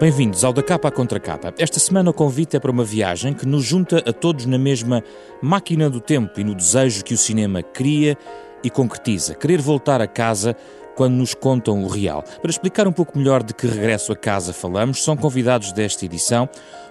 Bem-vindos 0.00 0.44
ao 0.44 0.52
Da 0.54 0.62
Capa 0.62 0.88
à 0.88 0.90
Contra 0.90 1.20
Capa. 1.20 1.52
Esta 1.58 1.78
semana 1.78 2.08
o 2.08 2.14
convite 2.14 2.56
é 2.56 2.58
para 2.58 2.70
uma 2.70 2.82
viagem 2.82 3.34
que 3.34 3.44
nos 3.44 3.62
junta 3.62 3.98
a 3.98 4.14
todos 4.14 4.46
na 4.46 4.56
mesma 4.56 5.04
máquina 5.42 5.90
do 5.90 6.00
tempo 6.00 6.40
e 6.40 6.44
no 6.44 6.54
desejo 6.54 7.04
que 7.04 7.12
o 7.12 7.18
cinema 7.18 7.62
cria 7.62 8.16
e 8.64 8.70
concretiza. 8.70 9.34
Querer 9.34 9.60
voltar 9.60 10.00
a 10.00 10.06
casa 10.06 10.56
quando 10.96 11.16
nos 11.16 11.34
contam 11.34 11.84
o 11.84 11.86
real. 11.86 12.24
Para 12.40 12.50
explicar 12.50 12.88
um 12.88 12.92
pouco 12.92 13.18
melhor 13.18 13.42
de 13.42 13.52
que 13.52 13.66
regresso 13.66 14.10
a 14.10 14.16
casa 14.16 14.54
falamos, 14.54 15.04
são 15.04 15.18
convidados 15.18 15.70
desta 15.70 16.06
edição 16.06 16.48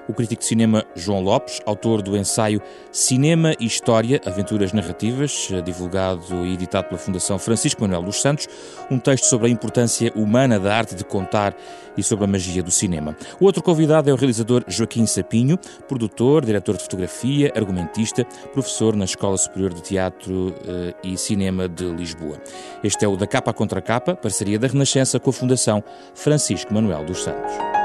o 0.09 0.13
crítico 0.13 0.41
de 0.41 0.47
cinema 0.47 0.83
João 0.95 1.21
Lopes, 1.21 1.61
autor 1.65 2.01
do 2.01 2.17
ensaio 2.17 2.59
Cinema 2.91 3.53
e 3.59 3.65
História, 3.65 4.19
Aventuras 4.25 4.73
Narrativas, 4.73 5.49
divulgado 5.63 6.45
e 6.45 6.53
editado 6.53 6.87
pela 6.87 6.99
Fundação 6.99 7.37
Francisco 7.37 7.81
Manuel 7.81 8.01
dos 8.01 8.19
Santos, 8.19 8.47
um 8.89 8.97
texto 8.97 9.25
sobre 9.25 9.47
a 9.47 9.49
importância 9.51 10.11
humana 10.15 10.59
da 10.59 10.75
arte 10.75 10.95
de 10.95 11.03
contar 11.03 11.55
e 11.95 12.01
sobre 12.01 12.25
a 12.25 12.27
magia 12.27 12.63
do 12.63 12.71
cinema. 12.71 13.15
O 13.39 13.45
outro 13.45 13.61
convidado 13.61 14.09
é 14.09 14.13
o 14.13 14.15
realizador 14.15 14.63
Joaquim 14.67 15.05
Sapinho, 15.05 15.59
produtor, 15.87 16.43
diretor 16.43 16.75
de 16.75 16.83
fotografia, 16.83 17.53
argumentista, 17.55 18.25
professor 18.51 18.95
na 18.95 19.05
Escola 19.05 19.37
Superior 19.37 19.73
de 19.73 19.83
Teatro 19.83 20.55
eh, 20.65 20.93
e 21.03 21.17
Cinema 21.17 21.69
de 21.69 21.85
Lisboa. 21.85 22.41
Este 22.83 23.05
é 23.05 23.07
o 23.07 23.15
Da 23.15 23.27
Capa 23.27 23.53
Contra 23.53 23.81
Capa, 23.81 24.15
parceria 24.15 24.57
da 24.57 24.67
Renascença 24.67 25.19
com 25.19 25.29
a 25.29 25.33
Fundação 25.33 25.83
Francisco 26.15 26.73
Manuel 26.73 27.05
dos 27.05 27.23
Santos. 27.23 27.78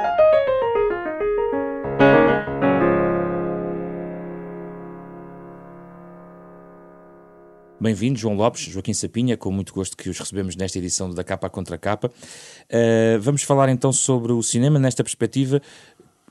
Bem-vindos, 7.85 8.23
João 8.23 8.35
Lopes, 8.35 8.63
Joaquim 8.63 8.95
Sapinha, 8.95 9.37
com 9.37 9.51
muito 9.51 9.75
gosto 9.75 9.95
que 9.95 10.09
os 10.09 10.19
recebemos 10.19 10.57
nesta 10.57 10.79
edição 10.79 11.13
da 11.13 11.23
Capa 11.23 11.51
Contra 11.51 11.77
Capa. 11.77 12.09
Uh, 12.09 13.21
vamos 13.21 13.43
falar 13.43 13.69
então 13.69 13.93
sobre 13.93 14.33
o 14.33 14.43
cinema 14.43 14.79
nesta 14.79 15.05
perspectiva 15.05 15.61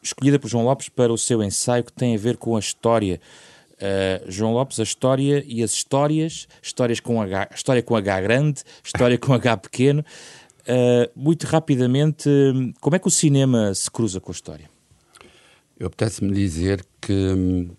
escolhida 0.01 0.39
por 0.39 0.47
João 0.47 0.63
Lopes 0.63 0.89
para 0.89 1.13
o 1.13 1.17
seu 1.17 1.43
ensaio 1.43 1.83
que 1.83 1.93
tem 1.93 2.15
a 2.15 2.17
ver 2.17 2.37
com 2.37 2.55
a 2.55 2.59
história. 2.59 3.21
Uh, 3.73 4.31
João 4.31 4.51
Lopes, 4.51 4.79
a 4.79 4.83
história 4.83 5.43
e 5.45 5.61
as 5.61 5.73
histórias, 5.73 6.47
histórias 6.59 6.99
com 6.99 7.21
H, 7.21 7.49
história 7.53 7.83
com 7.83 7.95
H 7.95 8.21
grande, 8.21 8.63
história 8.83 9.19
com 9.19 9.31
H 9.31 9.57
pequeno. 9.57 10.03
Uh, 10.61 11.07
muito 11.15 11.45
rapidamente, 11.45 12.27
como 12.81 12.95
é 12.95 12.99
que 12.99 13.07
o 13.07 13.11
cinema 13.11 13.75
se 13.75 13.91
cruza 13.91 14.19
com 14.19 14.31
a 14.31 14.33
história? 14.33 14.67
Eu 15.79 15.85
apetece-me 15.85 16.33
dizer 16.33 16.83
que 16.99 17.69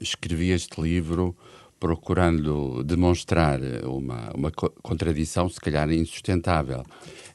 escrevi 0.00 0.50
este 0.50 0.80
livro 0.80 1.36
procurando 1.78 2.82
demonstrar 2.82 3.60
uma, 3.84 4.30
uma 4.34 4.50
contradição, 4.50 5.48
se 5.48 5.60
calhar 5.60 5.90
insustentável. 5.90 6.84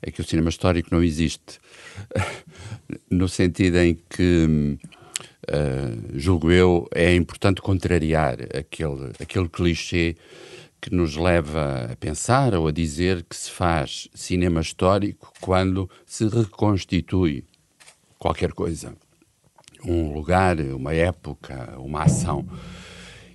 É 0.02 0.12
que 0.12 0.22
o 0.22 0.24
cinema 0.24 0.50
histórico 0.50 0.90
não 0.92 1.04
existe. 1.04 1.60
no 3.10 3.30
sentido 3.30 3.78
em 3.78 3.96
que, 3.96 4.78
uh, 5.50 6.20
julgo 6.20 6.52
eu, 6.52 6.88
é 6.94 7.16
importante 7.16 7.62
contrariar 7.62 8.38
aquele, 8.56 9.12
aquele 9.20 9.48
clichê 9.48 10.16
que 10.82 10.94
nos 10.94 11.16
leva 11.16 11.92
a 11.94 11.96
pensar 11.96 12.54
ou 12.54 12.68
a 12.68 12.72
dizer 12.72 13.24
que 13.24 13.36
se 13.38 13.50
faz 13.50 14.10
cinema 14.14 14.60
histórico 14.60 15.32
quando 15.40 15.90
se 16.06 16.28
reconstitui 16.28 17.46
qualquer 18.20 18.52
coisa. 18.52 18.94
Um 19.86 20.14
lugar, 20.14 20.60
uma 20.60 20.94
época, 20.94 21.76
uma 21.78 22.04
ação. 22.04 22.46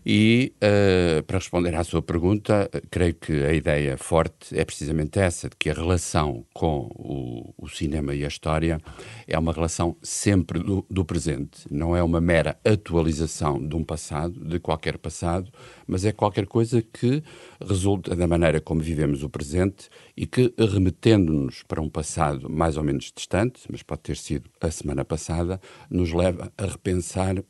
E, 0.04 0.52
uh, 0.56 1.22
para 1.24 1.38
responder 1.38 1.74
à 1.74 1.84
sua 1.84 2.00
pergunta, 2.00 2.70
creio 2.90 3.14
que 3.14 3.32
a 3.44 3.52
ideia 3.52 3.96
forte 3.96 4.58
é 4.58 4.64
precisamente 4.64 5.18
essa, 5.18 5.48
de 5.48 5.56
que 5.56 5.70
a 5.70 5.74
relação 5.74 6.44
com 6.52 6.90
o, 6.94 7.54
o 7.56 7.68
cinema 7.68 8.14
e 8.14 8.24
a 8.24 8.28
história 8.28 8.80
é 9.26 9.38
uma 9.38 9.52
relação 9.52 9.96
sempre 10.02 10.60
do, 10.60 10.84
do, 10.88 11.04
presente. 11.04 11.66
Não 11.70 11.96
é 11.96 12.02
uma 12.02 12.20
mera 12.20 12.58
atualização 12.64 13.64
de 13.66 13.74
um 13.76 13.84
passado, 13.84 14.44
de 14.44 14.58
qualquer 14.58 14.98
passado, 14.98 15.50
mas 15.86 16.04
é 16.04 16.12
qualquer 16.12 16.46
coisa 16.46 16.82
que 16.82 17.22
resulta 17.60 18.14
da 18.14 18.26
maneira 18.26 18.60
como 18.60 18.80
vivemos 18.80 19.22
o 19.22 19.28
presente 19.28 19.88
e 20.16 20.26
que, 20.26 20.52
remetendo-nos 20.58 21.62
para 21.62 21.80
um 21.80 21.88
passado 21.88 22.48
mais 22.48 22.76
ou 22.76 22.82
menos 22.82 23.12
distante, 23.14 23.62
mas 23.70 23.82
pode 23.82 24.02
ter 24.02 24.16
sido 24.16 24.50
a 24.60 24.70
semana 24.70 25.04
passada, 25.04 25.60
nos 25.90 26.12
leva 26.12 26.52
a 26.56 26.66
repensar 26.66 27.42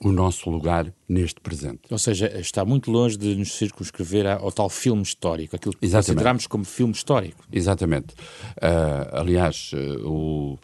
o 0.00 0.10
nosso 0.10 0.50
lugar 0.50 0.92
neste 1.08 1.40
presente. 1.40 1.82
Ou 1.90 1.98
seja, 1.98 2.26
está 2.38 2.64
muito 2.64 2.90
longe 2.90 3.16
de 3.16 3.34
nos 3.34 3.52
circunscrever 3.52 4.26
ao 4.26 4.50
tal 4.50 4.68
filme 4.68 5.02
histórico, 5.02 5.56
aquilo 5.56 5.76
que 5.76 5.84
Exatamente. 5.84 6.06
consideramos 6.06 6.46
como 6.46 6.64
filme 6.64 6.92
histórico. 6.92 7.44
Exatamente. 7.52 8.14
Uh, 8.56 9.08
aliás, 9.12 9.72
uh, 9.72 10.08
o, 10.08 10.58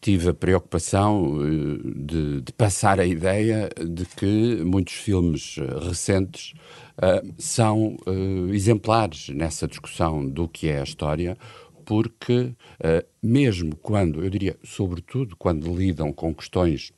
tive 0.00 0.30
a 0.30 0.34
preocupação 0.34 1.36
uh, 1.36 1.94
de, 1.94 2.40
de, 2.42 2.52
passar 2.52 3.00
a 3.00 3.06
ideia 3.06 3.68
de 3.78 4.04
que 4.04 4.62
muitos 4.64 4.94
filmes 4.94 5.56
recentes 5.88 6.54
são 7.36 7.96
exemplares 8.52 9.28
nessa 9.30 9.66
discussão 9.66 10.24
do 10.24 10.46
que 10.46 10.68
é 10.68 10.78
a 10.78 10.84
história, 10.84 11.36
porque 11.84 12.52
mesmo 13.20 13.74
quando, 13.74 14.22
eu 14.22 14.30
diria, 14.30 14.56
sobretudo 14.62 15.34
quando 15.36 15.74
lidam 15.74 16.12
com 16.12 16.32
questões 16.32 16.92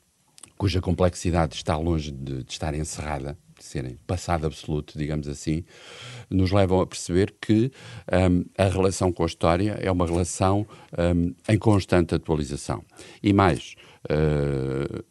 cuja 0.57 0.81
complexidade 0.81 1.55
está 1.55 1.77
longe 1.77 2.11
de, 2.11 2.45
de 2.45 2.53
estar 2.53 2.75
encerrada, 2.75 3.37
de 3.59 3.65
serem 3.65 3.97
passado 4.07 4.47
absoluto, 4.47 4.99
digamos 4.99 5.29
assim, 5.29 5.65
nos 6.31 6.51
levam 6.51 6.81
a 6.81 6.87
perceber 6.87 7.35
que 7.41 7.71
um, 8.13 8.45
a 8.57 8.69
relação 8.69 9.13
com 9.13 9.23
a 9.23 9.27
história 9.27 9.79
é 9.81 9.91
uma 9.91 10.07
relação 10.07 10.67
um, 10.99 11.35
em 11.49 11.59
constante 11.59 12.15
atualização. 12.15 12.85
E 13.23 13.33
mais, 13.33 13.75
uh, 14.11 15.05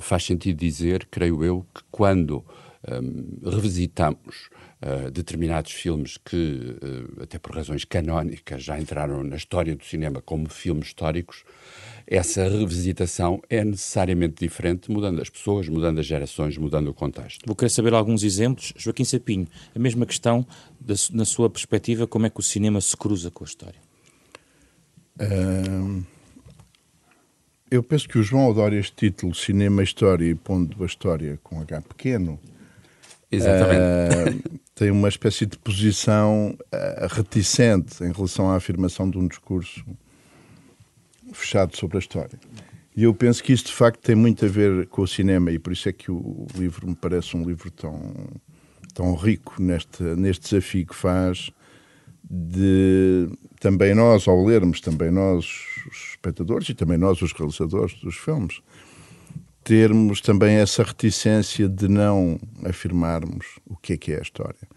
faz 0.00 0.24
sentido 0.24 0.58
dizer, 0.58 1.06
creio 1.10 1.44
eu, 1.44 1.66
que 1.74 1.82
quando 1.90 2.44
um, 2.90 3.50
revisitamos 3.50 4.48
uh, 4.82 5.10
determinados 5.10 5.72
filmes 5.72 6.18
que, 6.18 6.76
uh, 6.82 7.22
até 7.22 7.38
por 7.38 7.54
razões 7.54 7.84
canónicas, 7.84 8.62
já 8.62 8.78
entraram 8.78 9.22
na 9.22 9.36
história 9.36 9.76
do 9.76 9.84
cinema 9.84 10.20
como 10.20 10.48
filmes 10.48 10.88
históricos, 10.88 11.44
essa 12.06 12.48
revisitação 12.48 13.40
é 13.48 13.64
necessariamente 13.64 14.34
diferente, 14.40 14.90
mudando 14.90 15.20
as 15.20 15.28
pessoas, 15.28 15.68
mudando 15.68 15.98
as 15.98 16.06
gerações, 16.06 16.56
mudando 16.56 16.88
o 16.88 16.94
contexto. 16.94 17.44
Vou 17.46 17.56
querer 17.56 17.70
saber 17.70 17.94
alguns 17.94 18.22
exemplos. 18.22 18.72
Joaquim 18.76 19.04
Sapinho, 19.04 19.46
a 19.74 19.78
mesma 19.78 20.06
questão, 20.06 20.46
na 21.12 21.24
sua 21.24 21.48
perspectiva, 21.48 22.06
como 22.06 22.26
é 22.26 22.30
que 22.30 22.40
o 22.40 22.42
cinema 22.42 22.80
se 22.80 22.96
cruza 22.96 23.30
com 23.30 23.44
a 23.44 23.46
história? 23.46 23.80
eu 27.70 27.82
penso 27.82 28.08
que 28.08 28.18
o 28.18 28.22
João 28.22 28.50
adora 28.50 28.74
este 28.74 28.92
título, 28.94 29.34
Cinema, 29.34 29.82
História 29.82 30.28
e 30.28 30.34
pondo 30.34 30.82
a 30.82 30.86
história 30.86 31.38
com 31.42 31.60
H 31.60 31.80
pequeno. 31.82 32.38
Exatamente. 33.30 34.46
Uh, 34.46 34.60
tem 34.74 34.90
uma 34.90 35.08
espécie 35.08 35.46
de 35.46 35.56
posição 35.56 36.54
uh, 36.54 37.06
reticente 37.08 38.04
em 38.04 38.12
relação 38.12 38.50
à 38.50 38.56
afirmação 38.56 39.08
de 39.08 39.16
um 39.16 39.26
discurso 39.26 39.84
fechado 41.32 41.76
sobre 41.76 41.96
a 41.96 42.00
história. 42.00 42.38
E 42.94 43.04
eu 43.04 43.14
penso 43.14 43.42
que 43.42 43.52
isto 43.52 43.68
de 43.68 43.74
facto 43.74 44.00
tem 44.00 44.14
muito 44.14 44.44
a 44.44 44.48
ver 44.48 44.86
com 44.86 45.02
o 45.02 45.08
cinema 45.08 45.50
e 45.50 45.58
por 45.58 45.72
isso 45.72 45.88
é 45.88 45.92
que 45.92 46.10
o 46.10 46.46
livro 46.54 46.86
me 46.86 46.94
parece 46.94 47.36
um 47.36 47.44
livro 47.44 47.70
tão, 47.70 48.12
tão 48.94 49.14
rico 49.14 49.54
neste, 49.60 50.02
neste 50.02 50.50
desafio 50.50 50.86
que 50.86 50.94
faz 50.94 51.50
de 52.30 53.28
também 53.60 53.94
nós, 53.94 54.28
ao 54.28 54.44
lermos, 54.44 54.80
também 54.80 55.10
nós, 55.10 55.44
os 55.90 56.10
espectadores 56.12 56.68
e 56.68 56.74
também 56.74 56.98
nós, 56.98 57.20
os 57.22 57.32
realizadores 57.32 57.94
dos 58.00 58.16
filmes, 58.16 58.60
termos 59.64 60.20
também 60.20 60.56
essa 60.56 60.82
reticência 60.82 61.68
de 61.68 61.88
não 61.88 62.38
afirmarmos 62.64 63.58
o 63.66 63.76
que 63.76 63.94
é 63.94 63.96
que 63.96 64.12
é 64.12 64.18
a 64.18 64.22
história. 64.22 64.68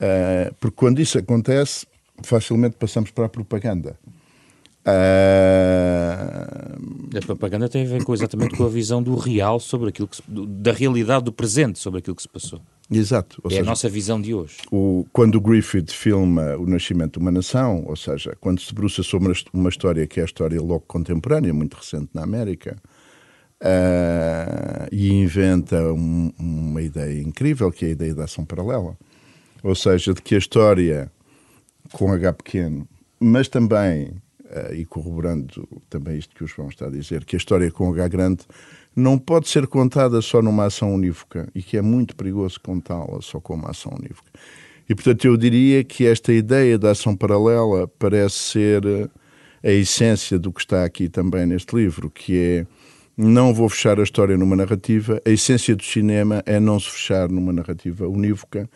Uh, 0.00 0.54
porque 0.60 0.76
quando 0.76 1.00
isso 1.00 1.18
acontece, 1.18 1.86
facilmente 2.22 2.76
passamos 2.76 3.10
para 3.10 3.26
a 3.26 3.28
propaganda. 3.28 3.98
Uh... 4.86 6.78
A 7.16 7.20
propaganda 7.26 7.68
tem 7.68 7.84
a 7.84 7.88
ver 7.88 8.04
com, 8.04 8.14
exatamente 8.14 8.56
com 8.56 8.64
a 8.64 8.68
visão 8.68 9.02
do 9.02 9.14
real 9.16 9.58
sobre 9.58 9.88
aquilo 9.88 10.06
que 10.08 10.16
se, 10.16 10.22
da 10.28 10.72
realidade 10.72 11.24
do 11.24 11.32
presente 11.32 11.78
sobre 11.78 11.98
aquilo 12.00 12.14
que 12.14 12.22
se 12.22 12.28
passou. 12.28 12.60
Exato. 12.90 13.42
é 13.44 13.48
seja, 13.50 13.62
a 13.62 13.64
nossa 13.64 13.88
visão 13.88 14.20
de 14.20 14.34
hoje. 14.34 14.58
O, 14.70 15.06
quando 15.12 15.34
o 15.34 15.40
Griffith 15.40 15.90
filma 15.90 16.56
o 16.56 16.66
nascimento 16.66 17.14
de 17.14 17.18
uma 17.18 17.30
nação, 17.30 17.84
ou 17.86 17.96
seja, 17.96 18.36
quando 18.40 18.60
se 18.60 18.68
debruça 18.68 19.02
sobre 19.02 19.32
uma 19.52 19.68
história 19.68 20.06
que 20.06 20.20
é 20.20 20.22
a 20.22 20.26
história 20.26 20.60
logo 20.60 20.84
contemporânea, 20.86 21.52
muito 21.52 21.76
recente 21.76 22.08
na 22.14 22.22
América, 22.22 22.76
uh, 23.62 24.88
e 24.90 25.12
inventa 25.12 25.92
um, 25.92 26.32
uma 26.38 26.80
ideia 26.80 27.20
incrível, 27.20 27.70
que 27.70 27.84
é 27.84 27.88
a 27.88 27.92
ideia 27.92 28.14
da 28.14 28.24
ação 28.24 28.44
paralela. 28.44 28.96
Ou 29.62 29.74
seja, 29.74 30.14
de 30.14 30.22
que 30.22 30.34
a 30.34 30.38
história 30.38 31.10
com 31.92 32.12
H 32.12 32.32
pequeno, 32.34 32.88
mas 33.20 33.48
também 33.48 34.12
uh, 34.50 34.74
e 34.74 34.84
corroborando 34.84 35.68
também 35.88 36.18
isto 36.18 36.34
que 36.34 36.44
o 36.44 36.46
João 36.46 36.68
está 36.68 36.86
a 36.86 36.90
dizer, 36.90 37.24
que 37.24 37.36
a 37.36 37.38
história 37.38 37.70
com 37.70 37.90
H 37.92 38.08
grande 38.08 38.40
não 38.94 39.18
pode 39.18 39.48
ser 39.48 39.66
contada 39.66 40.20
só 40.20 40.42
numa 40.42 40.64
ação 40.64 40.94
unívoca 40.94 41.48
e 41.54 41.62
que 41.62 41.76
é 41.76 41.82
muito 41.82 42.16
perigoso 42.16 42.60
contá-la 42.60 43.20
só 43.20 43.40
com 43.40 43.54
uma 43.54 43.70
ação 43.70 43.92
unívoca. 43.92 44.30
E, 44.88 44.94
portanto, 44.94 45.26
eu 45.26 45.36
diria 45.36 45.84
que 45.84 46.06
esta 46.06 46.32
ideia 46.32 46.78
da 46.78 46.92
ação 46.92 47.14
paralela 47.14 47.86
parece 47.98 48.36
ser 48.36 48.82
a 49.62 49.70
essência 49.70 50.38
do 50.38 50.52
que 50.52 50.60
está 50.60 50.84
aqui 50.84 51.08
também 51.08 51.46
neste 51.46 51.76
livro, 51.76 52.10
que 52.10 52.38
é 52.38 52.66
não 53.16 53.52
vou 53.52 53.68
fechar 53.68 53.98
a 53.98 54.02
história 54.02 54.36
numa 54.36 54.54
narrativa. 54.54 55.20
A 55.26 55.30
essência 55.30 55.74
do 55.74 55.82
cinema 55.82 56.42
é 56.46 56.58
não 56.60 56.78
se 56.78 56.88
fechar 56.88 57.28
numa 57.28 57.52
narrativa 57.52 58.08
unívoca. 58.08 58.70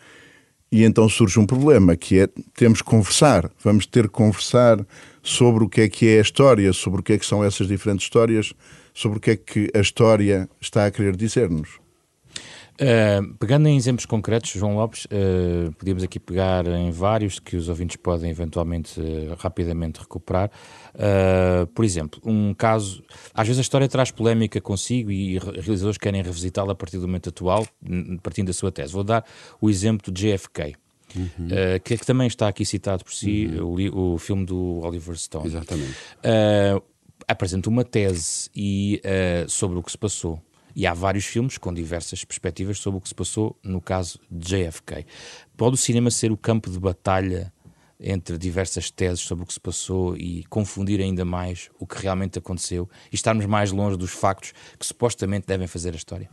E 0.71 0.83
então 0.83 1.07
surge 1.07 1.39
um 1.39 1.45
problema, 1.45 1.95
que 1.95 2.19
é 2.19 2.27
temos 2.53 2.81
que 2.81 2.89
conversar, 2.89 3.49
vamos 3.63 3.85
ter 3.85 4.03
que 4.03 4.13
conversar 4.13 4.85
sobre 5.23 5.63
o 5.63 5.69
que 5.69 5.81
é 5.81 5.89
que 5.89 6.09
é 6.09 6.19
a 6.19 6.21
história, 6.21 6.73
sobre 6.73 6.99
o 6.99 7.03
que 7.03 7.13
é 7.13 7.17
que 7.17 7.25
são 7.25 7.43
essas 7.43 7.67
diferentes 7.67 8.05
histórias, 8.05 8.53
sobre 8.93 9.17
o 9.17 9.21
que 9.21 9.31
é 9.31 9.35
que 9.37 9.71
a 9.73 9.79
história 9.79 10.49
está 10.61 10.85
a 10.85 10.91
querer 10.91 11.15
dizer-nos. 11.15 11.81
Uh, 12.73 13.35
pegando 13.35 13.67
em 13.67 13.77
exemplos 13.77 14.05
concretos, 14.05 14.49
João 14.49 14.75
Lopes, 14.75 15.05
uh, 15.05 15.71
podíamos 15.77 16.03
aqui 16.03 16.19
pegar 16.19 16.65
em 16.65 16.89
vários 16.89 17.39
que 17.39 17.55
os 17.55 17.69
ouvintes 17.69 17.97
podem 17.97 18.31
eventualmente 18.31 18.99
uh, 18.99 19.35
rapidamente 19.37 19.99
recuperar. 19.99 20.49
por 21.73 21.85
exemplo, 21.85 22.19
um 22.25 22.53
caso, 22.53 23.03
às 23.33 23.47
vezes 23.47 23.59
a 23.59 23.61
história 23.61 23.87
traz 23.87 24.09
polémica 24.09 24.59
consigo 24.59 25.11
e 25.11 25.37
realizadores 25.37 25.97
querem 25.97 26.23
revisitá-la 26.23 26.71
a 26.73 26.75
partir 26.75 26.97
do 26.97 27.07
momento 27.07 27.29
atual, 27.29 27.65
partindo 28.23 28.47
da 28.47 28.53
sua 28.53 28.71
tese. 28.71 28.91
Vou 28.91 29.03
dar 29.03 29.23
o 29.61 29.69
exemplo 29.69 30.11
do 30.11 30.19
JFK. 30.19 30.75
Uhum. 31.15 31.47
que, 31.83 31.97
que, 31.97 32.05
também 32.05 32.27
está 32.27 32.47
aqui 32.47 32.65
citado 32.65 33.03
por 33.03 33.13
si, 33.13 33.47
uhum. 33.47 33.91
o, 33.93 34.13
o, 34.13 34.17
filme 34.17 34.45
do 34.45 34.79
Oliver 34.83 35.15
Stone. 35.15 35.47
Exatamente. 35.47 35.95
apresenta 37.27 37.69
uma 37.69 37.83
tese 37.83 38.49
e, 38.55 39.01
sobre 39.47 39.77
o 39.77 39.83
que 39.83 39.91
se 39.91 39.97
passou 39.97 40.41
e 40.75 40.87
há 40.87 40.93
vários 40.93 41.25
filmes 41.25 41.57
com 41.57 41.73
diversas 41.73 42.23
perspectivas 42.23 42.79
sobre 42.79 42.97
o 42.97 43.01
que 43.01 43.07
se 43.07 43.15
passou 43.15 43.57
no 43.63 43.79
caso 43.79 44.19
de 44.29 44.47
JFK. 44.47 45.05
Pode 45.55 45.75
o 45.75 45.77
cinema 45.77 46.09
ser 46.09 46.31
o 46.31 46.37
campo 46.37 46.69
de 46.69 46.79
batalha 46.79 47.53
entre 47.99 48.37
diversas 48.37 48.91
teses 48.91 49.21
sobre 49.21 49.43
o 49.43 49.47
que 49.47 49.53
se 49.53 49.59
passou 49.59 50.17
e 50.17 50.43
confundir 50.45 50.99
ainda 50.99 51.23
mais 51.23 51.69
o 51.79 51.87
que 51.87 52.01
realmente 52.01 52.37
aconteceu 52.37 52.89
e 53.11 53.15
estarmos 53.15 53.45
mais 53.45 53.71
longe 53.71 53.97
dos 53.97 54.11
factos 54.11 54.53
que 54.77 54.85
supostamente 54.85 55.47
devem 55.47 55.67
fazer 55.67 55.93
a 55.93 55.95
história? 55.95 56.29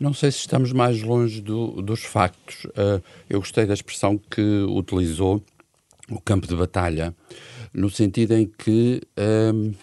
Não 0.00 0.14
sei 0.14 0.32
se 0.32 0.38
estamos 0.38 0.72
mais 0.72 1.02
longe 1.02 1.42
do, 1.42 1.82
dos 1.82 2.02
factos. 2.04 2.64
Uh, 2.64 3.04
eu 3.28 3.38
gostei 3.38 3.66
da 3.66 3.74
expressão 3.74 4.16
que 4.16 4.40
utilizou, 4.40 5.44
o 6.08 6.18
campo 6.18 6.46
de 6.46 6.56
batalha, 6.56 7.14
no 7.74 7.90
sentido 7.90 8.34
em 8.34 8.46
que. 8.46 9.02
Uh, 9.14 9.76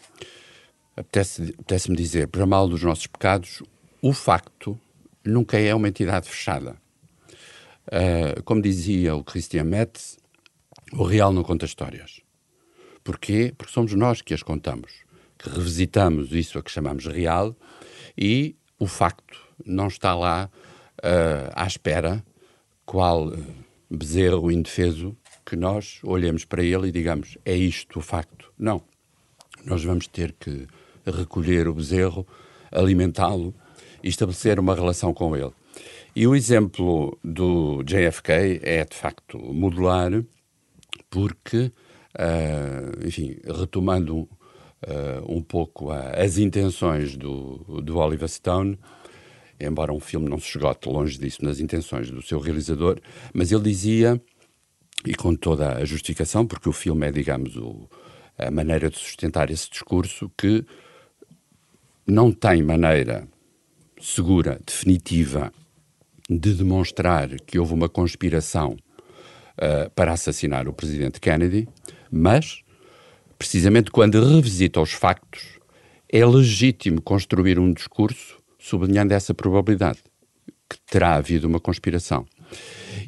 apetece-me 0.95 1.51
apetece 1.51 1.95
dizer, 1.95 2.27
para 2.29 2.47
mal 2.47 2.67
dos 2.67 2.81
nossos 2.81 3.05
pecados, 3.05 3.61
o 4.01 4.11
facto 4.11 4.75
nunca 5.23 5.59
é 5.59 5.75
uma 5.75 5.87
entidade 5.87 6.27
fechada. 6.27 6.75
Uh, 7.87 8.41
como 8.41 8.59
dizia 8.59 9.15
o 9.15 9.23
Christian 9.23 9.65
Metz, 9.65 10.17
o 10.93 11.03
real 11.03 11.31
não 11.31 11.43
conta 11.43 11.67
histórias. 11.67 12.21
Porquê? 13.03 13.53
Porque 13.55 13.71
somos 13.71 13.93
nós 13.93 14.23
que 14.23 14.33
as 14.33 14.41
contamos, 14.41 14.91
que 15.37 15.47
revisitamos 15.47 16.31
isso 16.31 16.57
a 16.57 16.63
que 16.63 16.71
chamamos 16.71 17.05
real 17.05 17.55
e 18.17 18.55
o 18.79 18.87
facto 18.87 19.46
não 19.65 19.87
está 19.87 20.15
lá 20.15 20.49
uh, 20.99 21.51
à 21.55 21.65
espera, 21.65 22.23
qual 22.85 23.31
bezerro 23.89 24.51
indefeso, 24.51 25.15
que 25.45 25.55
nós 25.55 25.99
olhemos 26.03 26.43
para 26.43 26.63
ele 26.63 26.89
e 26.89 26.91
digamos 26.91 27.37
é 27.45 27.55
isto 27.55 27.99
o 27.99 28.01
facto. 28.01 28.51
Não. 28.57 28.81
Nós 29.65 29.83
vamos 29.83 30.07
ter 30.07 30.33
que 30.33 30.67
recolher 31.05 31.67
o 31.67 31.73
bezerro, 31.73 32.27
alimentá-lo 32.71 33.53
e 34.03 34.09
estabelecer 34.09 34.59
uma 34.59 34.75
relação 34.75 35.13
com 35.13 35.35
ele. 35.35 35.51
E 36.15 36.25
o 36.27 36.35
exemplo 36.35 37.17
do 37.23 37.83
JFK 37.83 38.59
é, 38.63 38.83
de 38.83 38.95
facto, 38.95 39.37
modular, 39.37 40.11
porque, 41.09 41.71
uh, 42.17 43.05
enfim, 43.05 43.37
retomando 43.45 44.17
uh, 44.17 44.29
um 45.27 45.41
pouco 45.41 45.91
a, 45.91 46.11
as 46.11 46.37
intenções 46.37 47.15
do, 47.15 47.81
do 47.81 47.97
Oliver 47.97 48.27
Stone, 48.27 48.79
embora 49.59 49.93
um 49.93 49.99
filme 49.99 50.29
não 50.29 50.39
se 50.39 50.49
esgote 50.49 50.87
longe 50.87 51.17
disso 51.17 51.43
nas 51.43 51.59
intenções 51.59 52.09
do 52.11 52.21
seu 52.21 52.39
realizador, 52.39 52.99
mas 53.33 53.51
ele 53.51 53.63
dizia, 53.63 54.21
e 55.05 55.15
com 55.15 55.35
toda 55.35 55.77
a 55.77 55.85
justificação, 55.85 56.45
porque 56.45 56.69
o 56.69 56.73
filme 56.73 57.07
é, 57.07 57.11
digamos, 57.11 57.55
o, 57.55 57.89
a 58.37 58.51
maneira 58.51 58.89
de 58.89 58.97
sustentar 58.97 59.49
esse 59.49 59.69
discurso, 59.69 60.31
que 60.37 60.65
não 62.05 62.31
tem 62.31 62.61
maneira 62.61 63.27
segura, 63.99 64.59
definitiva, 64.65 65.51
de 66.29 66.53
demonstrar 66.53 67.29
que 67.41 67.57
houve 67.57 67.73
uma 67.73 67.89
conspiração 67.89 68.77
uh, 69.57 69.89
para 69.95 70.13
assassinar 70.13 70.67
o 70.67 70.73
presidente 70.73 71.19
Kennedy, 71.19 71.67
mas, 72.11 72.63
precisamente 73.37 73.89
quando 73.89 74.23
revisita 74.23 74.79
os 74.79 74.91
factos, 74.91 75.57
é 76.09 76.25
legítimo 76.25 77.01
construir 77.01 77.59
um 77.59 77.73
discurso 77.73 78.37
sublinhando 78.59 79.13
essa 79.13 79.33
probabilidade, 79.33 79.99
que 80.69 80.77
terá 80.89 81.15
havido 81.15 81.47
uma 81.47 81.59
conspiração. 81.59 82.25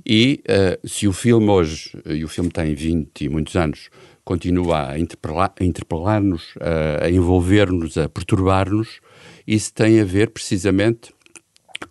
E 0.06 0.44
uh, 0.48 0.88
se 0.88 1.08
o 1.08 1.14
filme 1.14 1.50
hoje, 1.50 1.92
e 2.06 2.24
o 2.24 2.28
filme 2.28 2.50
tem 2.50 2.74
20 2.74 3.26
e 3.26 3.30
muitos 3.30 3.56
anos, 3.56 3.90
continua 4.24 4.90
a 4.90 5.00
interpelar-nos, 5.00 6.54
a, 6.60 7.06
a 7.06 7.10
envolver-nos, 7.10 7.98
a 7.98 8.08
perturbar-nos, 8.08 9.00
isso 9.48 9.74
tem 9.74 10.00
a 10.00 10.06
ver 10.06 10.30
precisamente 10.30 11.12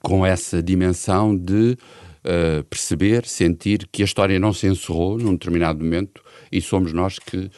com 0.01 0.25
essa 0.25 0.63
dimensão 0.63 1.37
de 1.37 1.77
uh, 2.25 2.63
perceber, 2.65 3.27
sentir 3.27 3.89
que 3.91 4.03
a 4.03 4.05
história 4.05 4.39
não 4.39 4.53
se 4.53 4.69
encerrou 4.69 5.19
num 5.19 5.33
determinado 5.33 5.83
momento 5.83 6.23
e 6.53 6.61
somos 6.61 6.93
nós 6.93 7.19
que, 7.19 7.51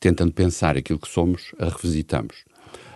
tentando 0.00 0.32
pensar 0.32 0.76
aquilo 0.76 0.98
que 0.98 1.08
somos, 1.08 1.52
a 1.58 1.68
revisitamos. 1.68 2.44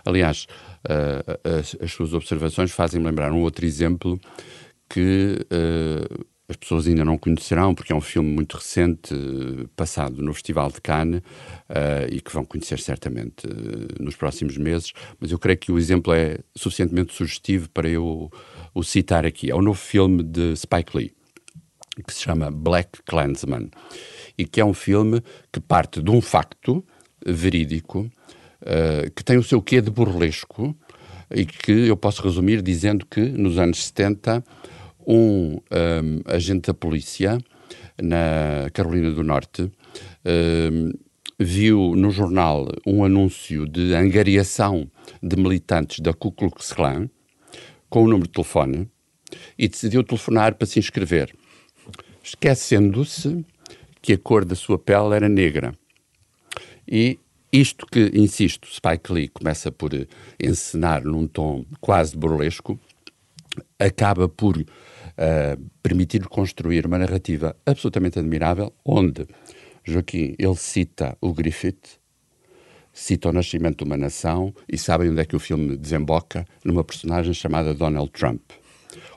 Aliás, 0.05 0.47
uh, 0.85 1.57
as, 1.59 1.75
as, 1.81 1.91
suas 1.91 2.13
observações 2.13 2.71
fazem-me 2.71 3.05
lembrar 3.05 3.31
um 3.31 3.41
outro 3.41 3.65
exemplo 3.65 4.19
que 4.89 5.37
as 6.47 6.57
pessoas 6.57 6.87
ainda 6.87 7.03
não 7.05 7.17
conhecerão, 7.17 7.73
porque 7.73 7.91
é 7.91 7.95
um 7.95 8.01
filme 8.01 8.29
muito 8.29 8.57
recente, 8.57 9.15
passado 9.75 10.21
no 10.21 10.33
Festival 10.33 10.71
de 10.71 10.81
Cannes, 10.81 11.19
uh, 11.19 12.11
e 12.11 12.21
que 12.21 12.31
vão 12.31 12.45
conhecer 12.45 12.79
certamente 12.79 13.47
uh, 13.47 14.03
nos 14.03 14.15
próximos 14.15 14.57
meses, 14.57 14.93
mas 15.19 15.31
eu 15.31 15.39
creio 15.39 15.57
que 15.57 15.71
o 15.71 15.79
exemplo 15.79 16.13
é 16.13 16.39
suficientemente 16.55 17.13
sugestivo 17.13 17.69
para 17.69 17.89
eu 17.89 18.31
o 18.73 18.83
citar 18.83 19.25
aqui. 19.25 19.49
É 19.49 19.55
o 19.55 19.59
um 19.59 19.61
novo 19.61 19.79
filme 19.79 20.21
de 20.21 20.55
Spike 20.55 20.95
Lee, 20.95 21.13
que 22.05 22.13
se 22.13 22.21
chama 22.21 22.51
Black 22.51 23.01
Clansman, 23.03 23.69
e 24.37 24.45
que 24.45 24.59
é 24.59 24.65
um 24.65 24.73
filme 24.73 25.21
que 25.51 25.59
parte 25.59 26.01
de 26.01 26.11
um 26.11 26.21
facto 26.21 26.85
verídico, 27.25 28.11
uh, 28.63 29.11
que 29.11 29.23
tem 29.23 29.37
o 29.37 29.43
seu 29.43 29.61
quê 29.61 29.81
de 29.81 29.91
burlesco, 29.91 30.75
e 31.33 31.45
que 31.45 31.71
eu 31.71 31.97
posso 31.97 32.21
resumir 32.21 32.61
dizendo 32.61 33.05
que 33.05 33.21
nos 33.21 33.57
anos 33.57 33.85
70 33.85 34.43
um, 35.07 35.55
um 35.55 36.21
agente 36.25 36.67
da 36.67 36.73
polícia 36.73 37.37
na 38.01 38.69
Carolina 38.71 39.11
do 39.11 39.23
Norte 39.23 39.71
um, 40.25 40.91
viu 41.39 41.95
no 41.95 42.11
jornal 42.11 42.67
um 42.85 43.03
anúncio 43.03 43.67
de 43.67 43.93
angariação 43.95 44.89
de 45.21 45.35
militantes 45.35 45.99
da 45.99 46.13
Ku 46.13 46.31
Klux 46.31 46.71
Klan 46.71 47.09
com 47.89 48.03
o 48.03 48.07
número 48.07 48.27
de 48.27 48.33
telefone 48.33 48.89
e 49.57 49.67
decidiu 49.67 50.03
telefonar 50.03 50.53
para 50.55 50.67
se 50.67 50.77
inscrever, 50.79 51.35
esquecendo-se 52.23 53.43
que 54.01 54.13
a 54.13 54.17
cor 54.17 54.45
da 54.45 54.55
sua 54.55 54.77
pele 54.77 55.15
era 55.15 55.27
negra. 55.27 55.73
E 56.87 57.19
isto 57.53 57.85
que, 57.85 58.09
insisto, 58.15 58.67
Spike 58.67 59.13
Lee 59.13 59.27
começa 59.27 59.71
por 59.71 59.91
encenar 60.41 61.03
num 61.03 61.27
tom 61.27 61.63
quase 61.79 62.17
burlesco, 62.17 62.79
acaba 63.77 64.27
por 64.27 64.57
uh, 64.57 65.69
permitir 65.83 66.27
construir 66.27 66.87
uma 66.87 66.97
narrativa 66.97 67.55
absolutamente 67.63 68.17
admirável, 68.17 68.73
onde 68.83 69.27
Joaquim 69.83 70.33
ele 70.39 70.55
cita 70.55 71.15
o 71.21 71.31
Griffith, 71.31 71.99
cita 72.91 73.29
o 73.29 73.33
nascimento 73.33 73.79
de 73.79 73.83
uma 73.83 73.97
nação 73.97 74.51
e 74.67 74.75
sabem 74.75 75.11
onde 75.11 75.21
é 75.21 75.25
que 75.25 75.35
o 75.35 75.39
filme 75.39 75.77
desemboca 75.77 76.47
numa 76.65 76.83
personagem 76.83 77.35
chamada 77.35 77.75
Donald 77.75 78.09
Trump. 78.11 78.41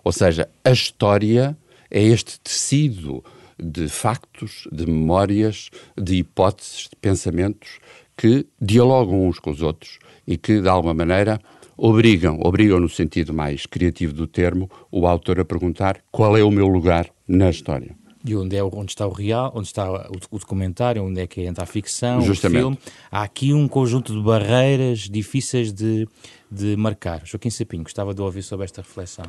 Ou 0.05 0.13
seja, 0.13 0.47
a 0.63 0.71
história 0.71 1.57
é 1.91 2.03
este 2.03 2.39
tecido 2.41 3.25
de 3.59 3.89
factos, 3.89 4.69
de 4.71 4.87
memórias, 4.87 5.71
de 5.97 6.17
hipóteses, 6.17 6.89
de 6.91 6.97
pensamentos 7.01 7.79
que 8.17 8.47
dialogam 8.61 9.27
uns 9.27 9.39
com 9.39 9.51
os 9.51 9.63
outros 9.63 9.99
e 10.27 10.37
que, 10.37 10.61
de 10.61 10.69
alguma 10.69 10.95
maneira, 10.95 11.39
obrigam, 11.77 12.41
obrigam 12.43 12.81
no 12.81 12.89
sentido 12.89 13.35
mais 13.35 13.67
criativo 13.67 14.13
do 14.13 14.27
termo, 14.27 14.71
o 14.91 15.07
autor 15.07 15.41
a 15.41 15.45
perguntar 15.45 16.01
qual 16.11 16.37
é 16.37 16.43
o 16.43 16.51
meu 16.51 16.67
lugar 16.67 17.09
na 17.29 17.51
história. 17.51 17.95
E 18.25 18.35
onde, 18.35 18.57
é, 18.57 18.65
onde 18.65 18.91
está 18.91 19.07
o 19.07 19.13
real, 19.13 19.53
onde 19.55 19.69
está 19.69 19.89
o, 19.89 20.17
o 20.33 20.39
documentário, 20.39 21.05
onde 21.05 21.21
é 21.21 21.27
que 21.29 21.43
entra 21.43 21.63
a 21.63 21.67
ficção, 21.67 22.21
Justamente. 22.23 22.59
o 22.59 22.61
filme. 22.61 22.79
Há 23.09 23.23
aqui 23.23 23.53
um 23.53 23.69
conjunto 23.69 24.13
de 24.13 24.21
barreiras 24.21 25.01
difíceis 25.01 25.73
de, 25.73 26.09
de 26.51 26.77
marcar. 26.77 27.25
Joaquim 27.25 27.51
Sapinho, 27.51 27.85
gostava 27.85 28.13
de 28.13 28.21
ouvir 28.21 28.43
sobre 28.43 28.65
esta 28.65 28.83
reflexão. 28.83 29.27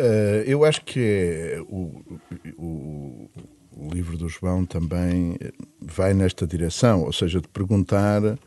Uh, 0.00 0.42
eu 0.46 0.64
acho 0.64 0.82
que 0.84 1.00
é 1.00 1.60
o, 1.68 2.02
o, 2.56 3.30
o 3.76 3.88
livro 3.92 4.16
do 4.16 4.28
João 4.28 4.64
também 4.64 5.36
vai 5.80 6.14
nesta 6.14 6.46
direção, 6.46 7.02
ou 7.02 7.12
seja, 7.12 7.40
de 7.40 7.48
perguntar 7.48 8.22
uh, 8.24 8.38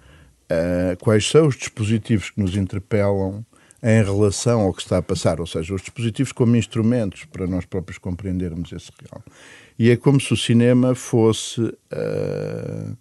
quais 1.02 1.28
são 1.30 1.48
os 1.48 1.56
dispositivos 1.56 2.30
que 2.30 2.40
nos 2.40 2.56
interpelam 2.56 3.46
em 3.84 4.04
relação 4.04 4.62
ao 4.62 4.74
que 4.74 4.82
está 4.82 4.98
a 4.98 5.02
passar, 5.02 5.40
ou 5.40 5.46
seja, 5.46 5.74
os 5.74 5.82
dispositivos 5.82 6.32
como 6.32 6.56
instrumentos 6.56 7.26
para 7.26 7.46
nós 7.46 7.66
próprios 7.66 7.98
compreendermos 7.98 8.72
esse 8.72 8.92
real. 9.00 9.24
E 9.78 9.92
é 9.92 9.96
como 9.96 10.20
se 10.20 10.34
o 10.34 10.38
cinema 10.38 10.96
fosse, 10.96 11.62
uh, 11.62 12.98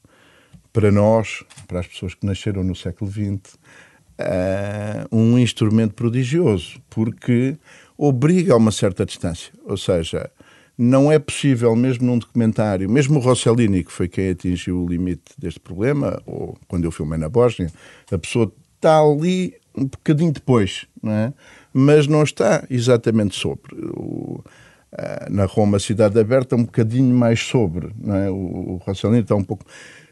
para 0.73 0.93
nós, 0.93 1.43
para 1.67 1.81
as 1.81 1.87
pessoas 1.87 2.15
que 2.15 2.27
nasceram 2.27 2.63
no 2.63 2.75
século 2.75 3.11
XX, 3.11 3.55
uh, 3.55 5.17
um 5.17 5.39
instrumento 5.39 5.95
prodigioso, 5.95 6.81
porque 6.91 7.57
obriga 7.97 8.53
a 8.53 8.57
uma 8.57 8.73
certa 8.73 9.07
distância. 9.07 9.53
Ou 9.65 9.79
seja, 9.79 10.31
não 10.79 11.11
é 11.11 11.19
possível, 11.19 11.75
mesmo 11.75 12.07
num 12.07 12.19
documentário, 12.19 12.89
mesmo 12.89 13.19
o 13.19 13.23
Rossellini, 13.23 13.83
que 13.83 13.93
foi 13.93 14.09
quem 14.09 14.31
atingiu 14.31 14.83
o 14.83 14.89
limite 14.89 15.33
deste 15.39 15.59
problema, 15.59 16.21
ou 16.27 16.57
quando 16.69 16.85
eu 16.85 16.93
filmei 16.93 17.19
na 17.19 17.29
Bósnia, 17.29 17.71
a 18.11 18.19
pessoa 18.19 18.53
está 18.75 19.01
ali 19.01 19.55
um 19.75 19.85
bocadinho 19.85 20.33
depois, 20.33 20.87
não 21.03 21.13
é? 21.13 21.33
mas 21.73 22.07
não 22.07 22.23
está 22.23 22.65
exatamente 22.71 23.37
sobre. 23.37 23.75
O, 23.95 24.43
na 25.31 25.45
Roma, 25.45 25.79
Cidade 25.79 26.19
Aberta, 26.19 26.57
um 26.57 26.65
bocadinho 26.65 27.15
mais 27.15 27.41
sobre. 27.41 27.91
Não 27.99 28.17
é? 28.17 28.31
O, 28.31 28.35
o 28.35 28.77
Rossellini 28.79 29.21
está 29.21 29.35
um 29.35 29.45
pouco. 29.45 29.67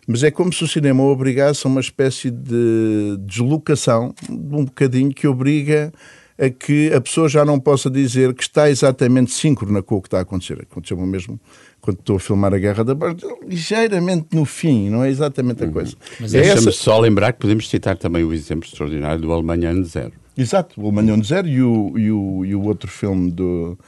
Mas 0.06 0.22
é 0.22 0.30
como 0.30 0.52
se 0.52 0.62
o 0.62 0.68
cinema 0.68 1.02
obrigasse 1.02 1.66
a 1.66 1.70
uma 1.70 1.80
espécie 1.80 2.30
de 2.30 3.16
deslocação, 3.20 4.14
um 4.28 4.66
bocadinho 4.66 5.10
que 5.10 5.26
obriga 5.26 5.90
a 6.38 6.50
que 6.50 6.92
a 6.92 7.00
pessoa 7.00 7.28
já 7.28 7.44
não 7.44 7.60
possa 7.60 7.88
dizer 7.88 8.34
que 8.34 8.42
está 8.42 8.68
exatamente 8.68 9.32
síncrona 9.32 9.82
com 9.82 9.96
o 9.96 10.02
que 10.02 10.08
está 10.08 10.18
a 10.18 10.22
acontecer. 10.22 10.60
Aconteceu 10.62 10.98
o 10.98 11.06
mesmo 11.06 11.38
quando 11.80 11.98
estou 12.00 12.16
a 12.16 12.20
filmar 12.20 12.54
a 12.54 12.58
Guerra 12.58 12.82
da 12.82 12.94
Bósnia, 12.94 13.36
ligeiramente 13.46 14.28
no 14.32 14.44
fim, 14.44 14.88
não 14.88 15.04
é 15.04 15.10
exatamente 15.10 15.62
a 15.62 15.66
uhum. 15.66 15.72
coisa. 15.72 15.94
Mas 16.18 16.34
é 16.34 16.40
Deixa-me 16.40 16.68
essa... 16.68 16.72
só 16.72 16.98
lembrar 16.98 17.32
que 17.32 17.40
podemos 17.40 17.68
citar 17.68 17.96
também 17.96 18.24
o 18.24 18.32
exemplo 18.32 18.66
extraordinário 18.66 19.20
do 19.20 19.32
Alemanha 19.32 19.70
Ano 19.70 19.84
Zero. 19.84 20.12
Exato, 20.36 20.80
o 20.80 20.84
Alemanha 20.86 21.14
Ano 21.14 21.24
Zero 21.24 21.46
e 21.46 21.62
o, 21.62 21.98
e 21.98 22.10
o, 22.10 22.44
e 22.44 22.54
o 22.54 22.62
outro 22.62 22.90
filme 22.90 23.30
do 23.30 23.78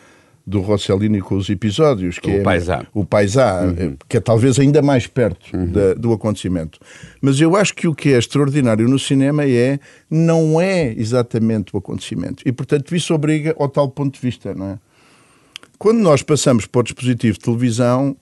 do 0.47 0.61
Rossellini 0.61 1.21
com 1.21 1.35
os 1.35 1.51
episódios, 1.51 2.21
que 2.21 2.31
o 2.31 2.35
é 2.35 2.41
Paisá. 2.41 2.87
o 2.95 3.05
Paisá, 3.05 3.63
uhum. 3.65 3.97
que 4.09 4.17
é 4.17 4.21
talvez 4.21 4.61
ainda 4.61 4.81
mais 4.81 5.07
perto 5.07 5.57
uhum. 5.57 5.67
da, 5.67 5.95
do 5.95 6.13
acontecimento. 6.13 6.79
Mas 7.21 7.41
eu 7.41 7.57
acho 7.57 7.75
que 7.75 7.89
o 7.89 7.95
que 7.95 8.13
é 8.13 8.19
extraordinário 8.19 8.89
no 8.89 8.99
cinema 8.99 9.45
é 9.45 9.81
não 10.09 10.61
é 10.61 10.93
exatamente 10.97 11.75
o 11.75 11.79
acontecimento. 11.79 12.45
E, 12.47 12.53
portanto, 12.53 12.95
isso 12.95 13.13
obriga 13.13 13.57
ao 13.59 13.69
tal 13.69 13.89
ponto 13.89 14.15
de 14.15 14.21
vista, 14.21 14.55
não 14.55 14.71
é? 14.71 14.79
Quando 15.79 15.99
nós 15.99 16.23
passamos 16.23 16.65
para 16.65 16.81
o 16.81 16.85
dispositivo 16.85 17.37
de 17.37 17.45
televisão, 17.45 18.17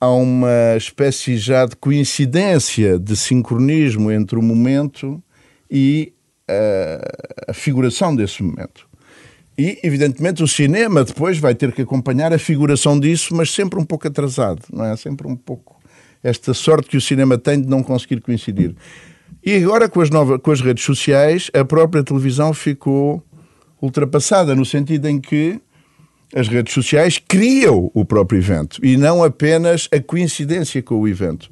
há 0.00 0.10
uma 0.10 0.74
espécie 0.76 1.36
já 1.36 1.66
de 1.66 1.76
coincidência, 1.76 2.98
de 2.98 3.14
sincronismo 3.14 4.10
entre 4.10 4.38
o 4.38 4.42
momento 4.42 5.22
e 5.70 6.12
a, 6.48 7.50
a 7.50 7.52
figuração 7.52 8.16
desse 8.16 8.42
momento. 8.42 8.87
E, 9.58 9.80
evidentemente, 9.82 10.40
o 10.40 10.46
cinema 10.46 11.02
depois 11.02 11.38
vai 11.38 11.52
ter 11.52 11.72
que 11.72 11.82
acompanhar 11.82 12.32
a 12.32 12.38
figuração 12.38 12.98
disso, 12.98 13.34
mas 13.34 13.50
sempre 13.50 13.80
um 13.80 13.84
pouco 13.84 14.06
atrasado, 14.06 14.62
não 14.72 14.84
é? 14.84 14.96
Sempre 14.96 15.26
um 15.26 15.34
pouco 15.34 15.76
esta 16.22 16.54
sorte 16.54 16.88
que 16.88 16.96
o 16.96 17.00
cinema 17.00 17.36
tem 17.36 17.60
de 17.60 17.68
não 17.68 17.82
conseguir 17.82 18.20
coincidir. 18.20 18.74
E 19.44 19.56
agora, 19.56 19.88
com 19.88 20.00
as, 20.00 20.10
novas, 20.10 20.40
com 20.40 20.52
as 20.52 20.60
redes 20.60 20.84
sociais, 20.84 21.50
a 21.52 21.64
própria 21.64 22.04
televisão 22.04 22.54
ficou 22.54 23.22
ultrapassada, 23.82 24.54
no 24.54 24.64
sentido 24.64 25.08
em 25.08 25.20
que 25.20 25.60
as 26.34 26.46
redes 26.46 26.72
sociais 26.72 27.18
criam 27.18 27.90
o 27.94 28.04
próprio 28.04 28.38
evento 28.38 28.78
e 28.84 28.96
não 28.96 29.24
apenas 29.24 29.88
a 29.92 30.00
coincidência 30.00 30.82
com 30.82 31.00
o 31.00 31.08
evento. 31.08 31.48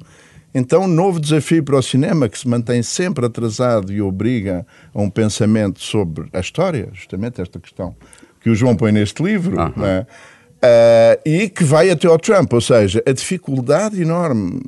Então, 0.53 0.83
um 0.83 0.87
novo 0.87 1.19
desafio 1.19 1.63
para 1.63 1.77
o 1.77 1.81
cinema, 1.81 2.27
que 2.29 2.39
se 2.39 2.47
mantém 2.47 2.81
sempre 2.81 3.25
atrasado 3.25 3.91
e 3.91 4.01
obriga 4.01 4.65
a 4.93 5.01
um 5.01 5.09
pensamento 5.09 5.79
sobre 5.79 6.29
a 6.33 6.39
história, 6.39 6.89
justamente 6.93 7.41
esta 7.41 7.59
questão 7.59 7.95
que 8.41 8.49
o 8.49 8.55
João 8.55 8.75
põe 8.75 8.91
neste 8.91 9.21
livro, 9.21 9.59
uhum. 9.59 9.73
né? 9.75 10.07
Uh, 10.57 11.21
e 11.23 11.49
que 11.49 11.63
vai 11.63 11.89
até 11.91 12.07
ao 12.07 12.17
Trump, 12.17 12.51
ou 12.51 12.61
seja, 12.61 13.03
a 13.05 13.11
dificuldade 13.11 14.01
enorme. 14.01 14.59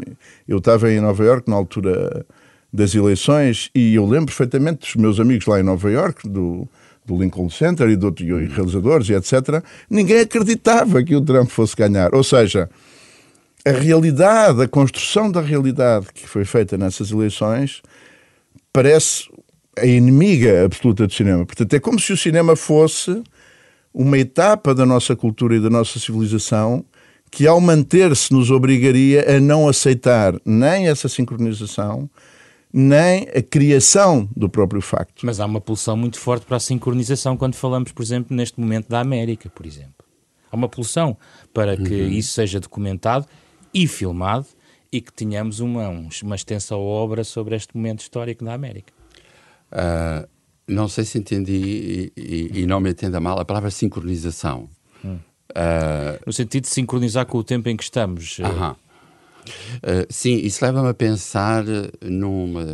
Eu 0.48 0.60
estava 0.60 0.92
em 0.92 1.00
Nova 1.00 1.24
York 1.24 1.50
na 1.50 1.56
altura 1.56 2.26
das 2.72 2.94
eleições 2.94 3.72
e 3.74 3.96
eu 3.96 4.06
lembro 4.06 4.28
perfeitamente 4.28 4.82
dos 4.82 4.96
meus 4.96 5.20
amigos 5.20 5.48
lá 5.48 5.60
em 5.60 5.64
Nova 5.64 5.90
York, 5.90 6.30
do, 6.30 6.68
do 7.04 7.18
Lincoln 7.18 7.50
Center 7.50 7.90
e 7.90 7.96
de 7.96 8.06
outros 8.06 8.28
realizadores 8.28 9.10
e 9.10 9.14
etc. 9.14 9.64
Ninguém 9.90 10.20
acreditava 10.20 11.02
que 11.02 11.16
o 11.16 11.22
Trump 11.22 11.50
fosse 11.50 11.76
ganhar. 11.76 12.14
Ou 12.14 12.24
seja, 12.24 12.70
a 13.70 13.72
realidade, 13.72 14.64
a 14.64 14.68
construção 14.68 15.32
da 15.32 15.42
realidade 15.42 16.08
que 16.14 16.28
foi 16.28 16.44
feita 16.44 16.78
nessas 16.78 17.12
eleições 17.12 17.82
parece 18.74 19.30
a 19.78 19.86
inimiga 19.86 20.66
absoluta 20.66 21.06
do 21.06 21.14
cinema. 21.14 21.46
Portanto, 21.46 21.74
é 21.74 21.80
como 21.80 22.00
se 22.00 22.12
o 22.12 22.18
cinema 22.18 22.56
fosse 22.56 23.22
uma 23.94 24.18
etapa 24.18 24.74
da 24.74 24.86
nossa 24.86 25.16
cultura 25.16 25.56
e 25.56 25.60
da 25.60 25.70
nossa 25.70 26.00
civilização 26.00 26.84
que, 27.32 27.46
ao 27.46 27.62
manter-se, 27.62 28.34
nos 28.34 28.50
obrigaria 28.50 29.38
a 29.38 29.40
não 29.40 29.68
aceitar 29.68 30.34
nem 30.44 30.88
essa 30.88 31.08
sincronização, 31.08 32.10
nem 32.74 33.28
a 33.36 33.42
criação 33.42 34.28
do 34.36 34.50
próprio 34.50 34.82
facto. 34.82 35.26
Mas 35.26 35.40
há 35.40 35.46
uma 35.46 35.62
pulsão 35.62 35.96
muito 35.96 36.20
forte 36.20 36.46
para 36.46 36.58
a 36.58 36.60
sincronização 36.60 37.38
quando 37.38 37.56
falamos, 37.56 37.92
por 37.92 38.02
exemplo, 38.02 38.36
neste 38.36 38.60
momento 38.60 38.90
da 38.90 39.00
América, 39.00 39.50
por 39.50 39.66
exemplo. 39.66 39.94
Há 40.52 40.56
uma 40.56 40.68
pulsão 40.68 41.16
para 41.54 41.78
que 41.78 42.02
uhum. 42.02 42.10
isso 42.10 42.34
seja 42.34 42.60
documentado 42.60 43.28
e 43.74 43.88
filmado 43.88 44.48
e 44.92 45.02
que 45.02 45.14
tenhamos 45.14 45.60
uma, 45.60 45.90
uma 46.24 46.36
extensa 46.36 46.76
obra 46.76 47.24
sobre 47.24 47.56
este 47.56 47.76
momento 47.76 48.02
histórico 48.02 48.44
da 48.44 48.54
América. 48.54 48.92
Uh, 49.72 50.28
não 50.68 50.88
sei 50.88 51.06
se 51.06 51.18
entendi 51.18 52.12
e, 52.16 52.22
e, 52.22 52.62
e, 52.62 52.66
não 52.66 52.80
me 52.80 52.92
entenda 52.92 53.20
mal 53.20 53.40
a 53.40 53.46
palavra 53.46 53.70
sincronização. 53.70 54.70
Hum. 55.04 55.20
Uh, 55.52 56.20
no 56.26 56.34
sentido 56.34 56.64
de 56.64 56.70
sincronizar 56.70 57.26
com 57.26 57.38
o 57.38 57.44
tempo 57.44 57.70
em 57.70 57.78
que 57.78 57.84
estamos. 57.84 58.40
Uh 58.40 58.44
-huh. 58.44 58.76
Uh, 58.76 60.06
sim, 60.10 60.36
isso 60.36 60.64
leva-me 60.64 60.90
a 60.90 60.94
pensar 60.94 61.64
numa, 62.04 62.66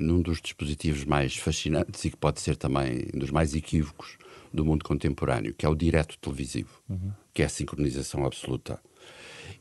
num 0.00 0.20
dos 0.20 0.40
dispositivos 0.40 1.04
mais 1.04 1.36
fascinantes 1.36 2.04
e 2.04 2.10
que 2.10 2.16
pode 2.16 2.40
ser 2.40 2.56
também 2.56 3.06
um 3.14 3.18
dos 3.18 3.30
mais 3.30 3.54
equívocos 3.54 4.18
do 4.52 4.64
mundo 4.64 4.84
contemporâneo, 4.84 5.54
que 5.54 5.66
é 5.66 5.68
o 5.68 5.74
direto 5.74 6.18
televisivo, 6.18 6.70
uhum. 6.88 7.12
que 7.32 7.42
é 7.42 7.46
a 7.46 7.48
sincronização 7.48 8.24
absoluta 8.24 8.80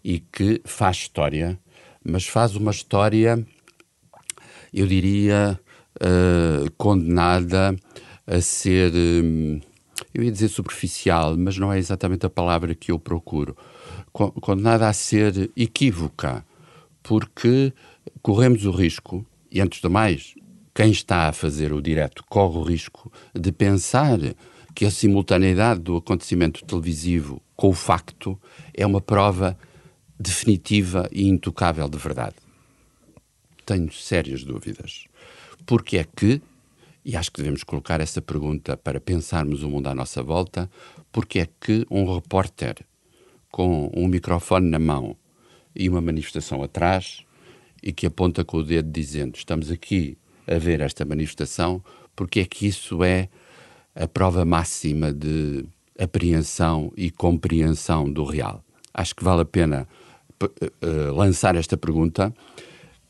e 0.05 0.19
que 0.19 0.61
faz 0.63 0.97
história, 0.97 1.59
mas 2.03 2.27
faz 2.27 2.55
uma 2.55 2.69
história, 2.69 3.43
eu 4.71 4.85
diria, 4.85 5.59
uh, 5.95 6.71
condenada 6.77 7.75
a 8.27 8.39
ser, 8.39 8.93
um, 8.93 9.59
eu 10.13 10.21
ia 10.21 10.31
dizer 10.31 10.49
superficial, 10.49 11.35
mas 11.35 11.57
não 11.57 11.73
é 11.73 11.79
exatamente 11.79 12.23
a 12.23 12.29
palavra 12.29 12.75
que 12.75 12.91
eu 12.91 12.99
procuro, 12.99 13.57
condenada 14.13 14.87
a 14.87 14.93
ser 14.93 15.49
equívoca, 15.57 16.45
porque 17.01 17.73
corremos 18.21 18.63
o 18.63 18.71
risco, 18.71 19.25
e 19.51 19.59
antes 19.59 19.81
de 19.81 19.89
mais, 19.89 20.35
quem 20.71 20.91
está 20.91 21.29
a 21.29 21.33
fazer 21.33 21.73
o 21.73 21.81
direto 21.81 22.23
corre 22.29 22.59
o 22.59 22.61
risco 22.61 23.11
de 23.33 23.51
pensar 23.51 24.19
que 24.75 24.85
a 24.85 24.91
simultaneidade 24.91 25.79
do 25.79 25.97
acontecimento 25.97 26.63
televisivo 26.63 27.41
com 27.55 27.69
o 27.69 27.73
facto 27.73 28.39
é 28.71 28.85
uma 28.85 29.01
prova 29.01 29.57
definitiva 30.19 31.09
e 31.11 31.27
intocável 31.27 31.87
de 31.89 31.97
verdade? 31.97 32.35
Tenho 33.65 33.91
sérias 33.91 34.43
dúvidas. 34.43 35.05
Porque 35.65 35.97
é 35.97 36.03
que, 36.03 36.41
e 37.03 37.15
acho 37.15 37.31
que 37.31 37.41
devemos 37.41 37.63
colocar 37.63 37.99
essa 37.99 38.21
pergunta 38.21 38.77
para 38.77 38.99
pensarmos 38.99 39.63
o 39.63 39.69
mundo 39.69 39.87
à 39.87 39.95
nossa 39.95 40.21
volta, 40.21 40.69
porque 41.11 41.39
é 41.39 41.47
que 41.59 41.85
um 41.89 42.13
repórter 42.13 42.75
com 43.51 43.91
um 43.95 44.07
microfone 44.07 44.69
na 44.69 44.79
mão 44.79 45.15
e 45.75 45.89
uma 45.89 46.01
manifestação 46.01 46.61
atrás 46.61 47.23
e 47.81 47.91
que 47.91 48.05
aponta 48.05 48.43
com 48.43 48.57
o 48.57 48.63
dedo 48.63 48.91
dizendo 48.91 49.35
estamos 49.35 49.71
aqui 49.71 50.17
a 50.47 50.57
ver 50.57 50.81
esta 50.81 51.05
manifestação, 51.05 51.83
porque 52.15 52.41
é 52.41 52.45
que 52.45 52.67
isso 52.67 53.03
é 53.03 53.29
a 53.95 54.07
prova 54.07 54.43
máxima 54.45 55.13
de 55.13 55.65
apreensão 55.97 56.91
e 56.97 57.09
compreensão 57.09 58.11
do 58.11 58.23
real. 58.23 58.63
Acho 58.93 59.15
que 59.15 59.23
vale 59.23 59.41
a 59.41 59.45
pena 59.45 59.87
lançar 61.13 61.55
esta 61.55 61.77
pergunta, 61.77 62.33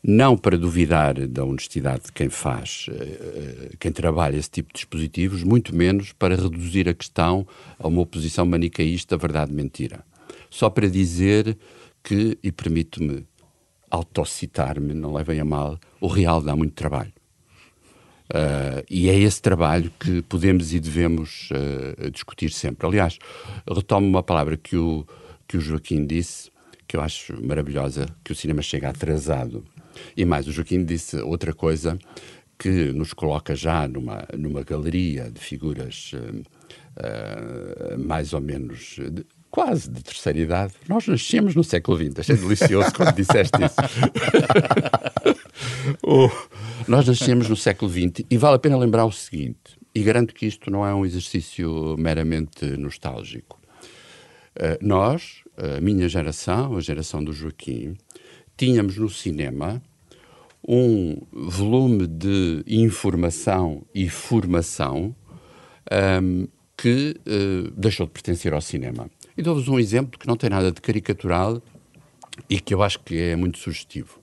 não 0.08 0.36
para 0.38 0.56
duvidar 0.56 1.14
da 1.26 1.44
honestidade 1.44 2.04
de 2.04 2.12
quem 2.12 2.28
faz, 2.28 2.86
uh, 2.88 3.76
quem 3.78 3.90
trabalha 3.90 4.36
esse 4.36 4.48
tipo 4.48 4.68
de 4.68 4.74
dispositivos, 4.74 5.42
muito 5.42 5.74
menos 5.74 6.12
para 6.12 6.36
reduzir 6.36 6.88
a 6.88 6.94
questão 6.94 7.44
a 7.76 7.88
uma 7.88 8.02
oposição 8.02 8.46
manicaísta 8.46 9.16
verdade-mentira. 9.16 10.04
Só 10.48 10.70
para 10.70 10.88
dizer 10.88 11.58
que, 12.04 12.38
e 12.40 12.52
permito-me 12.52 13.26
autocitar-me, 13.90 14.94
não 14.94 15.12
levem 15.12 15.40
a 15.40 15.44
mal, 15.44 15.76
o 16.00 16.06
real 16.06 16.40
dá 16.40 16.54
muito 16.54 16.74
trabalho. 16.74 17.12
Uh, 18.30 18.82
e 18.88 19.08
é 19.08 19.18
esse 19.18 19.42
trabalho 19.42 19.92
que 19.98 20.22
podemos 20.22 20.72
e 20.72 20.78
devemos 20.78 21.48
uh, 21.50 22.10
discutir 22.12 22.50
sempre. 22.50 22.86
Aliás, 22.86 23.18
retomo 23.68 24.06
uma 24.06 24.22
palavra 24.22 24.56
que 24.56 24.76
o, 24.76 25.04
que 25.48 25.56
o 25.56 25.60
Joaquim 25.60 26.06
disse, 26.06 26.48
que 26.86 26.96
eu 26.96 27.00
acho 27.00 27.40
maravilhosa, 27.44 28.06
que 28.24 28.32
o 28.32 28.34
cinema 28.34 28.62
chega 28.62 28.88
atrasado. 28.88 29.64
E 30.16 30.24
mais, 30.24 30.46
o 30.46 30.52
Joaquim 30.52 30.84
disse 30.84 31.16
outra 31.18 31.52
coisa 31.52 31.98
que 32.58 32.92
nos 32.92 33.12
coloca 33.12 33.54
já 33.54 33.86
numa, 33.86 34.26
numa 34.36 34.62
galeria 34.62 35.30
de 35.30 35.40
figuras 35.40 36.12
uh, 36.14 36.42
uh, 36.96 37.98
mais 37.98 38.32
ou 38.32 38.40
menos 38.40 38.96
de, 38.98 39.26
quase 39.50 39.90
de 39.90 40.02
terceira 40.02 40.38
idade. 40.38 40.74
Nós 40.88 41.06
nascemos 41.06 41.54
no 41.54 41.62
século 41.62 41.96
XX, 41.96 42.18
achei 42.18 42.36
delicioso 42.36 42.92
quando 42.94 43.14
disseste 43.14 43.56
isso. 43.62 43.76
oh, 46.02 46.30
nós 46.88 47.06
nascemos 47.06 47.48
no 47.48 47.56
século 47.56 47.90
XX 47.90 48.24
e 48.30 48.36
vale 48.36 48.56
a 48.56 48.58
pena 48.58 48.76
lembrar 48.76 49.04
o 49.04 49.12
seguinte, 49.12 49.78
e 49.94 50.02
garanto 50.02 50.34
que 50.34 50.46
isto 50.46 50.70
não 50.70 50.86
é 50.86 50.94
um 50.94 51.04
exercício 51.04 51.96
meramente 51.98 52.64
nostálgico. 52.76 53.60
Uh, 54.56 54.78
nós, 54.80 55.42
a 55.56 55.80
minha 55.80 56.08
geração, 56.08 56.76
a 56.76 56.80
geração 56.80 57.22
do 57.22 57.32
Joaquim, 57.32 57.96
tínhamos 58.56 58.96
no 58.96 59.08
cinema 59.08 59.82
um 60.66 61.20
volume 61.32 62.06
de 62.06 62.64
informação 62.66 63.86
e 63.94 64.08
formação 64.08 65.14
um, 66.22 66.48
que 66.76 67.16
uh, 67.26 67.70
deixou 67.70 68.06
de 68.06 68.12
pertencer 68.12 68.52
ao 68.52 68.60
cinema. 68.60 69.08
E 69.36 69.42
dou-vos 69.42 69.68
um 69.68 69.78
exemplo 69.78 70.18
que 70.18 70.26
não 70.26 70.36
tem 70.36 70.50
nada 70.50 70.72
de 70.72 70.80
caricatural 70.80 71.62
e 72.50 72.60
que 72.60 72.74
eu 72.74 72.82
acho 72.82 73.00
que 73.00 73.16
é 73.16 73.36
muito 73.36 73.58
sugestivo. 73.58 74.18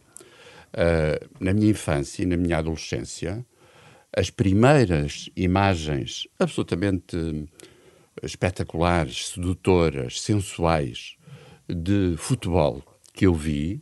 Uh, 0.73 1.29
na 1.39 1.53
minha 1.53 1.71
infância 1.71 2.23
e 2.23 2.25
na 2.25 2.35
minha 2.35 2.57
adolescência, 2.57 3.45
as 4.15 4.29
primeiras 4.29 5.29
imagens 5.35 6.27
absolutamente 6.37 7.47
espetaculares, 8.21 9.29
sedutoras, 9.29 10.21
sensuais 10.21 11.15
de 11.67 12.15
futebol 12.17 12.83
que 13.13 13.25
eu 13.25 13.33
vi 13.33 13.81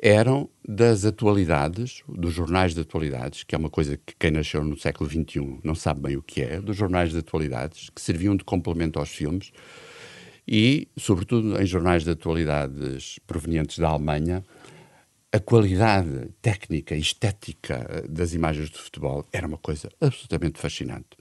eram 0.00 0.48
das 0.66 1.04
atualidades, 1.04 2.02
dos 2.08 2.32
jornais 2.32 2.74
de 2.74 2.80
atualidades, 2.80 3.42
que 3.42 3.54
é 3.54 3.58
uma 3.58 3.70
coisa 3.70 3.96
que 3.96 4.14
quem 4.16 4.30
nasceu 4.30 4.62
no 4.62 4.78
século 4.78 5.10
XXI 5.10 5.58
não 5.64 5.74
sabe 5.74 6.02
bem 6.02 6.16
o 6.16 6.22
que 6.22 6.40
é, 6.40 6.60
dos 6.60 6.76
jornais 6.76 7.10
de 7.10 7.18
atualidades, 7.18 7.90
que 7.90 8.00
serviam 8.00 8.36
de 8.36 8.44
complemento 8.44 8.98
aos 8.98 9.08
filmes, 9.08 9.50
e, 10.46 10.88
sobretudo, 10.96 11.60
em 11.60 11.66
jornais 11.66 12.04
de 12.04 12.10
atualidades 12.10 13.18
provenientes 13.26 13.78
da 13.78 13.88
Alemanha, 13.88 14.42
a 15.30 15.38
qualidade 15.38 16.30
técnica 16.40 16.94
e 16.94 17.00
estética 17.00 18.04
das 18.08 18.32
imagens 18.32 18.70
de 18.70 18.78
futebol 18.78 19.26
era 19.30 19.46
uma 19.46 19.58
coisa 19.58 19.90
absolutamente 20.00 20.58
fascinante. 20.58 21.17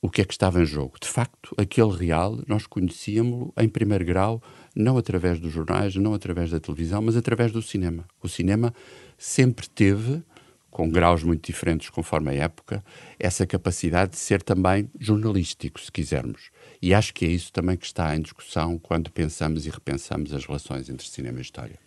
O 0.00 0.08
que 0.08 0.20
é 0.20 0.24
que 0.24 0.32
estava 0.32 0.62
em 0.62 0.64
jogo? 0.64 0.96
De 1.00 1.08
facto, 1.08 1.54
aquele 1.56 1.90
real 1.90 2.38
nós 2.46 2.66
conhecíamos-lo 2.66 3.52
em 3.58 3.68
primeiro 3.68 4.04
grau 4.04 4.40
não 4.74 4.96
através 4.96 5.40
dos 5.40 5.52
jornais, 5.52 5.96
não 5.96 6.14
através 6.14 6.50
da 6.50 6.60
televisão, 6.60 7.02
mas 7.02 7.16
através 7.16 7.50
do 7.50 7.60
cinema. 7.60 8.06
O 8.22 8.28
cinema 8.28 8.72
sempre 9.16 9.68
teve, 9.68 10.22
com 10.70 10.88
graus 10.88 11.24
muito 11.24 11.44
diferentes 11.44 11.90
conforme 11.90 12.30
a 12.30 12.34
época, 12.34 12.84
essa 13.18 13.44
capacidade 13.44 14.12
de 14.12 14.18
ser 14.18 14.40
também 14.40 14.88
jornalístico, 15.00 15.80
se 15.80 15.90
quisermos. 15.90 16.50
E 16.80 16.94
acho 16.94 17.12
que 17.12 17.24
é 17.24 17.28
isso 17.28 17.52
também 17.52 17.76
que 17.76 17.86
está 17.86 18.14
em 18.14 18.20
discussão 18.20 18.78
quando 18.78 19.10
pensamos 19.10 19.66
e 19.66 19.70
repensamos 19.70 20.32
as 20.32 20.46
relações 20.46 20.88
entre 20.88 21.08
cinema 21.08 21.38
e 21.38 21.42
história. 21.42 21.78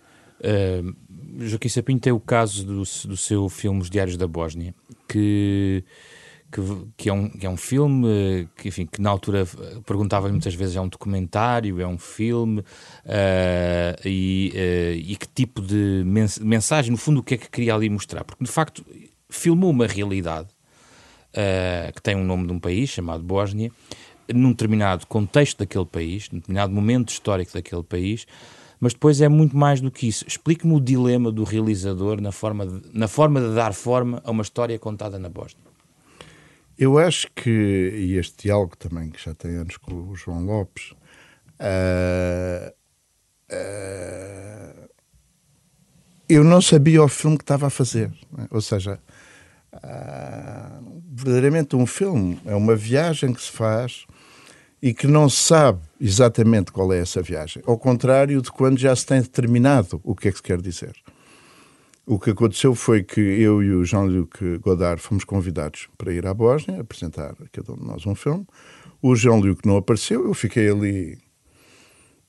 Uh, 0.41 0.93
Joaquim 1.47 1.69
Sapinho 1.69 1.99
tem 1.99 2.11
o 2.11 2.19
caso 2.19 2.65
do, 2.65 2.79
do 2.79 3.15
seu 3.15 3.47
filme 3.47 3.79
Os 3.79 3.89
Diários 3.89 4.17
da 4.17 4.27
Bósnia, 4.27 4.75
que 5.07 5.85
que, 6.51 6.61
que, 6.97 7.09
é 7.09 7.13
um, 7.13 7.29
que 7.29 7.45
é 7.45 7.49
um 7.49 7.57
filme 7.57 8.07
eh, 8.07 8.47
que, 8.55 8.67
enfim, 8.67 8.85
que 8.85 9.01
na 9.01 9.09
altura 9.09 9.47
perguntava 9.85 10.27
muitas 10.29 10.53
vezes 10.53 10.75
é 10.75 10.81
um 10.81 10.87
documentário, 10.87 11.79
é 11.79 11.87
um 11.87 11.97
filme 11.97 12.59
uh, 12.59 12.63
e, 14.05 14.51
uh, 14.53 15.11
e 15.11 15.15
que 15.15 15.27
tipo 15.27 15.61
de 15.61 16.03
mensagem, 16.41 16.91
no 16.91 16.97
fundo, 16.97 17.21
o 17.21 17.23
que 17.23 17.35
é 17.35 17.37
que 17.37 17.49
queria 17.49 17.73
ali 17.73 17.89
mostrar? 17.89 18.23
Porque 18.23 18.43
de 18.43 18.51
facto 18.51 18.85
filmou 19.29 19.69
uma 19.69 19.87
realidade 19.87 20.49
uh, 21.31 21.93
que 21.93 22.01
tem 22.01 22.15
um 22.15 22.25
nome 22.25 22.47
de 22.47 22.53
um 22.53 22.59
país 22.59 22.89
chamado 22.89 23.23
Bósnia, 23.23 23.71
num 24.33 24.51
determinado 24.51 25.07
contexto 25.07 25.59
daquele 25.59 25.85
país, 25.85 26.29
num 26.31 26.39
determinado 26.39 26.73
momento 26.73 27.09
histórico 27.09 27.53
daquele 27.53 27.83
país. 27.83 28.25
Mas 28.79 28.93
depois 28.93 29.21
é 29.21 29.29
muito 29.29 29.55
mais 29.55 29.79
do 29.79 29.91
que 29.91 30.07
isso. 30.07 30.25
Explique-me 30.27 30.73
o 30.73 30.79
dilema 30.81 31.31
do 31.31 31.43
realizador 31.43 32.19
na 32.19 32.31
forma, 32.31 32.65
de, 32.65 32.81
na 32.91 33.07
forma 33.07 33.39
de 33.39 33.53
dar 33.53 33.73
forma 33.73 34.19
a 34.25 34.31
uma 34.31 34.41
história 34.41 34.77
contada 34.79 35.19
na 35.19 35.29
Bósnia. 35.29 35.70
Eu 36.81 36.97
acho 36.97 37.27
que, 37.35 37.93
e 37.93 38.17
este 38.17 38.45
diálogo 38.45 38.75
também, 38.75 39.11
que 39.11 39.23
já 39.23 39.35
tem 39.35 39.51
anos 39.51 39.77
com 39.77 39.93
o 39.93 40.15
João 40.15 40.43
Lopes, 40.43 40.93
uh, 41.59 42.73
uh, 43.51 44.89
eu 46.27 46.43
não 46.43 46.59
sabia 46.59 47.03
o 47.03 47.07
filme 47.07 47.37
que 47.37 47.43
estava 47.43 47.67
a 47.67 47.69
fazer. 47.69 48.11
Né? 48.35 48.47
Ou 48.49 48.59
seja, 48.61 48.99
uh, 49.75 51.03
verdadeiramente 51.11 51.75
um 51.75 51.85
filme 51.85 52.41
é 52.47 52.55
uma 52.55 52.75
viagem 52.75 53.31
que 53.31 53.43
se 53.43 53.51
faz 53.51 54.07
e 54.81 54.91
que 54.91 55.05
não 55.05 55.29
sabe 55.29 55.81
exatamente 55.99 56.71
qual 56.71 56.91
é 56.91 56.97
essa 56.97 57.21
viagem. 57.21 57.61
Ao 57.67 57.77
contrário 57.77 58.41
de 58.41 58.51
quando 58.51 58.79
já 58.79 58.95
se 58.95 59.05
tem 59.05 59.21
determinado 59.21 60.01
o 60.03 60.15
que 60.15 60.29
é 60.29 60.31
que 60.31 60.37
se 60.37 60.43
quer 60.43 60.59
dizer. 60.59 60.95
O 62.11 62.19
que 62.19 62.31
aconteceu 62.31 62.75
foi 62.75 63.03
que 63.03 63.21
eu 63.21 63.63
e 63.63 63.71
o 63.71 63.85
Jean-Luc 63.85 64.57
Godard 64.57 65.01
fomos 65.01 65.23
convidados 65.23 65.87
para 65.97 66.11
ir 66.11 66.27
à 66.27 66.33
Bósnia, 66.33 66.81
apresentar 66.81 67.33
cada 67.53 67.71
um 67.71 67.77
de 67.77 67.85
nós 67.85 68.05
um 68.05 68.13
filme. 68.13 68.45
O 69.01 69.15
Jean-Luc 69.15 69.65
não 69.65 69.77
apareceu, 69.77 70.27
eu 70.27 70.33
fiquei 70.33 70.69
ali 70.69 71.17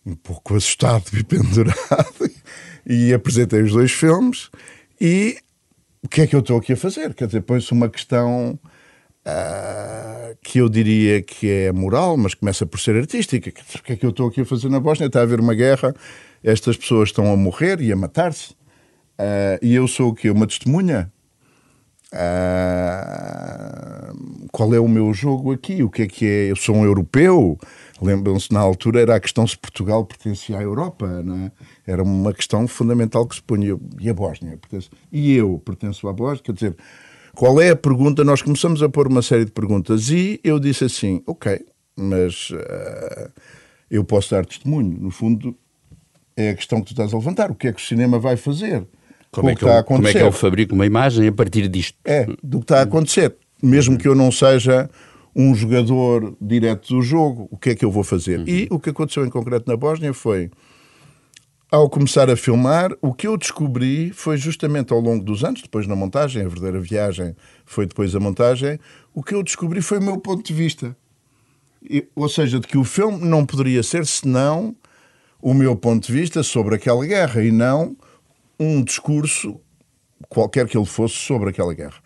um 0.07 0.15
pouco 0.15 0.55
assustado 0.55 1.07
e 1.19 1.25
pendurado 1.27 2.31
e 2.87 3.13
apresentei 3.13 3.61
os 3.61 3.73
dois 3.73 3.91
filmes 3.91 4.51
e 5.01 5.37
o 6.01 6.09
que 6.09 6.21
é 6.21 6.27
que 6.29 6.37
eu 6.37 6.41
estou 6.41 6.59
aqui 6.59 6.75
a 6.75 6.77
fazer? 6.77 7.13
Quer 7.13 7.27
dizer, 7.27 7.41
põe-se 7.41 7.73
uma 7.73 7.89
questão 7.89 8.57
uh, 9.27 10.37
que 10.45 10.61
eu 10.61 10.69
diria 10.69 11.21
que 11.23 11.51
é 11.51 11.73
moral, 11.73 12.17
mas 12.17 12.35
começa 12.35 12.65
por 12.65 12.79
ser 12.79 12.95
artística. 12.95 13.51
O 13.51 13.83
que 13.83 13.95
é 13.95 13.97
que 13.97 14.07
eu 14.07 14.11
estou 14.11 14.29
aqui 14.29 14.43
a 14.43 14.47
fazer 14.47 14.69
na 14.69 14.79
Bósnia? 14.79 15.09
Está 15.09 15.19
a 15.19 15.23
haver 15.25 15.41
uma 15.41 15.55
guerra, 15.55 15.93
estas 16.41 16.77
pessoas 16.77 17.09
estão 17.09 17.33
a 17.33 17.37
morrer 17.37 17.81
e 17.81 17.91
a 17.91 17.97
matar-se 17.97 18.62
Uh, 19.19 19.59
e 19.61 19.75
eu 19.75 19.87
sou 19.87 20.11
o 20.11 20.15
quê? 20.15 20.31
Uma 20.31 20.47
testemunha? 20.47 21.13
Uh, 22.13 22.53
qual 24.53 24.73
é 24.75 24.81
o 24.81 24.89
meu 24.89 25.15
jogo 25.15 25.53
aqui? 25.53 25.83
O 25.83 25.91
que 25.91 26.03
é 26.03 26.07
que 26.07 26.27
é? 26.27 26.51
Eu 26.51 26.57
sou 26.57 26.77
um 26.77 26.85
europeu? 26.85 27.59
Lembram-se, 28.01 28.53
na 28.53 28.61
altura 28.61 29.01
era 29.01 29.17
a 29.17 29.21
questão 29.21 29.47
se 29.47 29.57
Portugal 29.57 30.05
pertencia 30.05 30.59
à 30.59 30.63
Europa, 30.63 31.07
não 31.23 31.47
é? 31.47 31.53
Era 31.87 32.03
uma 32.03 32.35
questão 32.35 32.69
fundamental 32.69 33.27
que 33.27 33.37
se 33.37 33.43
punha. 33.43 33.79
E 33.99 34.11
a 34.11 34.15
Bósnia? 34.15 34.59
Pertence? 34.59 34.91
E 35.11 35.35
eu 35.35 35.59
pertenço 35.65 36.07
à 36.09 36.13
Bósnia? 36.13 36.43
Quer 36.43 36.53
dizer, 36.53 36.77
qual 37.35 37.61
é 37.61 37.71
a 37.71 37.77
pergunta? 37.77 38.25
Nós 38.25 38.43
começamos 38.43 38.83
a 38.83 38.89
pôr 38.89 39.09
uma 39.09 39.23
série 39.23 39.47
de 39.47 39.53
perguntas 39.53 40.11
e 40.11 40.39
eu 40.45 40.61
disse 40.61 40.85
assim: 40.85 41.23
ok, 41.27 41.65
mas 41.97 42.51
uh, 42.51 43.33
eu 43.91 44.05
posso 44.05 44.33
dar 44.33 44.45
testemunho. 44.45 44.99
No 45.01 45.11
fundo, 45.11 45.57
é 46.37 46.51
a 46.51 46.55
questão 46.55 46.81
que 46.81 46.87
tu 46.87 46.93
estás 46.93 47.15
a 47.15 47.17
levantar. 47.17 47.51
O 47.51 47.55
que 47.55 47.69
é 47.69 47.73
que 47.73 47.81
o 47.81 47.85
cinema 47.85 48.19
vai 48.19 48.37
fazer? 48.37 48.87
Como 49.33 49.49
é, 49.49 49.55
que 49.57 49.65
eu, 49.65 49.85
como 49.85 50.07
é 50.07 50.13
que 50.13 50.19
eu 50.19 50.31
fabrico 50.31 50.75
uma 50.75 50.85
imagem 50.85 51.27
a 51.27 51.33
partir 51.33 51.67
disto? 51.67 51.97
É, 52.05 52.27
do 52.43 52.59
que 52.59 52.65
está 52.65 52.81
a 52.81 52.83
acontecer. 52.83 53.35
Mesmo 53.63 53.97
que 53.97 54.07
eu 54.07 54.15
não 54.15 54.31
seja 54.31 54.91
um 55.35 55.55
jogador 55.55 56.37
direto 56.39 56.95
do 56.95 57.01
jogo, 57.01 57.49
o 57.51 57.57
que 57.57 57.71
é 57.71 57.75
que 57.75 57.83
eu 57.83 57.91
vou 57.91 58.05
fazer? 58.05 58.41
Uhum. 58.41 58.45
E 58.47 58.69
o 58.71 58.79
que 58.79 58.91
aconteceu 58.91 59.25
em 59.25 59.31
concreto 59.31 59.71
na 59.71 59.75
Bósnia 59.75 60.13
foi, 60.13 60.51
ao 61.71 61.89
começar 61.89 62.29
a 62.29 62.37
filmar, 62.37 62.93
o 63.01 63.15
que 63.15 63.27
eu 63.27 63.39
descobri 63.39 64.11
foi 64.11 64.37
justamente 64.37 64.93
ao 64.93 65.01
longo 65.01 65.25
dos 65.25 65.43
anos, 65.43 65.63
depois 65.63 65.87
na 65.87 65.97
montagem, 65.97 66.45
a 66.45 66.49
verdadeira 66.49 66.79
viagem 66.79 67.35
foi 67.65 67.87
depois 67.87 68.15
a 68.15 68.21
montagem, 68.21 68.79
o 69.15 69.23
que 69.23 69.35
eu 69.35 69.43
descobri 69.43 69.81
foi 69.81 69.99
o 69.99 70.03
meu 70.03 70.19
ponto 70.19 70.47
de 70.47 70.53
vista. 70.53 70.95
E, 71.89 72.07
ou 72.15 72.29
seja, 72.29 72.61
de 72.61 72.67
que 72.67 72.77
o 72.77 72.85
filme 72.85 73.25
não 73.25 73.47
poderia 73.47 73.83
ser 73.83 74.05
senão 74.05 74.77
o 75.41 75.55
meu 75.55 75.75
ponto 75.75 76.07
de 76.07 76.13
vista 76.13 76.43
sobre 76.43 76.75
aquela 76.75 77.07
guerra 77.07 77.43
e 77.43 77.51
não 77.51 77.97
um 78.63 78.83
discurso, 78.83 79.61
qualquer 80.29 80.67
que 80.69 80.77
ele 80.77 80.87
fosse, 80.87 81.15
sobre 81.15 81.51
aquela 81.51 81.75
guerra. 81.75 82.01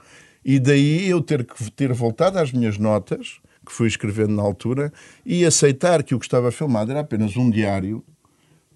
E 0.45 0.59
daí 0.59 1.09
eu 1.09 1.21
ter 1.21 1.45
que 1.45 1.71
ter 1.73 1.92
voltado 1.92 2.38
às 2.38 2.53
minhas 2.53 2.79
notas, 2.79 3.40
que 3.64 3.73
fui 3.73 3.88
escrevendo 3.88 4.35
na 4.35 4.42
altura, 4.42 4.92
e 5.25 5.45
aceitar 5.45 6.03
que 6.03 6.14
o 6.14 6.19
que 6.19 6.27
estava 6.27 6.53
filmado 6.53 6.90
era 6.90 7.01
apenas 7.01 7.37
um 7.37 7.51
diário 7.51 8.05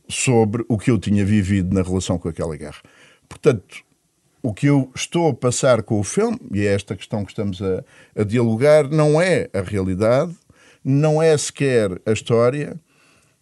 sobre 0.09 0.65
o 0.69 0.77
que 0.77 0.91
eu 0.91 0.99
tinha 0.99 1.25
vivido 1.25 1.73
na 1.73 1.83
relação 1.83 2.19
com 2.19 2.29
aquela 2.29 2.57
guerra. 2.57 2.83
Portanto, 3.29 3.85
o 4.43 4.53
que 4.53 4.67
eu 4.67 4.91
estou 4.95 5.29
a 5.29 5.35
passar 5.35 5.83
com 5.83 6.01
o 6.01 6.05
filme, 6.05 6.39
e 6.53 6.63
é 6.63 6.75
esta 6.75 6.97
questão 6.97 7.25
que 7.25 7.31
estamos 7.31 7.63
a, 7.63 7.85
a 8.17 8.25
dialogar, 8.25 8.89
não 8.89 9.21
é 9.21 9.49
a 9.53 9.61
realidade, 9.61 10.35
não 10.85 11.23
é 11.23 11.37
sequer 11.39 12.01
a 12.05 12.11
história, 12.11 12.79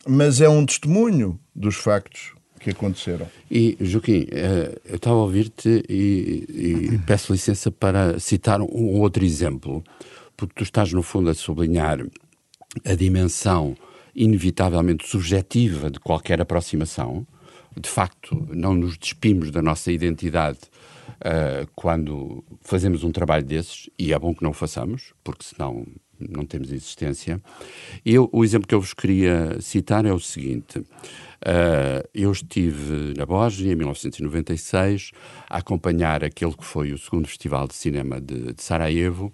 mas 0.06 0.40
é 0.40 0.48
um 0.48 0.66
testemunho 0.66 1.40
dos 1.54 1.76
factos 1.76 2.37
que 2.58 2.70
aconteceram. 2.70 3.26
E, 3.50 3.76
Joaquim, 3.80 4.26
eh, 4.30 4.78
eu 4.84 4.96
estava 4.96 5.16
a 5.16 5.22
ouvir-te 5.22 5.84
e, 5.88 6.44
e, 6.92 6.98
peço 7.06 7.32
licença 7.32 7.70
para 7.70 8.18
citar 8.18 8.60
um 8.60 9.00
outro 9.00 9.24
exemplo, 9.24 9.82
porque 10.36 10.54
tu 10.54 10.62
estás, 10.62 10.92
no 10.92 11.02
fundo, 11.02 11.30
a 11.30 11.34
sublinhar 11.34 12.04
a 12.84 12.94
dimensão 12.94 13.76
inevitavelmente 14.14 15.06
subjetiva 15.06 15.90
de 15.90 16.00
qualquer 16.00 16.40
aproximação. 16.40 17.26
De 17.78 17.88
facto, 17.88 18.48
não 18.50 18.74
nos 18.74 18.98
despimos 18.98 19.50
da 19.50 19.62
nossa 19.62 19.92
identidade 19.92 20.58
uh, 21.18 21.68
quando 21.76 22.44
fazemos 22.60 23.04
um 23.04 23.12
trabalho 23.12 23.44
desses, 23.44 23.88
e 23.98 24.12
é 24.12 24.18
bom 24.18 24.34
que 24.34 24.42
não 24.42 24.50
o 24.50 24.54
façamos, 24.54 25.12
porque 25.22 25.44
senão 25.44 25.86
não 26.18 26.44
temos 26.44 26.72
existência. 26.72 27.40
Eu, 28.04 28.28
o 28.32 28.44
exemplo 28.44 28.66
que 28.66 28.74
eu 28.74 28.80
vos 28.80 28.92
queria 28.92 29.60
citar 29.60 30.04
é 30.04 30.12
o 30.12 30.18
seguinte. 30.18 30.82
Uh, 31.38 32.02
eu 32.12 32.32
estive 32.32 33.14
na 33.16 33.24
Bósnia 33.24 33.72
em 33.72 33.76
1996 33.76 35.12
a 35.48 35.58
acompanhar 35.58 36.24
aquele 36.24 36.52
que 36.52 36.64
foi 36.64 36.92
o 36.92 36.98
segundo 36.98 37.28
Festival 37.28 37.68
de 37.68 37.76
Cinema 37.76 38.20
de, 38.20 38.52
de 38.52 38.62
Sarajevo 38.62 39.30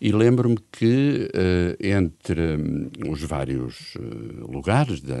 e 0.00 0.10
lembro-me 0.10 0.58
que 0.72 1.30
uh, 1.32 1.76
entre 1.80 2.56
um, 2.56 2.90
os 3.08 3.22
vários 3.22 3.94
uh, 3.94 4.50
lugares 4.50 5.00
da, 5.00 5.16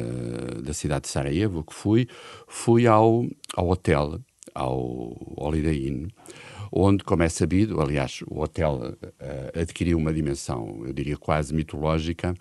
da 0.60 0.72
cidade 0.74 1.02
de 1.02 1.08
Sarajevo 1.08 1.62
que 1.62 1.72
fui, 1.72 2.08
fui 2.48 2.88
ao, 2.88 3.24
ao 3.54 3.68
hotel, 3.68 4.18
ao 4.52 5.16
Holiday 5.36 5.86
Inn, 5.86 6.08
onde, 6.72 7.04
como 7.04 7.22
é 7.22 7.28
sabido, 7.28 7.80
aliás, 7.80 8.22
o 8.26 8.40
hotel 8.40 8.94
adquiriu 9.54 9.96
uma 9.96 10.12
dimensão, 10.12 10.82
eu 10.84 10.92
diria, 10.92 11.16
quase 11.16 11.54
mitológica, 11.54 12.34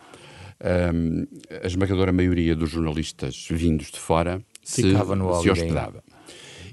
um, 0.62 1.28
a 1.63 1.67
esmagadora 1.67 2.12
maioria 2.12 2.56
dos 2.56 2.72
jornalistas 2.72 3.48
vindos 3.50 3.91
de 3.91 4.00
fora 4.00 4.41
se, 4.63 4.82
se 4.82 5.50
hospedava. 5.50 6.04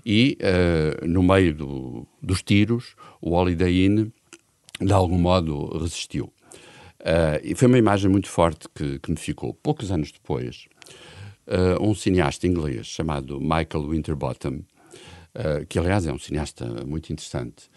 E 0.05 0.37
uh, 0.40 1.07
no 1.07 1.23
meio 1.23 1.55
do, 1.55 2.07
dos 2.23 2.42
tiros, 2.42 2.94
o 3.20 3.33
Holiday 3.33 3.87
Inn, 3.87 4.11
de 4.81 4.92
algum 4.92 5.18
modo, 5.18 5.79
resistiu. 5.79 6.27
Uh, 7.01 7.40
e 7.42 7.55
foi 7.55 7.68
uma 7.68 7.79
imagem 7.79 8.11
muito 8.11 8.29
forte 8.29 8.68
que, 8.75 8.99
que 8.99 9.11
me 9.11 9.16
ficou. 9.16 9.55
Poucos 9.55 9.90
anos 9.90 10.12
depois, 10.12 10.66
uh, 11.47 11.83
um 11.83 11.94
cineasta 11.94 12.47
inglês 12.47 12.87
chamado 12.87 13.40
Michael 13.40 13.88
Winterbottom, 13.88 14.61
que 15.68 15.81
aliás 15.81 16.07
é 16.07 16.12
um 16.12 16.18
cineasta 16.18 16.64
muito 16.87 17.12
interessante, 17.12 17.68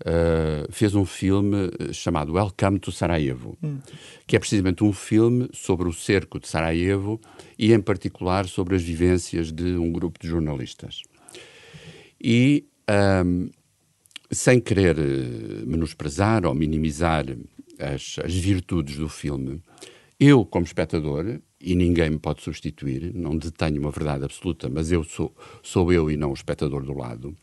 Uh, 0.00 0.70
fez 0.70 0.94
um 0.94 1.04
filme 1.04 1.70
eh, 1.80 1.92
chamado 1.92 2.32
Welcome 2.32 2.78
to 2.78 2.92
Sarajevo, 2.92 3.58
hum. 3.60 3.80
que 4.28 4.36
é 4.36 4.38
precisamente 4.38 4.84
um 4.84 4.92
filme 4.92 5.48
sobre 5.52 5.88
o 5.88 5.92
cerco 5.92 6.38
de 6.38 6.46
Sarajevo 6.46 7.20
e, 7.58 7.72
em 7.72 7.80
particular, 7.80 8.46
sobre 8.46 8.76
as 8.76 8.82
vivências 8.82 9.50
de 9.50 9.76
um 9.76 9.90
grupo 9.90 10.20
de 10.20 10.28
jornalistas. 10.28 11.02
E, 12.22 12.64
um, 13.26 13.50
sem 14.30 14.60
querer 14.60 14.96
eh, 15.00 15.64
menosprezar 15.66 16.46
ou 16.46 16.54
minimizar 16.54 17.24
as, 17.80 18.20
as 18.24 18.34
virtudes 18.34 18.98
do 18.98 19.08
filme, 19.08 19.60
eu, 20.20 20.44
como 20.44 20.64
espectador, 20.64 21.40
e 21.60 21.74
ninguém 21.74 22.10
me 22.10 22.18
pode 22.20 22.42
substituir, 22.42 23.12
não 23.14 23.36
detenho 23.36 23.80
uma 23.80 23.90
verdade 23.90 24.24
absoluta, 24.24 24.68
mas 24.68 24.92
eu 24.92 25.02
sou, 25.02 25.34
sou 25.60 25.92
eu 25.92 26.08
e 26.08 26.16
não 26.16 26.30
o 26.30 26.34
espectador 26.34 26.84
do 26.84 26.92
lado 26.92 27.36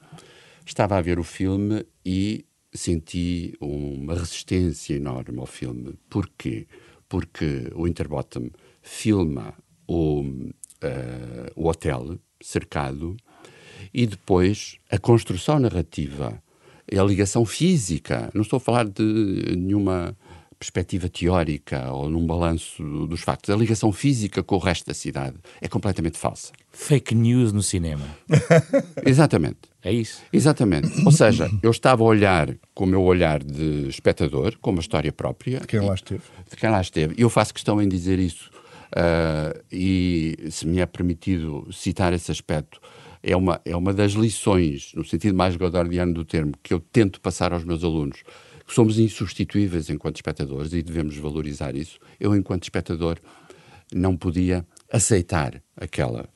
estava 0.66 0.98
a 0.98 1.02
ver 1.02 1.20
o 1.20 1.24
filme 1.24 1.86
e 2.06 2.46
senti 2.74 3.56
uma 3.60 4.16
resistência 4.16 4.96
enorme 4.96 5.40
ao 5.40 5.46
filme. 5.46 5.94
Porquê? 6.10 6.68
Porque 7.08 7.70
o 7.76 7.88
Interbottom 7.88 8.50
filma 8.82 9.54
o, 9.88 10.22
uh, 10.22 11.52
o 11.56 11.68
hotel 11.68 12.18
cercado 12.42 13.16
e 13.94 14.06
depois 14.06 14.78
a 14.90 14.98
construção 14.98 15.60
narrativa, 15.60 16.42
a 16.92 17.04
ligação 17.04 17.46
física. 17.46 18.30
Não 18.34 18.42
estou 18.42 18.58
a 18.58 18.60
falar 18.60 18.88
de 18.88 19.56
nenhuma 19.56 20.18
perspectiva 20.60 21.10
teórica 21.10 21.92
ou 21.92 22.10
num 22.10 22.26
balanço 22.26 22.84
dos 23.08 23.22
factos. 23.22 23.54
A 23.54 23.58
ligação 23.58 23.92
física 23.92 24.44
com 24.44 24.56
o 24.56 24.60
resto 24.60 24.88
da 24.88 24.94
cidade 24.94 25.36
é 25.62 25.68
completamente 25.68 26.18
falsa. 26.18 26.52
Fake 26.72 27.14
news 27.14 27.54
no 27.54 27.62
cinema. 27.62 28.06
Exatamente. 29.06 29.60
É 29.84 29.92
isso? 29.92 30.22
Exatamente. 30.34 31.06
Ou 31.06 31.12
seja, 31.12 31.50
eu 31.62 31.72
estava 31.72 32.04
a 32.04 32.06
olhar 32.06 32.56
com 32.74 32.86
o 32.86 32.88
meu 32.88 33.04
olhar 33.04 33.44
de 33.44 33.88
espectador, 33.88 34.58
com 34.60 34.72
uma 34.72 34.80
história 34.80 35.12
própria. 35.12 35.60
De 35.60 35.68
quem 35.68 35.80
lá 35.80 35.94
esteve. 35.94 36.24
De 36.50 36.56
quem 36.56 36.70
lá 36.70 36.82
esteve. 36.82 37.16
E 37.18 37.22
eu 37.22 37.30
faço 37.30 37.54
questão 37.54 37.82
em 37.82 37.88
dizer 37.88 38.18
isso. 38.18 38.50
Uh, 38.88 39.62
e 39.72 40.48
se 40.50 40.66
me 40.66 40.80
é 40.80 40.86
permitido 40.86 41.68
citar 41.72 42.14
esse 42.14 42.32
aspecto, 42.32 42.80
é 43.22 43.36
uma, 43.36 43.60
é 43.66 43.76
uma 43.76 43.94
das 43.94 44.14
lições, 44.14 44.92
no 44.94 45.04
sentido 45.04 45.36
mais 45.36 45.56
godordiano 45.56 46.14
do 46.14 46.24
termo, 46.24 46.54
que 46.62 46.74
eu 46.74 46.80
tento 46.80 47.20
passar 47.20 47.54
aos 47.54 47.64
meus 47.64 47.84
alunos 47.84 48.24
somos 48.68 49.00
insubstituíveis 49.00 49.90
enquanto 49.90 50.16
espectadores 50.16 50.74
e 50.74 50.82
devemos 50.82 51.18
valorizar 51.18 51.76
isso. 51.76 52.00
Eu, 52.20 52.36
enquanto 52.36 52.64
espectador, 52.64 53.18
não 53.94 54.18
podia 54.18 54.66
aceitar 54.92 55.62
aquela, 55.76 56.28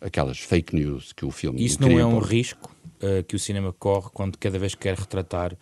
aquelas 0.00 0.38
fake 0.38 0.74
news 0.74 1.12
que 1.12 1.24
o 1.24 1.30
filme 1.30 1.64
Isso 1.64 1.80
não 1.80 1.98
é 1.98 2.04
um 2.04 2.18
risco 2.18 2.74
uh, 3.02 3.22
que 3.24 3.36
o 3.36 3.38
cinema 3.38 3.72
corre 3.72 4.08
quando 4.12 4.36
cada 4.38 4.58
vez 4.58 4.74
quer 4.74 4.96
retratar 4.96 5.56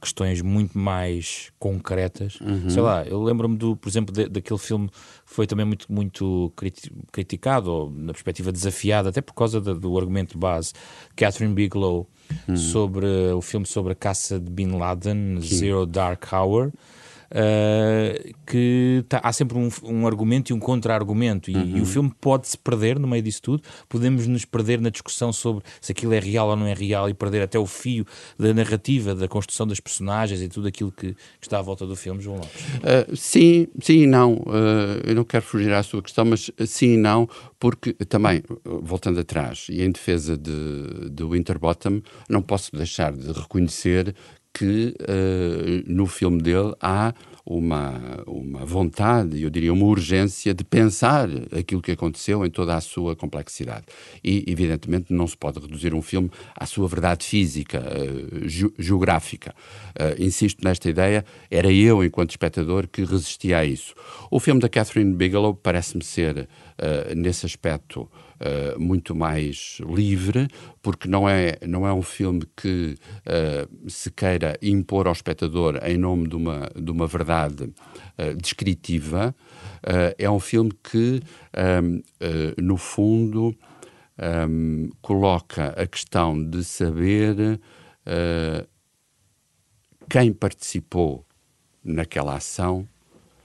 questões 0.00 0.42
muito 0.42 0.76
mais 0.76 1.50
concretas. 1.58 2.40
Uhum. 2.40 2.68
Sei 2.68 2.82
lá, 2.82 3.04
eu 3.04 3.22
lembro-me, 3.22 3.56
do, 3.56 3.76
por 3.76 3.88
exemplo, 3.88 4.12
de, 4.12 4.28
daquele 4.28 4.58
filme 4.58 4.88
que 4.88 4.94
foi 5.24 5.46
também 5.46 5.64
muito, 5.64 5.90
muito 5.92 6.52
criticado, 7.12 7.70
ou 7.70 7.90
na 7.90 8.12
perspectiva 8.12 8.50
desafiada, 8.50 9.10
até 9.10 9.20
por 9.20 9.34
causa 9.34 9.60
do, 9.60 9.78
do 9.78 9.98
argumento 9.98 10.32
de 10.32 10.38
base, 10.38 10.72
Catherine 11.14 11.54
Bigelow, 11.54 12.08
uhum. 12.48 12.56
sobre 12.56 13.06
o 13.32 13.40
filme 13.40 13.66
sobre 13.66 13.92
a 13.92 13.96
caça 13.96 14.40
de 14.40 14.50
Bin 14.50 14.76
Laden, 14.76 15.40
Sim. 15.40 15.56
Zero 15.56 15.86
Dark 15.86 16.32
Hour. 16.32 16.72
Uh, 17.32 18.34
que 18.46 19.02
tá, 19.08 19.18
há 19.22 19.32
sempre 19.32 19.56
um, 19.56 19.70
um, 19.84 20.06
argumento 20.06 20.50
e 20.50 20.52
um 20.52 20.58
contra-argumento, 20.58 21.50
e, 21.50 21.56
uhum. 21.56 21.62
e, 21.62 21.74
o 21.74 21.78
uhum. 21.78 21.84
filme 21.86 22.12
pode-se 22.20 22.58
perder 22.58 22.98
no 22.98 23.08
meio 23.08 23.22
disso 23.22 23.40
tudo. 23.40 23.62
Podemos 23.88 24.26
nos 24.26 24.44
perder 24.44 24.82
na 24.82 24.90
discussão 24.90 25.32
sobre 25.32 25.64
se 25.80 25.92
aquilo 25.92 26.12
é 26.12 26.18
real 26.18 26.48
ou 26.48 26.56
não 26.56 26.66
é 26.66 26.74
real 26.74 27.08
e 27.08 27.14
perder 27.14 27.40
até 27.40 27.58
o 27.58 27.66
fio 27.66 28.04
da 28.38 28.52
narrativa, 28.52 29.14
da 29.14 29.26
construção 29.26 29.66
das 29.66 29.80
personagens 29.80 30.42
e 30.42 30.48
tudo 30.48 30.68
aquilo 30.68 30.92
que, 30.92 31.14
que 31.14 31.16
está 31.46 31.58
à 31.58 31.62
volta 31.62 31.86
do 31.86 31.96
filme, 31.96 32.20
João 32.20 32.36
Lopes. 32.36 32.60
Uh, 32.60 33.16
sim, 33.16 33.66
sim 33.80 34.02
e 34.02 34.06
não. 34.06 34.34
Uh, 34.34 35.00
eu 35.06 35.14
não 35.14 35.24
quero 35.24 35.44
fugir 35.44 35.72
à 35.72 35.82
sua 35.82 36.02
questão, 36.02 36.26
mas 36.26 36.50
sim 36.66 36.94
e 36.94 36.96
não, 36.98 37.26
porque 37.58 37.94
também, 37.94 38.42
voltando 38.64 39.18
atrás 39.18 39.68
e 39.70 39.80
em 39.80 39.90
defesa 39.90 40.36
de, 40.36 41.08
de 41.10 41.24
Winterbottom, 41.24 42.02
não 42.28 42.42
posso 42.42 42.70
deixar 42.76 43.12
de 43.12 43.32
reconhecer 43.32 44.14
que 44.52 44.94
uh, 45.00 45.84
no 45.86 46.06
filme 46.06 46.42
dele 46.42 46.74
há 46.80 47.14
uma, 47.44 48.22
uma 48.26 48.64
vontade, 48.64 49.42
eu 49.42 49.50
diria 49.50 49.72
uma 49.72 49.84
urgência 49.84 50.54
de 50.54 50.62
pensar 50.62 51.28
aquilo 51.56 51.82
que 51.82 51.90
aconteceu 51.90 52.44
em 52.46 52.50
toda 52.50 52.76
a 52.76 52.80
sua 52.80 53.16
complexidade. 53.16 53.86
E, 54.22 54.44
evidentemente, 54.46 55.12
não 55.12 55.26
se 55.26 55.36
pode 55.36 55.58
reduzir 55.58 55.92
um 55.94 56.02
filme 56.02 56.30
à 56.56 56.66
sua 56.66 56.86
verdade 56.86 57.24
física, 57.24 57.80
uh, 57.80 58.48
ge 58.48 58.72
geográfica. 58.78 59.54
Uh, 59.98 60.22
insisto 60.22 60.62
nesta 60.62 60.88
ideia, 60.88 61.24
era 61.50 61.72
eu, 61.72 62.04
enquanto 62.04 62.30
espectador, 62.30 62.86
que 62.86 63.04
resistia 63.04 63.58
a 63.58 63.64
isso. 63.64 63.94
O 64.30 64.38
filme 64.38 64.60
da 64.60 64.68
Catherine 64.68 65.14
Bigelow 65.14 65.54
parece-me 65.54 66.04
ser, 66.04 66.48
nesse 67.14 67.46
aspecto, 67.46 68.02
uh, 68.02 68.80
muito 68.80 69.14
mais 69.14 69.78
livre, 69.86 70.48
porque 70.82 71.08
não 71.08 71.28
é, 71.28 71.56
não 71.66 71.86
é 71.86 71.92
um 71.92 72.02
filme 72.02 72.42
que 72.56 72.96
uh, 73.26 73.90
se 73.90 74.10
queira 74.10 74.58
impor 74.60 75.06
ao 75.06 75.12
espectador 75.12 75.78
em 75.84 75.96
nome 75.96 76.28
de 76.28 76.36
uma, 76.36 76.70
de 76.74 76.90
uma 76.90 77.06
verdade 77.06 77.72
descritiva. 78.36 79.34
é 80.18 80.30
um 80.30 80.38
filme 80.38 80.70
que, 80.82 81.20
um, 81.80 82.02
no 82.62 82.76
fundo, 82.76 83.56
um, 84.48 84.90
coloca 85.00 85.68
a 85.70 85.86
questão 85.86 86.40
de 86.42 86.62
saber 86.62 87.60
quem 90.08 90.32
participou 90.32 91.26
naquela 91.82 92.36
ação 92.36 92.86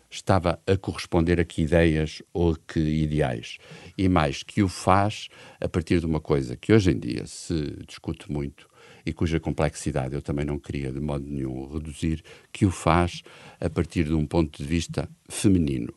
estava 0.10 0.62
a 0.65 0.78
corresponder 0.78 1.39
a 1.39 1.46
que 1.46 1.62
ideias 1.62 2.22
ou 2.34 2.56
que 2.56 2.80
ideais. 2.80 3.58
E 3.98 4.08
mais, 4.08 4.43
que 4.43 4.63
o 4.63 4.67
faz 4.67 5.28
a 5.60 5.67
partir 5.67 6.00
de 6.00 6.06
uma 6.06 6.20
coisa 6.20 6.56
que 6.56 6.74
hoje 6.74 6.91
em 6.91 7.00
dia 7.00 7.26
se 7.26 7.78
discute 7.88 8.32
muito 8.32 8.67
e 9.06 9.13
cuja 9.13 9.39
complexidade 9.39 10.15
eu 10.15 10.22
também 10.22 10.46
não 10.46 10.60
queria 10.60 10.91
de 10.91 11.00
modo 11.00 11.26
nenhum 11.26 11.72
reduzir, 11.72 12.22
que 12.52 12.65
o 12.65 12.72
faz 12.72 13.22
a 13.58 13.70
partir 13.70 14.04
de 14.04 14.13
um 14.13 14.26
ponto 14.26 14.62
de 14.62 14.67
vista 14.67 15.10
feminino. 15.30 15.93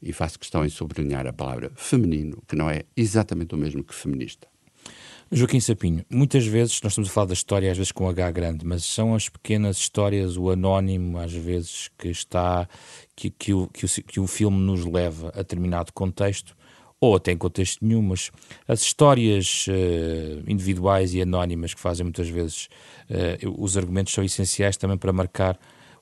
E 0.00 0.12
faço 0.12 0.38
questão 0.38 0.64
em 0.64 0.68
sublinhar 0.68 1.26
a 1.26 1.32
palavra 1.32 1.72
feminino, 1.74 2.40
que 2.46 2.54
não 2.54 2.70
é 2.70 2.84
exatamente 2.96 3.54
o 3.54 3.58
mesmo 3.58 3.82
que 3.82 3.92
feminista. 3.92 4.46
Joaquim 5.30 5.58
Sapinho, 5.58 6.04
muitas 6.08 6.46
vezes 6.46 6.80
nós 6.82 6.92
estamos 6.92 7.10
a 7.10 7.12
falar 7.12 7.26
da 7.26 7.34
história, 7.34 7.70
às 7.70 7.76
vezes 7.76 7.90
com 7.90 8.08
H 8.08 8.30
grande, 8.30 8.64
mas 8.64 8.84
são 8.84 9.12
as 9.12 9.28
pequenas 9.28 9.76
histórias, 9.76 10.36
o 10.36 10.50
anónimo, 10.50 11.18
às 11.18 11.32
vezes, 11.32 11.90
que 11.98 12.08
está 12.08 12.68
que, 13.16 13.30
que, 13.30 13.52
o, 13.52 13.66
que, 13.66 13.86
o, 13.86 13.88
que 13.88 14.20
o 14.20 14.26
filme 14.28 14.56
nos 14.56 14.84
leva 14.84 15.32
a 15.34 15.38
determinado 15.38 15.92
contexto, 15.92 16.56
ou 17.00 17.16
até 17.16 17.32
em 17.32 17.36
contexto 17.36 17.84
nenhum, 17.84 18.02
mas 18.02 18.30
as 18.68 18.82
histórias 18.82 19.66
uh, 19.66 20.44
individuais 20.46 21.12
e 21.12 21.20
anónimas 21.20 21.74
que 21.74 21.80
fazem 21.80 22.04
muitas 22.04 22.28
vezes 22.28 22.68
uh, 23.10 23.62
os 23.62 23.76
argumentos 23.76 24.12
são 24.12 24.22
essenciais 24.22 24.76
também 24.76 24.96
para 24.96 25.12
marcar 25.12 25.58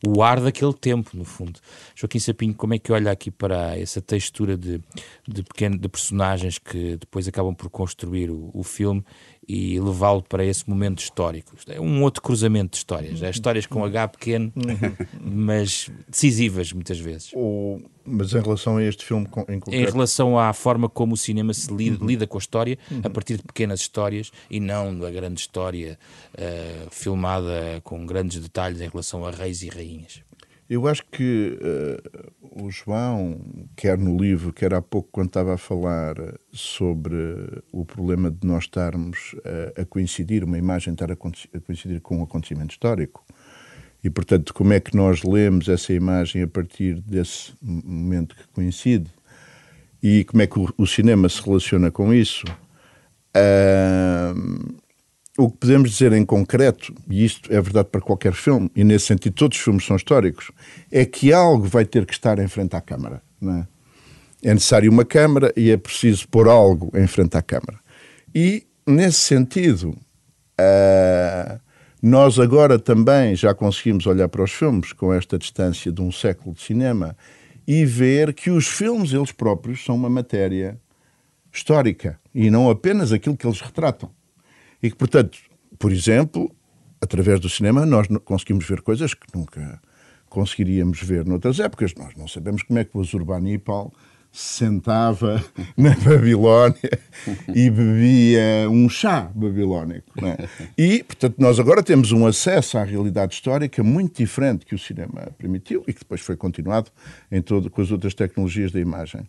o 0.06 0.22
ar 0.22 0.40
daquele 0.40 0.72
tempo, 0.72 1.10
no 1.14 1.24
fundo. 1.24 1.58
Joaquim 1.94 2.18
Sapinho, 2.18 2.54
como 2.54 2.74
é 2.74 2.78
que 2.78 2.92
olha 2.92 3.10
aqui 3.10 3.30
para 3.30 3.78
essa 3.78 4.00
textura 4.00 4.56
de, 4.56 4.80
de, 5.26 5.42
pequeno, 5.42 5.78
de 5.78 5.88
personagens 5.88 6.58
que 6.58 6.96
depois 6.96 7.26
acabam 7.28 7.54
por 7.54 7.70
construir 7.70 8.30
o, 8.30 8.50
o 8.52 8.62
filme 8.62 9.04
e 9.48 9.78
levá-lo 9.78 10.22
para 10.22 10.44
esse 10.44 10.68
momento 10.68 11.00
histórico. 11.00 11.54
É 11.68 11.80
um 11.80 12.02
outro 12.02 12.22
cruzamento 12.22 12.72
de 12.72 12.78
histórias. 12.78 13.22
É 13.22 13.30
histórias 13.30 13.66
com 13.66 13.84
H 13.84 14.08
pequeno, 14.08 14.52
mas 15.20 15.90
decisivas 16.08 16.72
muitas 16.72 16.98
vezes. 16.98 17.30
O, 17.34 17.80
mas 18.04 18.32
em 18.34 18.40
relação 18.40 18.76
a 18.76 18.82
este 18.82 19.04
filme 19.04 19.26
em 19.26 19.28
concreto... 19.28 19.70
Em 19.70 19.84
relação 19.84 20.38
à 20.38 20.52
forma 20.52 20.88
como 20.88 21.14
o 21.14 21.16
cinema 21.16 21.52
se 21.54 21.72
lida, 21.72 21.98
uhum. 22.00 22.06
lida 22.06 22.26
com 22.26 22.38
a 22.38 22.40
história, 22.40 22.78
uhum. 22.90 23.00
a 23.04 23.10
partir 23.10 23.36
de 23.36 23.42
pequenas 23.42 23.80
histórias 23.80 24.30
e 24.50 24.60
não 24.60 24.98
da 24.98 25.10
grande 25.10 25.40
história 25.40 25.98
uh, 26.34 26.90
filmada 26.90 27.80
com 27.82 28.04
grandes 28.06 28.40
detalhes 28.40 28.80
em 28.80 28.88
relação 28.88 29.24
a 29.26 29.30
reis 29.30 29.62
e 29.62 29.68
rainhas. 29.68 30.22
Eu 30.68 30.88
acho 30.88 31.04
que 31.12 31.58
uh, 31.60 32.64
o 32.64 32.70
João, 32.70 33.38
quer 33.76 33.98
no 33.98 34.16
livro, 34.16 34.52
quer 34.52 34.72
há 34.72 34.80
pouco, 34.80 35.10
quando 35.12 35.26
estava 35.26 35.54
a 35.54 35.58
falar 35.58 36.14
sobre 36.52 37.16
o 37.70 37.84
problema 37.84 38.30
de 38.30 38.46
nós 38.46 38.64
estarmos 38.64 39.34
uh, 39.34 39.82
a 39.82 39.84
coincidir, 39.84 40.42
uma 40.42 40.56
imagem 40.56 40.94
estar 40.94 41.10
a, 41.10 41.14
a 41.14 41.60
coincidir 41.60 42.00
com 42.00 42.18
um 42.18 42.22
acontecimento 42.22 42.72
histórico, 42.72 43.22
e 44.02 44.08
portanto, 44.08 44.54
como 44.54 44.72
é 44.72 44.80
que 44.80 44.96
nós 44.96 45.22
lemos 45.22 45.68
essa 45.68 45.92
imagem 45.92 46.42
a 46.42 46.48
partir 46.48 47.00
desse 47.00 47.52
momento 47.62 48.34
que 48.34 48.46
coincide, 48.48 49.10
e 50.02 50.24
como 50.24 50.42
é 50.42 50.46
que 50.46 50.58
o, 50.58 50.72
o 50.78 50.86
cinema 50.86 51.28
se 51.28 51.42
relaciona 51.42 51.90
com 51.90 52.12
isso. 52.12 52.44
Uh, 53.36 54.83
o 55.36 55.50
que 55.50 55.58
podemos 55.58 55.90
dizer 55.90 56.12
em 56.12 56.24
concreto, 56.24 56.94
e 57.10 57.24
isto 57.24 57.52
é 57.52 57.60
verdade 57.60 57.88
para 57.90 58.00
qualquer 58.00 58.32
filme, 58.32 58.70
e 58.74 58.84
nesse 58.84 59.06
sentido 59.06 59.34
todos 59.34 59.58
os 59.58 59.64
filmes 59.64 59.84
são 59.84 59.96
históricos, 59.96 60.52
é 60.90 61.04
que 61.04 61.32
algo 61.32 61.66
vai 61.66 61.84
ter 61.84 62.06
que 62.06 62.12
estar 62.12 62.38
em 62.38 62.46
frente 62.46 62.76
à 62.76 62.80
câmara. 62.80 63.20
É? 63.42 64.48
é? 64.48 64.54
necessário 64.54 64.90
uma 64.90 65.04
câmara 65.04 65.52
e 65.56 65.70
é 65.70 65.76
preciso 65.76 66.28
pôr 66.28 66.48
algo 66.48 66.90
em 66.96 67.06
frente 67.06 67.36
à 67.36 67.42
câmara. 67.42 67.80
E, 68.32 68.64
nesse 68.86 69.20
sentido, 69.20 69.90
uh, 69.90 71.60
nós 72.00 72.38
agora 72.38 72.78
também 72.78 73.34
já 73.34 73.52
conseguimos 73.52 74.06
olhar 74.06 74.28
para 74.28 74.42
os 74.42 74.52
filmes 74.52 74.92
com 74.92 75.12
esta 75.12 75.36
distância 75.36 75.90
de 75.90 76.00
um 76.00 76.12
século 76.12 76.54
de 76.54 76.62
cinema 76.62 77.16
e 77.66 77.84
ver 77.84 78.34
que 78.34 78.50
os 78.50 78.68
filmes, 78.68 79.12
eles 79.12 79.32
próprios, 79.32 79.84
são 79.84 79.96
uma 79.96 80.10
matéria 80.10 80.78
histórica 81.52 82.20
e 82.32 82.50
não 82.50 82.70
apenas 82.70 83.10
aquilo 83.10 83.36
que 83.36 83.46
eles 83.46 83.60
retratam. 83.60 84.10
E 84.84 84.90
que, 84.90 84.96
portanto, 84.98 85.38
por 85.78 85.90
exemplo, 85.90 86.54
através 87.00 87.40
do 87.40 87.48
cinema, 87.48 87.86
nós 87.86 88.06
conseguimos 88.22 88.68
ver 88.68 88.82
coisas 88.82 89.14
que 89.14 89.26
nunca 89.34 89.80
conseguiríamos 90.28 91.02
ver 91.02 91.24
noutras 91.24 91.58
épocas. 91.58 91.94
Nós 91.94 92.14
não 92.14 92.28
sabemos 92.28 92.62
como 92.62 92.78
é 92.78 92.84
que 92.84 92.94
o 92.94 93.00
Azurbanipal 93.00 93.90
se 94.30 94.58
sentava 94.58 95.42
na 95.74 95.96
Babilónia 95.96 97.00
e 97.54 97.70
bebia 97.70 98.68
um 98.68 98.86
chá 98.86 99.30
babilónico. 99.34 100.12
É? 100.22 100.46
E, 100.76 101.02
portanto, 101.02 101.36
nós 101.38 101.58
agora 101.58 101.82
temos 101.82 102.12
um 102.12 102.26
acesso 102.26 102.76
à 102.76 102.84
realidade 102.84 103.32
histórica 103.32 103.82
muito 103.82 104.18
diferente 104.18 104.66
que 104.66 104.74
o 104.74 104.78
cinema 104.78 105.28
permitiu 105.38 105.82
e 105.88 105.94
que 105.94 106.00
depois 106.00 106.20
foi 106.20 106.36
continuado 106.36 106.90
em 107.32 107.40
todo, 107.40 107.70
com 107.70 107.80
as 107.80 107.90
outras 107.90 108.12
tecnologias 108.12 108.70
da 108.70 108.80
imagem. 108.80 109.26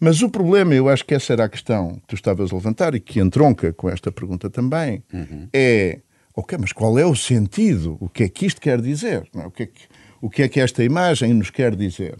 Mas 0.00 0.22
o 0.22 0.30
problema, 0.30 0.74
eu 0.74 0.88
acho 0.88 1.04
que 1.04 1.14
essa 1.14 1.34
era 1.34 1.44
a 1.44 1.48
questão 1.48 1.96
que 1.96 2.06
tu 2.08 2.14
estavas 2.14 2.50
a 2.50 2.54
levantar 2.54 2.94
e 2.94 3.00
que 3.00 3.20
entronca 3.20 3.70
com 3.74 3.90
esta 3.90 4.10
pergunta 4.10 4.48
também, 4.48 5.04
uhum. 5.12 5.46
é, 5.52 6.00
ok, 6.34 6.56
mas 6.58 6.72
qual 6.72 6.98
é 6.98 7.04
o 7.04 7.14
sentido? 7.14 7.98
O 8.00 8.08
que 8.08 8.24
é 8.24 8.28
que 8.28 8.46
isto 8.46 8.62
quer 8.62 8.80
dizer? 8.80 9.28
É? 9.36 9.46
O, 9.46 9.50
que 9.50 9.64
é 9.64 9.66
que, 9.66 9.82
o 10.22 10.30
que 10.30 10.42
é 10.42 10.48
que 10.48 10.58
esta 10.58 10.82
imagem 10.82 11.34
nos 11.34 11.50
quer 11.50 11.76
dizer? 11.76 12.18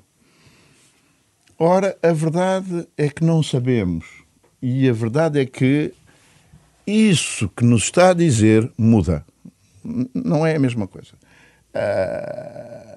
Ora, 1.58 1.96
a 2.02 2.12
verdade 2.12 2.86
é 2.98 3.08
que 3.08 3.24
não 3.24 3.42
sabemos. 3.42 4.06
E 4.60 4.86
a 4.86 4.92
verdade 4.92 5.40
é 5.40 5.46
que 5.46 5.94
isso 6.86 7.48
que 7.48 7.64
nos 7.64 7.84
está 7.84 8.10
a 8.10 8.14
dizer 8.14 8.70
muda. 8.76 9.24
Não 10.14 10.46
é 10.46 10.56
a 10.56 10.58
mesma 10.58 10.86
coisa. 10.86 11.12
Uh, 11.74 12.89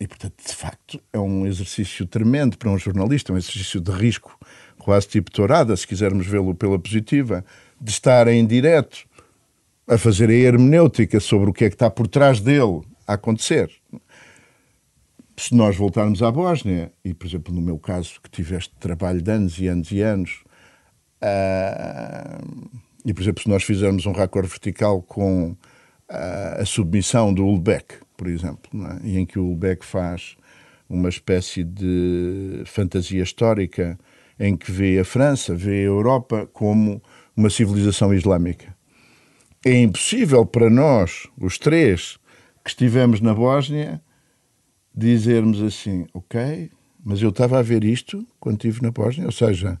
e, 0.00 0.08
portanto, 0.08 0.34
de 0.44 0.54
facto, 0.54 1.00
é 1.12 1.18
um 1.18 1.46
exercício 1.46 2.06
tremendo 2.06 2.56
para 2.56 2.70
um 2.70 2.78
jornalista, 2.78 3.34
um 3.34 3.36
exercício 3.36 3.78
de 3.78 3.90
risco, 3.92 4.34
quase 4.78 5.06
tipo 5.06 5.30
tourada, 5.30 5.76
se 5.76 5.86
quisermos 5.86 6.26
vê-lo 6.26 6.54
pela 6.54 6.78
positiva, 6.78 7.44
de 7.78 7.90
estar 7.90 8.26
em 8.26 8.46
direto 8.46 9.06
a 9.86 9.98
fazer 9.98 10.30
a 10.30 10.32
hermenêutica 10.32 11.20
sobre 11.20 11.50
o 11.50 11.52
que 11.52 11.66
é 11.66 11.68
que 11.68 11.74
está 11.74 11.90
por 11.90 12.08
trás 12.08 12.40
dele 12.40 12.80
a 13.06 13.12
acontecer. 13.14 13.70
Se 15.36 15.54
nós 15.54 15.76
voltarmos 15.76 16.22
à 16.22 16.30
Bósnia, 16.30 16.90
e, 17.04 17.12
por 17.12 17.26
exemplo, 17.26 17.52
no 17.52 17.60
meu 17.60 17.78
caso, 17.78 18.20
que 18.22 18.30
tive 18.30 18.56
este 18.56 18.74
trabalho 18.76 19.20
de 19.20 19.30
anos 19.30 19.58
e 19.58 19.66
anos 19.66 19.92
e 19.92 20.00
anos, 20.00 20.42
uh, 21.22 22.70
e, 23.04 23.12
por 23.12 23.22
exemplo, 23.22 23.42
se 23.42 23.48
nós 23.48 23.64
fizermos 23.64 24.06
um 24.06 24.12
raccord 24.12 24.48
vertical 24.48 25.02
com 25.02 25.50
uh, 25.50 25.56
a 26.60 26.64
submissão 26.64 27.34
do 27.34 27.44
Ulbeck, 27.44 27.96
por 28.20 28.28
exemplo, 28.28 28.70
é? 28.86 29.00
e 29.02 29.18
em 29.18 29.24
que 29.24 29.38
o 29.38 29.44
Ulbeck 29.44 29.82
faz 29.82 30.36
uma 30.86 31.08
espécie 31.08 31.64
de 31.64 32.62
fantasia 32.66 33.22
histórica 33.22 33.98
em 34.38 34.54
que 34.58 34.70
vê 34.70 34.98
a 34.98 35.06
França, 35.06 35.54
vê 35.54 35.78
a 35.78 35.84
Europa 35.84 36.46
como 36.52 37.02
uma 37.34 37.48
civilização 37.48 38.12
islâmica. 38.12 38.76
É 39.64 39.80
impossível 39.80 40.44
para 40.44 40.68
nós, 40.68 41.28
os 41.40 41.56
três 41.56 42.18
que 42.62 42.68
estivemos 42.68 43.22
na 43.22 43.32
Bósnia, 43.32 44.02
dizermos 44.94 45.62
assim, 45.62 46.06
ok, 46.12 46.70
mas 47.02 47.22
eu 47.22 47.30
estava 47.30 47.58
a 47.58 47.62
ver 47.62 47.84
isto 47.84 48.26
quando 48.38 48.56
estive 48.56 48.82
na 48.82 48.90
Bósnia, 48.90 49.24
ou 49.24 49.32
seja, 49.32 49.80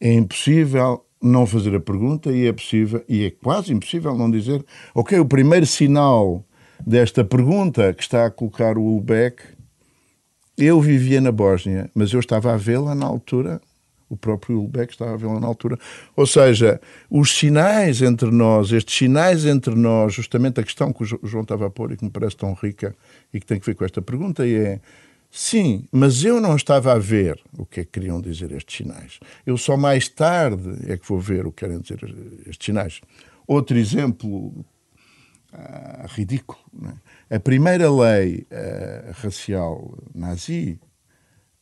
é 0.00 0.12
impossível 0.12 1.06
não 1.22 1.46
fazer 1.46 1.76
a 1.76 1.80
pergunta 1.80 2.32
e 2.32 2.46
é 2.46 2.52
possível, 2.52 3.04
e 3.08 3.26
é 3.26 3.30
quase 3.30 3.72
impossível 3.72 4.16
não 4.16 4.28
dizer, 4.28 4.64
ok, 4.92 5.20
o 5.20 5.26
primeiro 5.26 5.66
sinal 5.66 6.44
desta 6.84 7.24
pergunta 7.24 7.92
que 7.92 8.02
está 8.02 8.26
a 8.26 8.30
colocar 8.30 8.76
o 8.76 8.82
Ulbeck. 8.82 9.42
Eu 10.56 10.80
vivia 10.80 11.20
na 11.20 11.30
Bósnia, 11.30 11.90
mas 11.94 12.12
eu 12.12 12.20
estava 12.20 12.54
a 12.54 12.56
vê-la 12.56 12.94
na 12.94 13.04
altura, 13.04 13.60
o 14.08 14.16
próprio 14.16 14.60
Ulbeck 14.60 14.92
estava 14.92 15.14
a 15.14 15.16
vê-la 15.16 15.40
na 15.40 15.46
altura. 15.46 15.78
Ou 16.14 16.26
seja, 16.26 16.80
os 17.10 17.36
sinais 17.36 18.00
entre 18.02 18.30
nós, 18.30 18.72
estes 18.72 18.96
sinais 18.96 19.44
entre 19.44 19.74
nós, 19.74 20.14
justamente 20.14 20.60
a 20.60 20.62
questão 20.62 20.92
que 20.92 21.02
o 21.02 21.06
João 21.26 21.42
estava 21.42 21.66
a 21.66 21.70
pôr 21.70 21.92
e 21.92 21.96
que 21.96 22.04
me 22.04 22.10
parece 22.10 22.36
tão 22.36 22.54
rica 22.54 22.94
e 23.32 23.40
que 23.40 23.46
tem 23.46 23.58
que 23.58 23.66
ver 23.66 23.74
com 23.74 23.84
esta 23.84 24.00
pergunta 24.00 24.46
é. 24.46 24.80
Sim, 25.28 25.84
mas 25.92 26.24
eu 26.24 26.40
não 26.40 26.56
estava 26.56 26.92
a 26.92 26.98
ver 26.98 27.38
o 27.58 27.66
que 27.66 27.80
é 27.80 27.84
que 27.84 27.90
queriam 27.90 28.22
dizer 28.22 28.52
estes 28.52 28.76
sinais. 28.76 29.18
Eu 29.44 29.58
só 29.58 29.76
mais 29.76 30.08
tarde 30.08 30.90
é 30.90 30.96
que 30.96 31.06
vou 31.06 31.20
ver 31.20 31.46
o 31.46 31.52
que 31.52 31.64
querem 31.64 31.80
dizer 31.80 31.98
estes 32.46 32.64
sinais. 32.64 33.00
Outro 33.46 33.76
exemplo 33.76 34.64
uh, 35.56 36.06
ridículo. 36.08 36.60
É? 37.30 37.36
A 37.36 37.40
primeira 37.40 37.90
lei 37.90 38.46
uh, 38.50 39.12
racial 39.22 39.98
nazi, 40.14 40.78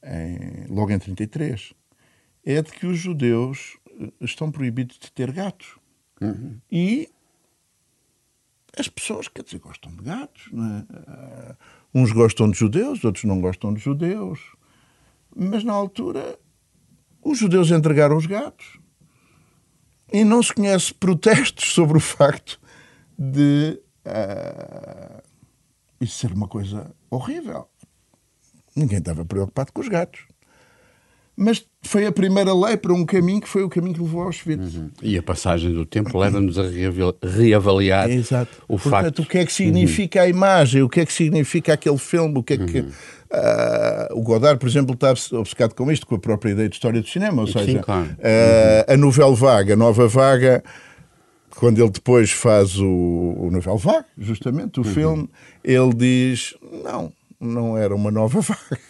em, 0.02 0.66
logo 0.68 0.90
em 0.90 0.98
33, 0.98 1.72
é 2.44 2.60
de 2.60 2.72
que 2.72 2.86
os 2.86 2.98
judeus 2.98 3.78
eh, 3.88 4.12
estão 4.20 4.50
proibidos 4.50 4.98
de 4.98 5.10
ter 5.10 5.32
gatos. 5.32 5.78
Uhum. 6.20 6.58
E 6.70 7.08
as 8.78 8.86
pessoas, 8.86 9.28
quer 9.28 9.42
dizer, 9.44 9.60
gostam 9.60 9.94
de 9.96 10.02
gatos. 10.02 10.50
É? 10.52 11.56
uns 11.94 12.12
gostam 12.12 12.50
de 12.50 12.58
judeus, 12.58 13.02
outros 13.02 13.24
não 13.24 13.40
gostam 13.40 13.72
de 13.72 13.80
judeus. 13.80 14.40
Mas 15.34 15.64
na 15.64 15.72
altura, 15.72 16.38
os 17.22 17.38
judeus 17.38 17.70
entregaram 17.70 18.16
os 18.16 18.26
gatos. 18.26 18.78
E 20.12 20.22
não 20.22 20.42
se 20.42 20.52
conhece 20.52 20.92
protestos 20.92 21.72
sobre 21.72 21.96
o 21.96 22.00
facto 22.00 22.60
de 23.18 23.80
uh, 24.06 25.22
isso 26.00 26.18
ser 26.18 26.32
uma 26.32 26.48
coisa 26.48 26.90
horrível. 27.10 27.68
Ninguém 28.76 28.98
estava 28.98 29.24
preocupado 29.24 29.72
com 29.72 29.80
os 29.80 29.88
gatos. 29.88 30.26
Mas 31.36 31.64
foi 31.82 32.06
a 32.06 32.12
primeira 32.12 32.54
lei 32.54 32.76
para 32.76 32.92
um 32.92 33.04
caminho 33.04 33.40
que 33.40 33.48
foi 33.48 33.64
o 33.64 33.68
caminho 33.68 33.94
que 33.94 34.00
levou 34.00 34.20
aos 34.20 34.36
Auschwitz. 34.36 34.76
Uhum. 34.76 34.90
E 35.02 35.18
a 35.18 35.22
passagem 35.22 35.72
do 35.72 35.84
tempo 35.84 36.16
leva-nos 36.16 36.56
a 36.58 36.62
reavaliar 37.22 38.08
Exato. 38.08 38.62
o 38.68 38.78
Portanto, 38.78 38.90
facto. 38.90 39.22
o 39.22 39.26
que 39.26 39.38
é 39.38 39.44
que 39.44 39.52
significa 39.52 40.20
uhum. 40.20 40.26
a 40.26 40.28
imagem, 40.28 40.82
o 40.82 40.88
que 40.88 41.00
é 41.00 41.06
que 41.06 41.12
significa 41.12 41.72
aquele 41.74 41.98
filme, 41.98 42.38
o 42.38 42.42
que 42.42 42.54
é 42.54 42.58
que. 42.58 42.80
Uhum. 42.80 42.90
Uh, 43.34 44.16
o 44.16 44.22
Godard, 44.22 44.60
por 44.60 44.68
exemplo, 44.68 44.94
está 44.94 45.12
obcecado 45.36 45.74
com 45.74 45.90
isto, 45.90 46.06
com 46.06 46.14
a 46.14 46.20
própria 46.20 46.52
ideia 46.52 46.68
de 46.68 46.76
história 46.76 47.00
do 47.00 47.08
cinema. 47.08 47.42
Ou 47.42 47.48
seja, 47.48 47.64
Sim, 47.64 47.78
claro. 47.78 48.04
uh, 48.10 48.92
a 48.92 48.96
novela 48.96 49.34
vaga, 49.34 49.72
a 49.72 49.76
nova 49.76 50.06
vaga 50.06 50.62
quando 51.56 51.80
ele 51.80 51.90
depois 51.90 52.30
faz 52.30 52.78
o, 52.78 52.86
o 53.38 53.50
Novel 53.50 53.76
Vague, 53.76 54.06
justamente, 54.18 54.80
o 54.80 54.84
uhum. 54.84 54.92
filme, 54.92 55.30
ele 55.62 55.94
diz: 55.94 56.54
não, 56.84 57.12
não 57.40 57.76
era 57.76 57.94
uma 57.94 58.10
nova 58.10 58.40
vaga. 58.40 58.80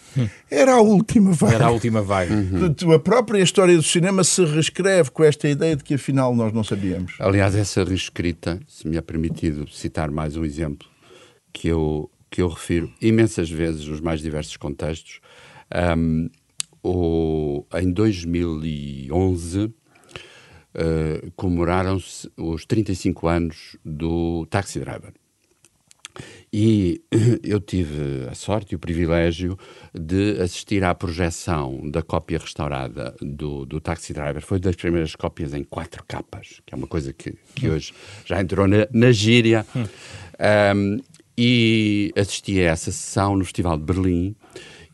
Era 0.48 0.74
a 0.74 0.80
última 0.80 1.32
vaga. 1.32 1.54
Era 1.54 1.66
a 1.66 1.70
última 1.70 2.00
vaga. 2.00 2.32
Uhum. 2.32 2.92
A 2.92 2.98
própria 2.98 3.42
história 3.42 3.76
do 3.76 3.82
cinema 3.82 4.22
se 4.22 4.44
reescreve 4.44 5.10
com 5.10 5.24
esta 5.24 5.48
ideia 5.48 5.74
de 5.74 5.82
que 5.82 5.94
afinal 5.94 6.34
nós 6.34 6.52
não 6.52 6.62
sabíamos. 6.62 7.14
Aliás, 7.18 7.56
essa 7.56 7.82
reescrita, 7.82 8.60
se 8.68 8.86
me 8.86 8.96
é 8.96 9.00
permitido 9.00 9.68
citar 9.68 10.10
mais 10.10 10.36
um 10.36 10.44
exemplo, 10.44 10.86
que 11.52 11.66
eu, 11.68 12.08
que 12.30 12.40
eu 12.42 12.48
refiro 12.48 12.92
imensas 13.00 13.50
vezes 13.50 13.86
nos 13.88 14.00
mais 14.00 14.20
diversos 14.20 14.56
contextos. 14.56 15.20
Um, 15.96 16.30
o, 16.82 17.64
em 17.74 17.90
2011 17.90 19.72
uh, 20.74 21.30
comemoraram-se 21.36 22.30
os 22.36 22.64
35 22.64 23.28
anos 23.28 23.76
do 23.84 24.46
Taxi 24.46 24.80
Driver. 24.80 25.12
E 26.52 27.02
eu 27.42 27.60
tive 27.60 28.28
a 28.30 28.34
sorte 28.34 28.72
e 28.72 28.76
o 28.76 28.78
privilégio 28.78 29.58
de 29.92 30.40
assistir 30.40 30.84
à 30.84 30.94
projeção 30.94 31.90
da 31.90 32.02
cópia 32.02 32.38
restaurada 32.38 33.14
do, 33.20 33.66
do 33.66 33.80
Taxi 33.80 34.12
Driver. 34.12 34.42
Foi 34.42 34.60
das 34.60 34.76
primeiras 34.76 35.16
cópias 35.16 35.52
em 35.52 35.64
quatro 35.64 36.04
capas, 36.06 36.60
que 36.64 36.74
é 36.74 36.76
uma 36.76 36.86
coisa 36.86 37.12
que, 37.12 37.34
que 37.54 37.68
hoje 37.68 37.92
já 38.24 38.40
entrou 38.40 38.68
na, 38.68 38.86
na 38.92 39.10
gíria. 39.10 39.66
Um, 40.76 41.00
e 41.36 42.12
assisti 42.16 42.60
a 42.60 42.70
essa 42.70 42.92
sessão 42.92 43.36
no 43.36 43.44
Festival 43.44 43.76
de 43.76 43.82
Berlim 43.82 44.36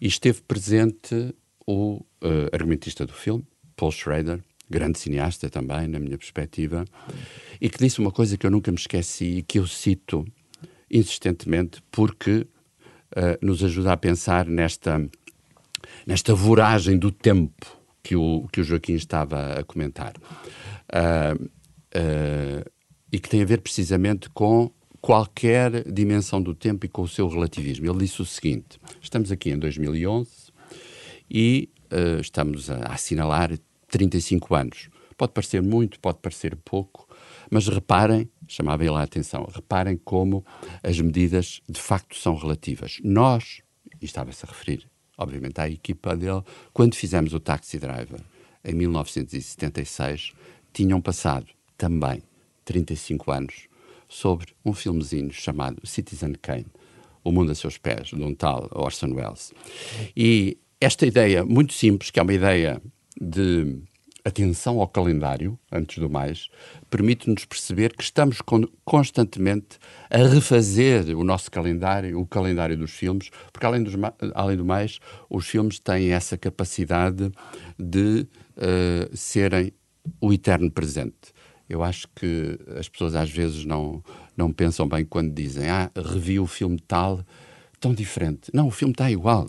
e 0.01 0.07
esteve 0.07 0.41
presente 0.41 1.35
o 1.67 1.97
uh, 2.23 2.49
argumentista 2.51 3.05
do 3.05 3.13
filme, 3.13 3.47
Paul 3.77 3.93
Schrader, 3.93 4.43
grande 4.71 4.99
cineasta 4.99 5.51
também, 5.51 5.89
na 5.89 5.99
minha 5.99 6.17
perspectiva, 6.17 6.85
e 7.61 7.69
que 7.69 7.79
disse 7.79 7.99
uma 7.99 8.13
coisa 8.13 8.39
que 8.39 8.47
eu 8.47 8.51
nunca 8.51 8.71
me 8.71 8.79
esqueci 8.79 9.39
e 9.39 9.43
que 9.43 9.59
eu 9.59 9.67
cito 9.67 10.25
insistentemente 10.91 11.83
porque 11.91 12.47
uh, 13.17 13.45
nos 13.45 13.63
ajuda 13.63 13.93
a 13.93 13.97
pensar 13.97 14.47
nesta, 14.47 15.09
nesta 16.07 16.35
voragem 16.35 16.99
do 16.99 17.11
tempo 17.11 17.79
que 18.03 18.17
o, 18.17 18.49
que 18.53 18.61
o 18.61 18.65
Joaquim 18.65 18.95
estava 18.95 19.59
a 19.59 19.65
comentar. 19.65 20.15
Uh, 20.89 21.45
uh, 21.45 22.71
e 23.13 23.19
que 23.19 23.29
tem 23.29 23.43
a 23.43 23.45
ver 23.45 23.61
precisamente 23.61 24.31
com 24.31 24.71
qualquer 25.01 25.91
dimensão 25.91 26.41
do 26.41 26.55
tempo 26.55 26.87
e 26.87 26.89
com 26.89 27.03
o 27.03 27.09
seu 27.09 27.27
relativismo. 27.27 27.91
Ele 27.91 27.99
disse 27.99 28.23
o 28.23 28.25
seguinte: 28.25 28.79
estamos 29.03 29.33
aqui 29.33 29.51
em 29.51 29.59
2011 29.59 30.31
e 31.29 31.69
estamos 32.21 32.71
a, 32.71 32.77
a 32.77 32.95
assinalar 32.95 33.51
35 33.91 34.55
anos. 34.55 34.89
Pode 35.17 35.33
parecer 35.33 35.63
muito, 35.63 36.01
pode 36.01 36.19
parecer 36.19 36.57
pouco, 36.57 37.07
mas 37.51 37.69
reparem, 37.69 38.31
chamava 38.49 38.85
ele 38.85 38.95
a 38.95 39.03
atenção, 39.03 39.47
reparem 39.53 39.97
como 39.97 40.45
as 40.83 40.99
medidas 40.99 41.61
de 41.69 41.81
facto 41.81 42.17
são 42.17 42.35
relativas. 42.35 42.99
Nós, 43.05 43.61
e 44.01 44.05
estava-se 44.07 44.47
a 44.47 44.49
referir, 44.49 44.87
obviamente, 45.19 45.61
à 45.61 45.69
equipa 45.69 46.17
dele, 46.17 46.43
quando 46.73 46.95
fizemos 46.95 47.35
o 47.35 47.41
Taxi 47.41 47.79
Driver 47.79 48.21
em 48.65 48.75
1976, 48.75 50.33
tinham 50.73 51.01
passado 51.01 51.47
também 51.77 52.23
35 52.65 53.31
anos 53.33 53.69
sobre 54.09 54.49
um 54.65 54.73
filmezinho 54.73 55.33
chamado 55.33 55.87
Citizen 55.87 56.33
Kane, 56.41 56.67
O 57.23 57.31
Mundo 57.31 57.53
a 57.53 57.55
Seus 57.55 57.77
Pés, 57.79 58.09
de 58.09 58.23
um 58.23 58.35
tal 58.35 58.69
Orson 58.73 59.13
Welles. 59.13 59.53
E 60.17 60.59
esta 60.81 61.07
ideia 61.07 61.45
muito 61.45 61.73
simples, 61.73 62.11
que 62.11 62.19
é 62.19 62.23
uma 62.23 62.33
ideia 62.33 62.81
de 63.21 63.83
atenção 64.25 64.81
ao 64.81 64.89
calendário, 64.89 65.59
antes 65.71 65.99
do 65.99 66.09
mais, 66.09 66.49
permite-nos 66.89 67.45
perceber 67.45 67.95
que 67.95 68.03
estamos 68.03 68.39
constantemente 68.85 69.79
a 70.11 70.19
refazer 70.19 71.17
o 71.17 71.25
nosso 71.25 71.51
calendário, 71.51 72.19
o 72.19 72.27
calendário 72.27 72.77
dos 72.77 72.91
filmes, 72.91 73.31
porque 73.53 73.67
além, 73.67 73.83
dos, 73.83 73.95
além 74.35 74.57
do 74.57 74.65
mais, 74.65 74.99
os 75.29 75.47
filmes 75.47 75.79
têm 75.79 76.13
essa 76.13 76.37
capacidade 76.37 77.31
de 77.79 78.27
uh, 78.57 79.17
serem 79.17 79.73
o 80.21 80.33
eterno 80.33 80.71
presente. 80.71 81.33
Eu 81.69 81.83
acho 81.83 82.09
que 82.15 82.59
as 82.77 82.89
pessoas 82.89 83.15
às 83.15 83.31
vezes 83.31 83.65
não, 83.65 84.03
não 84.37 84.53
pensam 84.53 84.89
bem 84.89 85.05
quando 85.05 85.33
dizem 85.33 85.69
ah, 85.69 85.91
revi 85.95 86.41
o 86.41 86.47
filme 86.47 86.81
tal, 86.81 87.25
tão 87.79 87.95
diferente. 87.95 88.51
Não, 88.53 88.67
o 88.67 88.71
filme 88.71 88.93
está 88.93 89.11
igual 89.11 89.49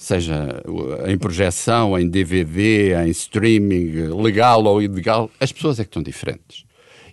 seja 0.00 0.62
em 1.06 1.18
projeção, 1.18 1.96
em 1.98 2.08
DVD, 2.08 2.94
em 3.04 3.10
streaming, 3.10 4.08
legal 4.22 4.64
ou 4.64 4.80
ilegal, 4.80 5.30
as 5.38 5.52
pessoas 5.52 5.78
é 5.78 5.84
que 5.84 5.90
estão 5.90 6.02
diferentes. 6.02 6.64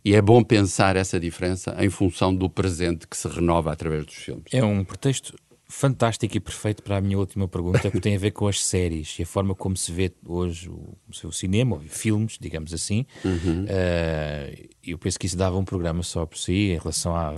E 0.06 0.16
é 0.16 0.22
bom 0.22 0.42
pensar 0.42 0.96
essa 0.96 1.20
diferença 1.20 1.76
em 1.80 1.90
função 1.90 2.34
do 2.34 2.50
presente 2.50 3.06
que 3.06 3.18
se 3.18 3.28
renova 3.28 3.74
através 3.74 4.06
dos 4.06 4.16
filmes. 4.16 4.46
É 4.54 4.64
um 4.64 4.86
pretexto 4.86 5.36
fantástico 5.70 6.38
e 6.38 6.40
perfeito 6.40 6.82
para 6.82 6.96
a 6.96 7.02
minha 7.02 7.18
última 7.18 7.46
pergunta, 7.46 7.92
que 7.92 8.00
tem 8.00 8.16
a 8.16 8.20
ver 8.20 8.32
com 8.32 8.48
as 8.48 8.64
séries 8.64 9.20
e 9.20 9.24
a 9.24 9.26
forma 9.26 9.54
como 9.54 9.76
se 9.76 9.92
vê 9.92 10.14
hoje 10.26 10.70
o, 10.70 10.98
o 11.26 11.32
cinema, 11.34 11.76
ou 11.76 11.82
filmes, 11.82 12.38
digamos 12.40 12.74
assim. 12.74 13.06
Uhum. 13.26 13.66
Uh, 13.66 14.68
eu 14.82 14.98
penso 14.98 15.20
que 15.20 15.26
isso 15.26 15.36
dava 15.36 15.58
um 15.58 15.66
programa 15.66 16.04
só 16.04 16.26
por 16.26 16.38
si, 16.38 16.72
em 16.72 16.78
relação 16.78 17.14
à, 17.14 17.34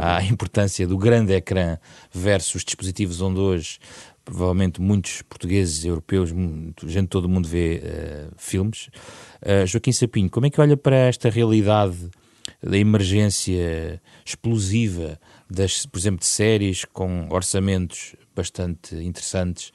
à 0.00 0.22
importância 0.22 0.86
do 0.86 0.96
grande 0.96 1.32
ecrã 1.32 1.76
versus 2.12 2.64
dispositivos 2.64 3.20
onde 3.20 3.40
hoje 3.40 3.80
provavelmente 4.26 4.80
muitos 4.80 5.22
portugueses, 5.22 5.84
europeus, 5.84 6.30
gente 6.30 7.02
de 7.02 7.06
todo 7.06 7.26
o 7.26 7.28
mundo 7.28 7.48
vê 7.48 7.80
uh, 7.80 8.34
filmes. 8.36 8.88
Uh, 9.40 9.64
Joaquim 9.66 9.92
Sapinho, 9.92 10.28
como 10.28 10.46
é 10.46 10.50
que 10.50 10.60
olha 10.60 10.76
para 10.76 10.96
esta 10.96 11.30
realidade 11.30 12.10
da 12.60 12.76
emergência 12.76 14.02
explosiva, 14.24 15.18
das, 15.48 15.86
por 15.86 15.96
exemplo, 15.96 16.20
de 16.20 16.26
séries 16.26 16.84
com 16.84 17.28
orçamentos 17.30 18.16
bastante 18.34 18.96
interessantes 18.96 19.68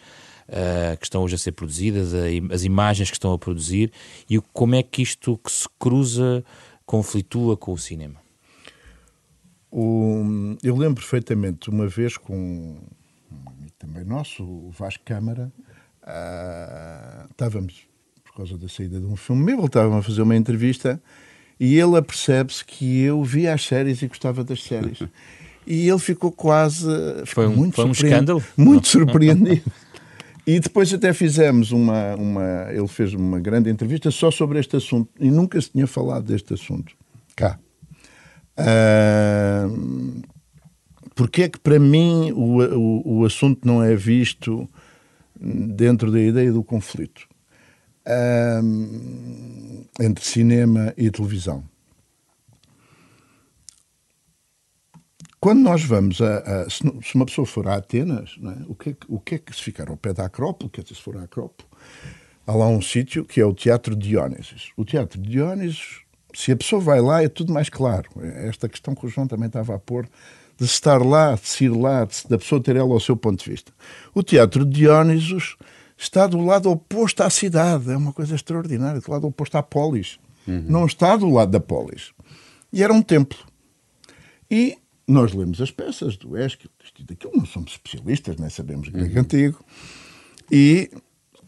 uh, 0.50 0.98
que 0.98 1.06
estão 1.06 1.24
hoje 1.24 1.36
a 1.36 1.38
ser 1.38 1.54
produzidas, 1.54 2.14
as 2.52 2.64
imagens 2.66 3.10
que 3.10 3.16
estão 3.16 3.32
a 3.32 3.40
produzir 3.40 3.90
e 4.30 4.38
como 4.52 4.76
é 4.76 4.84
que 4.84 5.02
isto 5.02 5.38
que 5.38 5.52
se 5.52 5.68
cruza, 5.80 6.44
conflitua 6.86 7.56
com 7.56 7.72
o 7.72 7.78
cinema? 7.78 8.20
O, 9.72 10.58
eu 10.62 10.76
lembro 10.76 10.96
perfeitamente 10.96 11.70
uma 11.70 11.88
vez 11.88 12.18
com 12.18 12.82
também 13.82 14.06
nosso, 14.06 14.44
o 14.44 14.70
Vasco 14.70 15.04
Câmara, 15.04 15.52
uh, 16.04 17.28
estávamos, 17.32 17.88
por 18.24 18.36
causa 18.36 18.56
da 18.56 18.70
saída 18.70 19.00
de 19.00 19.06
um 19.06 19.15
filme 19.15 19.44
meu, 19.44 19.58
voltávamos 19.58 20.06
a 20.06 20.08
fazer 20.08 20.22
uma 20.22 20.36
entrevista 20.36 21.02
e 21.60 21.80
ele 21.80 21.98
apercebe-se 21.98 22.63
que 22.63 23.02
eu 23.02 23.24
via 23.24 23.54
as 23.54 23.65
séries 23.65 24.02
e 24.04 24.08
gostava 24.08 24.44
das 24.44 24.63
séries. 24.63 25.00
E 25.65 25.88
ele 25.88 26.00
ficou 26.00 26.32
quase. 26.32 26.88
Foi 27.26 27.48
um, 27.48 27.56
muito 27.56 27.76
foi 27.76 27.86
um 27.86 27.91
escândalo? 27.91 28.44
Muito 28.58 28.88
surpreendido. 28.88 29.72
E 30.46 30.60
depois 30.60 30.91
até 30.91 31.13
fizemos 31.13 31.72
uma, 31.72 32.15
uma. 32.15 32.67
Ele 32.72 32.88
fez 32.88 33.13
uma 33.13 33.39
grande 33.39 33.70
entrevista 33.70 34.10
só 34.10 34.32
sobre 34.32 34.60
este 34.60 34.76
assunto 34.76 35.10
e 35.20 35.30
nunca 35.30 35.62
se 35.62 35.70
tinha 35.70 35.86
falado 35.86 36.26
deste 36.26 36.56
assunto. 36.56 36.94
Cá. 37.36 37.60
Uh, 38.58 40.22
porque 41.15 41.43
é 41.43 41.50
que 41.50 41.60
para 41.60 41.80
mim 41.80 42.32
o, 42.32 42.62
o, 42.78 43.19
o, 43.19 43.26
assunto 43.26 43.65
não 43.65 43.84
é 43.84 43.95
visto 43.95 44.67
dentro 45.39 46.12
da 46.12 46.19
ideia 46.19 46.52
do 46.52 46.63
conflito 46.63 47.28
um, 48.63 49.86
entre 50.00 50.24
cinema 50.24 50.93
e 50.97 51.10
televisão? 51.12 51.63
Quando 55.41 55.62
nós 55.62 55.84
vamos 55.84 56.21
a. 56.21 56.38
a 56.38 56.69
se, 56.69 56.84
uma 57.15 57.26
pessoa 57.26 57.47
for 57.47 57.67
a 57.67 57.76
Atenas, 57.76 58.38
é? 58.43 58.63
o, 58.67 58.76
que 58.76 58.89
é 58.91 58.93
que, 58.93 59.06
o 59.10 59.19
que 59.19 59.36
é 59.36 59.38
que 59.39 59.56
se 59.56 59.63
ficar 59.63 59.89
ao 59.89 59.97
pé 59.97 60.13
da 60.13 60.26
Acrópole, 60.26 60.69
quer 60.69 60.84
dizer, 60.84 60.95
se 60.95 61.02
for 61.02 61.17
a 61.17 61.24
Acrópole, 61.24 61.67
há 62.45 62.54
lá 62.54 62.67
um 62.67 62.80
sítio 62.80 63.26
que 63.26 63.41
é 63.41 63.45
o 63.45 63.54
Teatro 63.54 63.95
de 63.95 64.10
Diónisos. 64.10 64.71
O 64.78 64.86
Teatro 64.86 65.19
de 65.19 65.28
Diónisos, 65.28 66.04
se 66.32 66.52
a 66.52 66.56
pessoa 66.56 66.80
vai 66.80 67.02
lá, 67.02 67.24
é 67.24 67.28
tudo 67.28 67.52
mais 67.52 67.69
claro. 67.69 68.08
É 68.21 68.47
esta 68.50 68.69
questão 68.69 68.93
que 68.93 69.04
o 69.04 69.10
João 69.10 69.28
também 69.28 69.47
estava 69.47 69.74
a 69.74 69.80
pôr 69.80 70.08
de 70.62 70.67
estar 70.67 71.02
lá, 71.04 71.34
de 71.34 71.47
se 71.47 71.65
ir 71.65 71.69
lá, 71.69 72.06
de, 72.06 72.28
da 72.30 72.38
pessoa 72.38 72.62
ter 72.62 72.76
ela 72.76 72.93
ao 72.93 73.00
seu 73.00 73.17
ponto 73.17 73.43
de 73.43 73.50
vista. 73.50 73.74
O 74.13 74.21
Teatro 74.21 74.63
de 74.63 74.82
Diónisos 74.82 75.58
está 75.98 76.27
do 76.27 76.40
lado 76.40 76.69
oposto 76.69 77.23
à 77.23 77.31
cidade, 77.31 77.92
é 77.92 77.98
uma 77.98 78.13
coisa 78.13 78.36
extraordinária, 78.36 79.02
do 79.02 79.12
lado 79.12 79.25
oposto 79.25 79.58
à 79.58 79.63
polis. 79.63 80.19
Uhum. 80.48 80.65
Não 80.67 80.86
está 80.86 81.15
do 81.15 81.27
lado 81.31 81.50
da 81.52 81.60
polis. 81.60 82.12
E 82.71 82.83
era 82.83 82.94
um 82.94 83.02
templo. 83.02 83.40
E 84.52 84.77
nós 85.08 85.33
lemos 85.33 85.60
as 85.60 85.71
peças 85.71 86.15
do 86.15 86.38
Esquilo, 86.38 86.71
daquilo, 87.08 87.33
não 87.36 87.46
somos 87.46 87.71
especialistas, 87.71 88.38
nem 88.38 88.50
sabemos 88.50 88.90
grego 88.90 89.15
uhum. 89.15 89.19
antigo, 89.21 89.65
e 90.52 90.92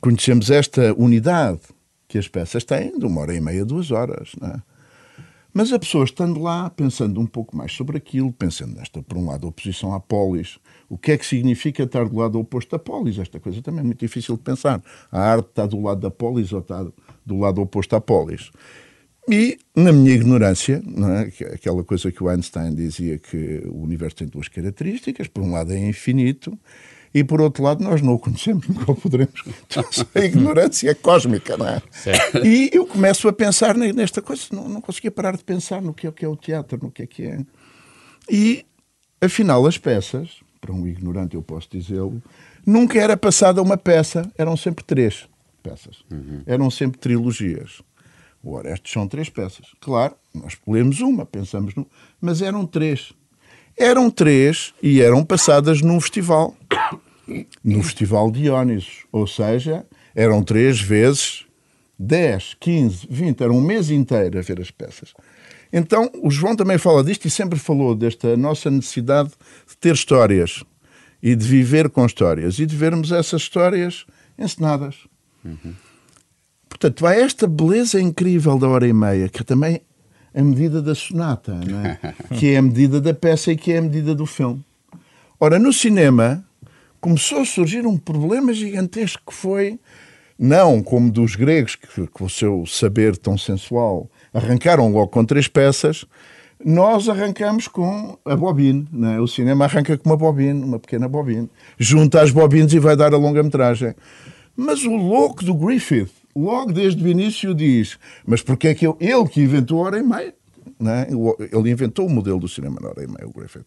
conhecemos 0.01 0.49
esta 0.49 0.91
unidade 0.95 1.61
que 2.07 2.17
as 2.17 2.27
peças 2.27 2.63
têm 2.63 2.97
de 2.97 3.05
uma 3.05 3.21
hora 3.21 3.35
e 3.35 3.39
meia, 3.39 3.63
duas 3.63 3.91
horas. 3.91 4.31
Não 4.41 4.49
é? 4.49 4.61
Mas 5.53 5.71
a 5.71 5.77
pessoa 5.77 6.03
estando 6.03 6.41
lá, 6.41 6.69
pensando 6.71 7.21
um 7.21 7.27
pouco 7.27 7.55
mais 7.55 7.71
sobre 7.71 7.95
aquilo, 7.95 8.33
pensando 8.33 8.75
nesta, 8.75 9.03
por 9.03 9.17
um 9.17 9.27
lado, 9.27 9.47
oposição 9.47 9.93
à 9.93 9.99
polis, 9.99 10.57
o 10.89 10.97
que 10.97 11.11
é 11.11 11.17
que 11.17 11.25
significa 11.25 11.83
estar 11.83 12.09
do 12.09 12.15
lado 12.15 12.39
oposto 12.39 12.75
à 12.75 12.79
polis? 12.79 13.19
Esta 13.19 13.39
coisa 13.39 13.61
também 13.61 13.81
é 13.81 13.83
muito 13.83 13.99
difícil 13.99 14.35
de 14.35 14.41
pensar. 14.41 14.81
A 15.11 15.21
arte 15.21 15.49
está 15.49 15.67
do 15.67 15.79
lado 15.79 16.01
da 16.01 16.09
polis 16.09 16.51
ou 16.51 16.59
está 16.59 16.83
do 17.23 17.37
lado 17.37 17.61
oposto 17.61 17.95
à 17.95 18.01
polis? 18.01 18.51
E, 19.29 19.59
na 19.75 19.93
minha 19.93 20.15
ignorância, 20.15 20.81
é? 21.39 21.53
aquela 21.53 21.83
coisa 21.83 22.11
que 22.11 22.23
o 22.23 22.27
Einstein 22.27 22.73
dizia 22.73 23.19
que 23.19 23.61
o 23.67 23.83
universo 23.83 24.17
tem 24.17 24.27
duas 24.27 24.47
características, 24.47 25.27
por 25.27 25.43
um 25.43 25.51
lado 25.51 25.71
é 25.71 25.77
infinito 25.77 26.57
e 27.14 27.24
por 27.24 27.41
outro 27.41 27.64
lado 27.64 27.84
nós 27.84 28.01
não 28.01 28.14
o 28.14 28.20
conhecemos, 28.20 28.68
nunca 28.70 28.91
o 28.91 28.95
poderemos. 28.95 29.43
a 30.16 30.20
ignorância 30.20 30.89
é 30.89 30.93
cósmica, 30.93 31.55
não 31.57 31.68
é? 31.68 31.82
Certo. 31.91 32.45
E 32.45 32.70
eu 32.74 32.86
começo 32.86 33.28
a 33.28 33.34
pensar 33.34 33.76
nesta 33.76 34.22
coisa, 34.22 34.43
não, 34.51 34.68
não 34.68 34.82
conseguia 34.82 35.11
parar 35.11 35.36
de 35.38 35.43
pensar 35.43 35.82
no 35.82 35.93
que 35.93 36.07
é, 36.07 36.09
o 36.09 36.14
que 36.14 36.26
é 36.26 36.28
o 36.28 36.36
teatro, 36.36 36.80
no 36.82 36.91
que 36.91 37.03
é 37.03 37.07
que 37.07 37.24
é. 37.24 37.39
E, 38.30 38.66
afinal, 39.22 39.66
as 39.66 39.78
peças 39.78 40.43
para 40.64 40.72
um 40.72 40.88
ignorante 40.88 41.36
eu 41.36 41.41
posso 41.41 41.68
dizê-lo, 41.70 42.24
nunca 42.66 42.97
era 42.97 43.18
passada 43.18 43.61
uma 43.61 43.76
peça, 43.76 44.32
eram 44.38 44.55
sempre 44.55 44.82
três 44.82 45.28
peças. 45.61 46.05
Uhum. 46.09 46.41
Eram 46.45 46.72
sempre 46.72 46.99
trilogias. 46.99 47.82
O 48.41 48.53
Orestes 48.53 48.93
são 48.93 49.05
três 49.05 49.30
peças. 49.30 49.68
Claro, 49.82 50.16
nós 50.34 50.57
lemos 50.66 51.01
uma, 51.01 51.26
pensamos 51.26 51.76
no. 51.76 51.86
Mas 52.20 52.41
eram 52.41 52.66
três. 52.66 53.11
Eram 53.78 54.09
três 54.09 54.74
e 54.82 55.01
eram 55.01 55.26
passadas 55.26 55.82
num 55.82 55.99
festival. 55.99 56.55
No 57.63 57.82
Festival 57.84 58.32
Diónisos. 58.32 59.05
Ou 59.11 59.26
seja, 59.28 59.86
eram 60.15 60.43
três 60.43 60.82
vezes 60.82 61.45
10, 61.97 62.57
15, 62.59 63.07
20, 63.09 63.41
era 63.41 63.53
um 63.53 63.61
mês 63.61 63.89
inteiro 63.89 64.38
a 64.38 64.41
ver 64.41 64.59
as 64.59 64.71
peças. 64.71 65.13
Então, 65.71 66.11
o 66.21 66.30
João 66.30 66.55
também 66.55 66.78
fala 66.78 67.03
disto 67.03 67.26
e 67.26 67.32
sempre 67.32 67.57
falou 67.57 67.95
desta 67.95 68.38
nossa 68.38 68.69
necessidade 68.69 69.30
de 69.67 69.78
ter 69.78 69.93
histórias 69.93 70.63
e 71.21 71.36
de 71.36 71.47
viver 71.47 71.89
com 71.89 72.05
histórias 72.05 72.59
e 72.59 72.65
de 72.65 72.76
vermos 72.76 73.11
essas 73.11 73.41
histórias 73.43 74.05
encenadas. 74.38 74.97
Uhum. 75.43 75.74
Portanto, 76.69 77.07
há 77.07 77.15
esta 77.15 77.47
beleza 77.47 77.99
incrível 77.99 78.57
da 78.59 78.67
hora 78.67 78.88
e 78.88 78.93
meia, 78.93 79.30
que 79.30 79.41
é 79.41 79.43
também 79.43 79.82
a 80.36 80.43
medida 80.43 80.82
da 80.82 80.93
sonata, 80.93 81.53
é? 81.53 82.13
que 82.36 82.51
é 82.51 82.57
a 82.57 82.61
medida 82.61 82.99
da 82.99 83.13
peça 83.13 83.51
e 83.51 83.55
que 83.55 83.71
é 83.71 83.78
a 83.78 83.82
medida 83.82 84.13
do 84.13 84.26
filme. 84.26 84.63
Ora, 85.39 85.57
no 85.57 85.71
cinema 85.71 86.43
começou 87.03 87.41
a 87.41 87.45
surgir 87.45 87.85
um 87.85 87.97
problema 87.97 88.53
gigantesco 88.53 89.23
que 89.27 89.33
foi, 89.33 89.77
não 90.39 90.81
como 90.81 91.11
dos 91.11 91.35
gregos, 91.35 91.75
que 91.75 92.07
com 92.07 92.23
o 92.23 92.29
seu 92.29 92.65
saber 92.65 93.17
tão 93.17 93.37
sensual 93.37 94.09
arrancaram 94.33 94.89
logo 94.89 95.09
com 95.09 95.25
três 95.25 95.49
peças, 95.49 96.05
nós 96.63 97.09
arrancamos 97.09 97.67
com 97.67 98.17
a 98.23 98.37
bobine. 98.37 98.87
É? 99.13 99.19
O 99.19 99.27
cinema 99.27 99.65
arranca 99.65 99.97
com 99.97 100.09
uma 100.09 100.15
bobine, 100.15 100.63
uma 100.63 100.79
pequena 100.79 101.09
bobine. 101.09 101.49
Junta 101.77 102.21
as 102.21 102.31
bobines 102.31 102.71
e 102.71 102.79
vai 102.79 102.95
dar 102.95 103.13
a 103.13 103.17
longa-metragem. 103.17 103.93
Mas 104.55 104.85
o 104.85 104.95
louco 104.95 105.43
do 105.43 105.53
Griffith, 105.53 106.09
logo 106.33 106.71
desde 106.71 107.03
o 107.03 107.07
início, 107.09 107.53
diz: 107.53 107.99
Mas 108.25 108.41
porquê 108.41 108.69
é 108.69 108.73
que 108.73 108.87
eu, 108.87 108.95
ele 109.01 109.27
que 109.27 109.41
inventou 109.41 109.81
a 109.81 109.87
hora 109.87 109.99
e 109.99 110.03
meia? 110.03 110.33
É? 110.85 111.07
Ele 111.53 111.69
inventou 111.69 112.07
o 112.07 112.09
modelo 112.09 112.39
do 112.39 112.47
cinema 112.47 112.79
na 112.81 112.87
hora 112.87 113.03
e 113.03 113.07
meia, 113.07 113.27
o 113.27 113.33
Griffith. 113.33 113.65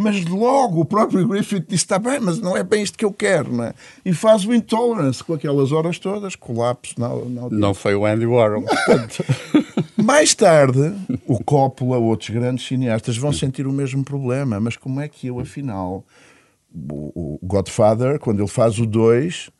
Mas 0.00 0.24
logo 0.24 0.80
o 0.80 0.84
próprio 0.86 1.28
Griffith 1.28 1.66
disse: 1.68 1.84
está 1.84 1.98
bem, 1.98 2.18
mas 2.18 2.40
não 2.40 2.56
é 2.56 2.64
bem 2.64 2.82
isto 2.82 2.96
que 2.96 3.04
eu 3.04 3.12
quero. 3.12 3.52
Não 3.52 3.64
é? 3.64 3.74
E 4.02 4.14
faz 4.14 4.46
o 4.46 4.54
Intolerance 4.54 5.22
com 5.22 5.34
aquelas 5.34 5.72
horas 5.72 5.98
todas, 5.98 6.34
colapso. 6.34 6.94
Não, 6.98 7.26
não, 7.26 7.50
não 7.50 7.74
foi 7.74 7.94
o 7.94 8.06
Andy 8.06 8.24
Warhol. 8.24 8.64
Mais 10.02 10.34
tarde, 10.34 10.94
o 11.26 11.44
Coppola, 11.44 11.98
outros 11.98 12.30
grandes 12.30 12.66
cineastas 12.66 13.18
vão 13.18 13.30
sentir 13.30 13.66
o 13.66 13.72
mesmo 13.72 14.02
problema. 14.02 14.58
Mas 14.58 14.74
como 14.74 15.00
é 15.02 15.06
que 15.06 15.26
eu, 15.26 15.38
afinal, 15.38 16.02
o 16.74 17.38
Godfather, 17.42 18.18
quando 18.18 18.40
ele 18.40 18.48
faz 18.48 18.78
o 18.78 18.86
2, 18.86 19.50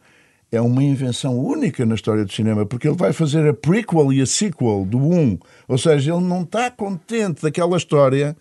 é 0.50 0.58
uma 0.58 0.82
invenção 0.82 1.38
única 1.38 1.84
na 1.84 1.94
história 1.94 2.24
do 2.24 2.32
cinema, 2.32 2.64
porque 2.64 2.88
ele 2.88 2.96
vai 2.96 3.12
fazer 3.12 3.46
a 3.46 3.52
prequel 3.52 4.10
e 4.10 4.22
a 4.22 4.26
sequel 4.26 4.86
do 4.86 4.98
1. 4.98 5.38
Ou 5.68 5.76
seja, 5.76 6.14
ele 6.14 6.24
não 6.24 6.42
está 6.42 6.70
contente 6.70 7.42
daquela 7.42 7.76
história 7.76 8.34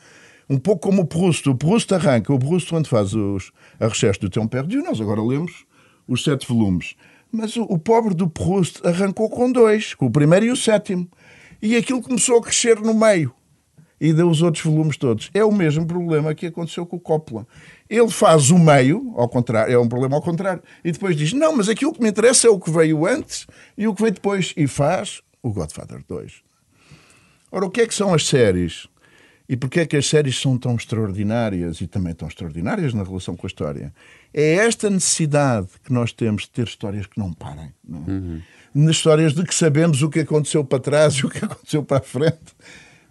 um 0.49 0.57
pouco 0.57 0.81
como 0.81 1.03
o 1.03 1.05
Proust. 1.05 1.47
O 1.47 1.55
Proust 1.55 1.93
arranca, 1.93 2.33
o 2.33 2.39
Proust 2.39 2.69
quando 2.69 2.87
faz 2.87 3.13
os, 3.13 3.51
a 3.79 3.87
recherche 3.87 4.19
do 4.19 4.29
Tempo 4.29 4.49
Perdido, 4.49 4.83
nós 4.83 4.99
agora 4.99 5.21
lemos 5.21 5.65
os 6.07 6.23
sete 6.23 6.47
volumes. 6.47 6.95
Mas 7.31 7.55
o, 7.55 7.63
o, 7.63 7.77
pobre 7.77 8.15
do 8.15 8.27
Proust 8.27 8.85
arrancou 8.85 9.29
com 9.29 9.51
dois, 9.51 9.93
com 9.93 10.07
o 10.07 10.11
primeiro 10.11 10.47
e 10.47 10.51
o 10.51 10.55
sétimo. 10.55 11.07
E 11.61 11.75
aquilo 11.75 12.01
começou 12.01 12.37
a 12.37 12.41
crescer 12.41 12.79
no 12.79 12.93
meio. 12.93 13.31
E 14.01 14.13
deu 14.13 14.29
os 14.29 14.41
outros 14.41 14.63
volumes 14.63 14.97
todos. 14.97 15.29
É 15.33 15.43
o 15.43 15.51
mesmo 15.51 15.85
problema 15.85 16.33
que 16.33 16.47
aconteceu 16.47 16.85
com 16.85 16.95
o 16.95 16.99
Coppola. 16.99 17.45
Ele 17.89 18.09
faz 18.09 18.49
o 18.49 18.57
meio, 18.57 19.13
ao 19.17 19.27
contrário, 19.27 19.73
é 19.73 19.77
um 19.77 19.89
problema 19.89 20.15
ao 20.15 20.21
contrário. 20.21 20.63
E 20.83 20.91
depois 20.91 21.17
diz: 21.17 21.33
Não, 21.33 21.57
mas 21.57 21.67
aquilo 21.67 21.93
que 21.93 22.01
me 22.01 22.09
interessa 22.09 22.47
é 22.47 22.49
o 22.49 22.59
que 22.59 22.71
veio 22.71 23.05
antes 23.05 23.45
e 23.77 23.87
o 23.87 23.93
que 23.93 24.01
veio 24.01 24.13
depois. 24.13 24.53
E 24.55 24.67
faz 24.67 25.21
o 25.43 25.51
Godfather 25.51 26.01
2. 26.07 26.41
Ora, 27.51 27.65
o 27.65 27.69
que 27.69 27.81
é 27.81 27.87
que 27.87 27.93
são 27.93 28.13
as 28.13 28.25
séries? 28.25 28.87
E 29.49 29.57
porquê 29.57 29.79
é 29.79 29.85
que 29.87 29.97
as 29.97 30.05
séries 30.05 30.39
são 30.39 30.59
tão 30.59 30.75
extraordinárias 30.75 31.81
e 31.81 31.87
também 31.87 32.13
tão 32.13 32.27
extraordinárias 32.27 32.93
na 32.93 33.01
relação 33.01 33.35
com 33.35 33.47
a 33.47 33.49
história? 33.49 33.91
É 34.31 34.57
esta 34.57 34.91
necessidade 34.91 35.69
que 35.83 35.91
nós 35.91 36.13
temos 36.13 36.43
de 36.43 36.51
ter 36.51 36.67
histórias 36.67 37.07
que 37.07 37.17
não 37.17 37.33
parem. 37.33 37.73
Não 37.83 38.03
é? 38.07 38.11
uhum. 38.11 38.41
Nas 38.75 38.97
histórias 38.97 39.33
de 39.33 39.43
que 39.43 39.55
sabemos 39.55 40.03
o 40.03 40.09
que 40.09 40.19
aconteceu 40.19 40.63
para 40.63 40.79
trás 40.79 41.15
e 41.15 41.25
o 41.25 41.29
que 41.29 41.39
aconteceu 41.43 41.83
para 41.83 41.97
a 41.97 42.01
frente. 42.01 42.55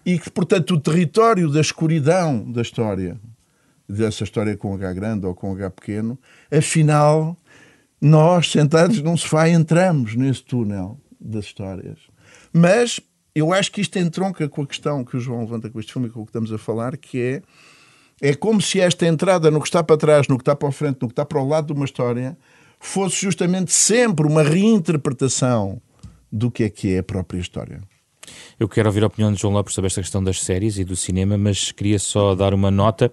E 0.06 0.16
que, 0.16 0.30
portanto, 0.30 0.74
o 0.74 0.80
território 0.80 1.50
da 1.50 1.60
escuridão 1.60 2.48
da 2.52 2.62
história, 2.62 3.18
dessa 3.88 4.22
história 4.22 4.56
com 4.56 4.72
H 4.72 4.92
grande 4.92 5.26
ou 5.26 5.34
com 5.34 5.50
H 5.50 5.70
pequeno, 5.70 6.16
afinal, 6.52 7.36
nós, 8.00 8.52
sentados 8.52 9.02
num 9.02 9.16
sofá, 9.16 9.48
entramos 9.48 10.14
nesse 10.14 10.44
túnel 10.44 11.00
das 11.20 11.46
histórias. 11.46 11.98
Mas 12.52 13.00
eu 13.38 13.52
acho 13.52 13.70
que 13.70 13.80
isto 13.80 13.98
entronca 13.98 14.48
com 14.48 14.62
a 14.62 14.66
questão 14.66 15.04
que 15.04 15.16
o 15.16 15.20
João 15.20 15.40
levanta 15.40 15.68
com 15.70 15.78
este 15.78 15.92
filme 15.92 16.08
e 16.08 16.10
com 16.10 16.20
o 16.20 16.24
que 16.24 16.30
estamos 16.30 16.52
a 16.52 16.58
falar, 16.58 16.96
que 16.96 17.20
é 17.20 17.42
é 18.20 18.34
como 18.34 18.60
se 18.60 18.80
esta 18.80 19.06
entrada 19.06 19.50
no 19.50 19.60
que 19.60 19.68
está 19.68 19.82
para 19.82 19.96
trás, 19.96 20.26
no 20.26 20.36
que 20.36 20.42
está 20.42 20.56
para 20.56 20.68
a 20.68 20.72
frente, 20.72 20.98
no 21.00 21.08
que 21.08 21.12
está 21.12 21.24
para 21.24 21.40
o 21.40 21.46
lado 21.46 21.68
de 21.68 21.72
uma 21.72 21.84
história, 21.84 22.36
fosse 22.80 23.16
justamente 23.16 23.72
sempre 23.72 24.26
uma 24.26 24.42
reinterpretação 24.42 25.80
do 26.30 26.50
que 26.50 26.64
é 26.64 26.68
que 26.68 26.94
é 26.94 26.98
a 26.98 27.02
própria 27.02 27.38
história. 27.38 27.80
Eu 28.58 28.68
quero 28.68 28.88
ouvir 28.88 29.04
a 29.04 29.06
opinião 29.06 29.32
de 29.32 29.40
João 29.40 29.54
Lopes 29.54 29.74
sobre 29.74 29.86
esta 29.86 30.00
questão 30.00 30.22
das 30.22 30.40
séries 30.40 30.78
e 30.78 30.84
do 30.84 30.96
cinema, 30.96 31.38
mas 31.38 31.72
queria 31.72 31.98
só 31.98 32.34
dar 32.34 32.52
uma 32.52 32.70
nota, 32.70 33.10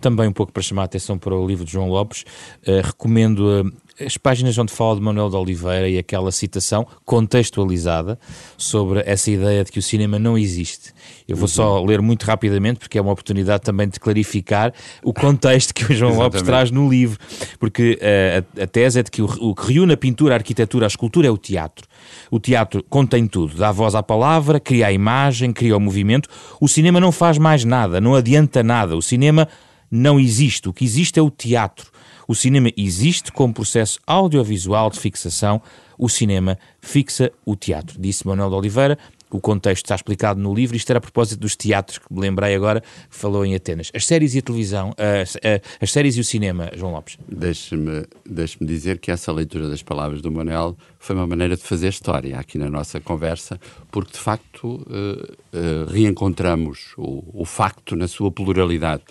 também 0.00 0.28
um 0.28 0.32
pouco 0.32 0.52
para 0.52 0.62
chamar 0.62 0.82
a 0.82 0.84
atenção 0.86 1.18
para 1.18 1.34
o 1.34 1.46
livro 1.46 1.64
de 1.64 1.72
João 1.72 1.88
Lopes. 1.88 2.24
Uh, 2.66 2.80
recomendo 2.82 3.40
uh, 3.40 3.72
as 4.04 4.16
páginas 4.16 4.56
onde 4.58 4.72
fala 4.72 4.94
de 4.96 5.00
Manuel 5.00 5.30
de 5.30 5.36
Oliveira 5.36 5.88
e 5.88 5.98
aquela 5.98 6.30
citação 6.30 6.86
contextualizada 7.04 8.18
sobre 8.56 9.02
essa 9.06 9.30
ideia 9.30 9.64
de 9.64 9.72
que 9.72 9.78
o 9.78 9.82
cinema 9.82 10.18
não 10.18 10.36
existe. 10.36 10.92
Eu 11.26 11.36
vou 11.36 11.44
uhum. 11.44 11.48
só 11.48 11.84
ler 11.84 12.00
muito 12.02 12.24
rapidamente, 12.24 12.78
porque 12.78 12.98
é 12.98 13.00
uma 13.00 13.12
oportunidade 13.12 13.62
também 13.62 13.88
de 13.88 13.98
clarificar 13.98 14.72
o 15.02 15.12
contexto 15.12 15.72
que 15.74 15.84
o 15.84 15.94
João 15.94 16.16
Lopes 16.16 16.42
traz 16.42 16.70
no 16.70 16.88
livro, 16.88 17.18
porque 17.58 17.98
uh, 18.00 18.60
a, 18.60 18.64
a, 18.64 18.66
tese 18.66 19.00
é 19.00 19.02
de 19.02 19.10
que 19.10 19.22
o, 19.22 19.26
o 19.26 19.54
que 19.54 19.72
reúne 19.72 19.94
a 19.94 19.96
pintura, 19.96 20.34
a 20.34 20.36
arquitetura, 20.36 20.86
a 20.86 20.88
escultura 20.88 21.26
é 21.26 21.30
o 21.30 21.38
teatro. 21.38 21.86
O 22.30 22.38
teatro 22.38 22.82
contém 22.88 23.26
tudo, 23.26 23.56
dá 23.56 23.72
voz 23.72 23.94
à 23.94 24.02
palavra, 24.02 24.60
cria 24.60 24.86
a 24.88 24.92
imagem, 24.92 25.52
cria 25.52 25.76
o 25.76 25.80
movimento. 25.80 26.28
O 26.60 26.68
cinema 26.68 27.00
não 27.00 27.12
faz 27.12 27.38
mais 27.38 27.64
nada, 27.64 28.00
não 28.00 28.14
adianta 28.14 28.62
nada. 28.62 28.96
O 28.96 29.02
cinema 29.02 29.48
não 29.90 30.18
existe. 30.18 30.68
O 30.68 30.72
que 30.72 30.84
existe 30.84 31.18
é 31.18 31.22
o 31.22 31.30
teatro. 31.30 31.90
O 32.28 32.34
cinema 32.34 32.70
existe 32.76 33.30
como 33.30 33.54
processo 33.54 34.00
audiovisual 34.06 34.90
de 34.90 34.98
fixação. 34.98 35.62
O 35.98 36.08
cinema 36.08 36.58
fixa 36.80 37.32
o 37.44 37.54
teatro, 37.54 38.00
disse 38.00 38.26
Manuel 38.26 38.50
de 38.50 38.56
Oliveira. 38.56 38.98
O 39.36 39.40
contexto 39.40 39.84
está 39.84 39.94
explicado 39.94 40.40
no 40.40 40.54
livro. 40.54 40.74
Isto 40.74 40.88
era 40.88 40.98
a 40.98 41.00
propósito 41.00 41.40
dos 41.40 41.54
teatros, 41.54 41.98
que 41.98 42.06
me 42.10 42.20
lembrei 42.20 42.54
agora, 42.54 42.80
que 42.80 42.86
falou 43.10 43.44
em 43.44 43.54
Atenas. 43.54 43.90
As 43.94 44.06
séries 44.06 44.34
e 44.34 44.38
a 44.38 44.42
televisão, 44.42 44.94
as, 44.96 45.36
as 45.78 45.92
séries 45.92 46.16
e 46.16 46.20
o 46.20 46.24
cinema, 46.24 46.70
João 46.74 46.92
Lopes. 46.92 47.18
Deixe-me 47.28 48.06
deixe 48.24 48.56
dizer 48.64 48.98
que 48.98 49.10
essa 49.10 49.30
leitura 49.30 49.68
das 49.68 49.82
palavras 49.82 50.22
do 50.22 50.32
Manuel 50.32 50.74
foi 50.98 51.14
uma 51.14 51.26
maneira 51.26 51.54
de 51.54 51.62
fazer 51.62 51.88
história 51.88 52.38
aqui 52.38 52.56
na 52.56 52.70
nossa 52.70 52.98
conversa, 52.98 53.60
porque 53.90 54.12
de 54.12 54.18
facto 54.18 54.64
uh, 54.64 54.78
uh, 54.86 55.84
reencontramos 55.90 56.94
o, 56.96 57.42
o, 57.42 57.44
facto 57.44 57.94
na 57.94 58.08
sua 58.08 58.30
pluralidade. 58.30 59.02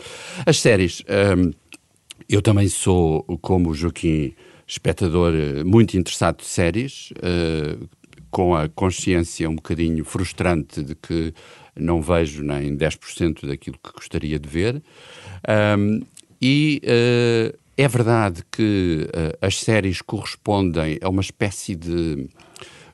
As 0.43 0.59
séries. 0.59 1.03
Um, 1.37 1.51
eu 2.27 2.41
também 2.41 2.67
sou, 2.67 3.21
como 3.41 3.69
o 3.69 3.75
Joaquim, 3.75 4.33
espectador 4.65 5.31
eh, 5.35 5.63
muito 5.63 5.95
interessado 5.95 6.37
de 6.37 6.45
séries, 6.45 7.11
uh, 7.11 7.87
com 8.35 8.53
a 8.53 8.67
consciência 8.67 9.49
um 9.49 9.55
bocadinho 9.55 10.03
frustrante 10.03 10.83
de 10.83 10.93
que 10.93 11.33
não 11.73 12.01
vejo 12.01 12.43
nem 12.43 12.75
10% 12.75 13.47
daquilo 13.47 13.79
que 13.81 13.93
gostaria 13.93 14.37
de 14.37 14.49
ver. 14.49 14.83
Um, 15.79 16.01
e 16.41 16.81
uh, 16.83 17.57
é 17.77 17.87
verdade 17.87 18.43
que 18.51 19.07
uh, 19.07 19.37
as 19.39 19.61
séries 19.61 20.01
correspondem 20.01 20.99
a 21.01 21.07
uma 21.07 21.21
espécie 21.21 21.75
de 21.75 22.27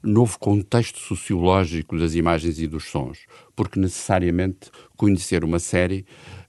novo 0.04 0.38
contexto 0.38 1.00
sociológico 1.00 1.98
das 1.98 2.14
imagens 2.14 2.60
e 2.60 2.68
dos 2.68 2.92
sons, 2.92 3.26
porque 3.56 3.80
necessariamente 3.80 4.70
conhecer 4.96 5.44
uma 5.44 5.58
série 5.58 6.06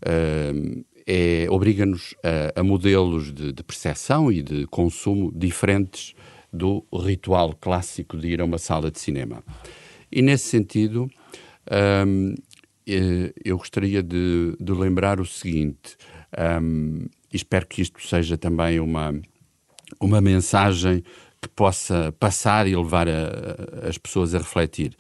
uh, 0.07 0.85
é, 1.07 1.47
obriga-nos 1.49 2.15
a, 2.23 2.61
a, 2.61 2.63
modelos 2.63 3.33
de, 3.33 3.53
de 3.53 3.63
percepção 3.63 4.31
e 4.31 4.43
de 4.43 4.67
consumo 4.67 5.33
diferentes 5.35 6.15
do 6.53 6.85
ritual 6.93 7.55
clássico 7.61 8.17
de 8.17 8.29
ir 8.29 8.41
a 8.41 8.45
uma 8.45 8.59
sala 8.59 8.91
de 8.91 9.01
cinema. 9.01 9.43
E 10.11 10.21
nesse 10.21 10.49
sentido, 10.49 11.11
um, 12.07 12.35
eh, 12.87 13.33
eu 13.45 13.57
gostaria 13.57 14.03
de, 14.03 14.57
de, 14.61 14.73
lembrar 14.73 15.21
o 15.21 15.25
seguinte, 15.25 15.97
um, 16.63 17.07
espero 17.33 17.67
que 17.67 17.81
isto 17.81 18.07
seja 18.07 18.37
também 18.37 18.81
uma, 18.81 19.15
uma 20.01 20.21
mensagem 20.21 21.03
que 21.41 21.49
possa 21.49 22.15
passar 22.21 22.67
e 22.67 22.77
levar 22.77 23.09
a, 23.09 23.89
as 23.89 23.97
pessoas 23.97 24.35
a 24.35 24.39
refletir. 24.39 24.97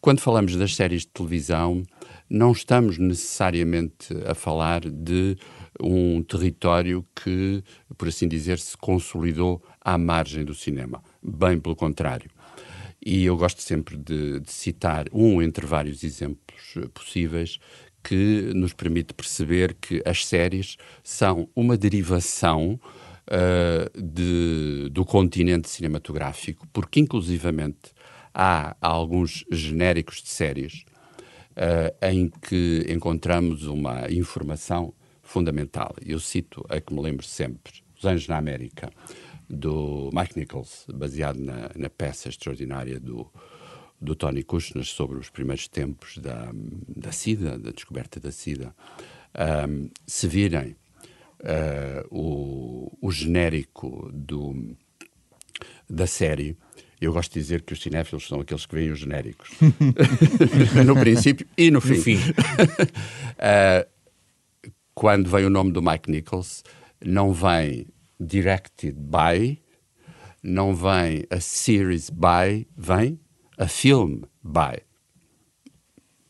Quando 0.00 0.20
falamos 0.20 0.54
das 0.54 0.76
séries 0.76 1.02
de 1.02 1.08
televisão, 1.08 1.82
não 2.28 2.52
estamos 2.52 2.98
necessariamente 2.98 4.14
a 4.26 4.34
falar 4.34 4.80
de 4.82 5.36
um 5.80 6.22
território 6.22 7.04
que, 7.14 7.62
por 7.96 8.08
assim 8.08 8.28
dizer, 8.28 8.58
se 8.58 8.76
consolidou 8.76 9.62
à 9.84 9.98
margem 9.98 10.44
do 10.44 10.54
cinema. 10.54 11.02
Bem 11.22 11.60
pelo 11.60 11.76
contrário. 11.76 12.30
E 13.04 13.26
eu 13.26 13.36
gosto 13.36 13.60
sempre 13.60 13.96
de, 13.96 14.40
de 14.40 14.50
citar 14.50 15.06
um 15.12 15.42
entre 15.42 15.66
vários 15.66 16.02
exemplos 16.02 16.74
possíveis 16.94 17.58
que 18.02 18.52
nos 18.54 18.72
permite 18.72 19.14
perceber 19.14 19.74
que 19.74 20.02
as 20.04 20.26
séries 20.26 20.76
são 21.02 21.48
uma 21.54 21.76
derivação 21.76 22.80
uh, 23.28 24.02
de, 24.02 24.88
do 24.90 25.04
continente 25.04 25.68
cinematográfico, 25.68 26.66
porque 26.72 27.00
inclusivamente 27.00 27.92
há 28.32 28.76
alguns 28.80 29.44
genéricos 29.50 30.22
de 30.22 30.28
séries 30.28 30.84
uh, 31.52 32.06
em 32.06 32.28
que 32.28 32.86
encontramos 32.88 33.66
uma 33.66 34.10
informação 34.10 34.92
fundamental. 35.22 35.94
Eu 36.04 36.20
cito 36.20 36.64
a 36.68 36.80
que 36.80 36.92
me 36.92 37.00
lembro 37.00 37.24
sempre, 37.24 37.72
Os 37.96 38.04
Anjos 38.04 38.28
na 38.28 38.36
América, 38.36 38.90
do 39.48 40.10
Mike 40.12 40.38
Nichols, 40.38 40.86
baseado 40.92 41.38
na, 41.38 41.70
na 41.74 41.90
peça 41.90 42.28
extraordinária 42.28 42.98
do, 42.98 43.30
do 44.00 44.14
Tony 44.14 44.42
Kushner 44.42 44.84
sobre 44.84 45.18
os 45.18 45.30
primeiros 45.30 45.68
tempos 45.68 46.18
da, 46.18 46.50
da 46.88 47.12
SIDA, 47.12 47.58
da 47.58 47.70
descoberta 47.70 48.20
da 48.20 48.30
SIDA. 48.30 48.74
Um, 49.68 49.90
se 50.06 50.28
virem 50.28 50.76
uh, 51.40 52.06
o, 52.10 52.96
o 53.00 53.10
genérico 53.10 54.10
do, 54.12 54.76
da 55.88 56.06
série, 56.06 56.56
eu 57.00 57.12
gosto 57.12 57.34
de 57.34 57.40
dizer 57.40 57.62
que 57.62 57.72
os 57.72 57.82
cinéfilos 57.82 58.26
são 58.26 58.40
aqueles 58.40 58.64
que 58.64 58.74
veem 58.74 58.90
os 58.90 58.98
genéricos. 58.98 59.50
no 60.86 60.94
princípio 60.94 61.46
e 61.56 61.70
no 61.70 61.80
fim. 61.80 61.96
No 61.96 62.02
fim. 62.02 62.16
uh, 62.16 63.88
quando 64.94 65.28
vem 65.28 65.44
o 65.44 65.50
nome 65.50 65.72
do 65.72 65.82
Mike 65.82 66.10
Nichols, 66.10 66.62
não 67.04 67.32
vem 67.32 67.86
directed 68.20 68.94
by, 68.98 69.62
não 70.42 70.74
vem 70.74 71.24
a 71.30 71.40
series 71.40 72.10
by, 72.10 72.66
vem 72.76 73.18
a 73.58 73.66
film 73.66 74.22
by. 74.42 74.82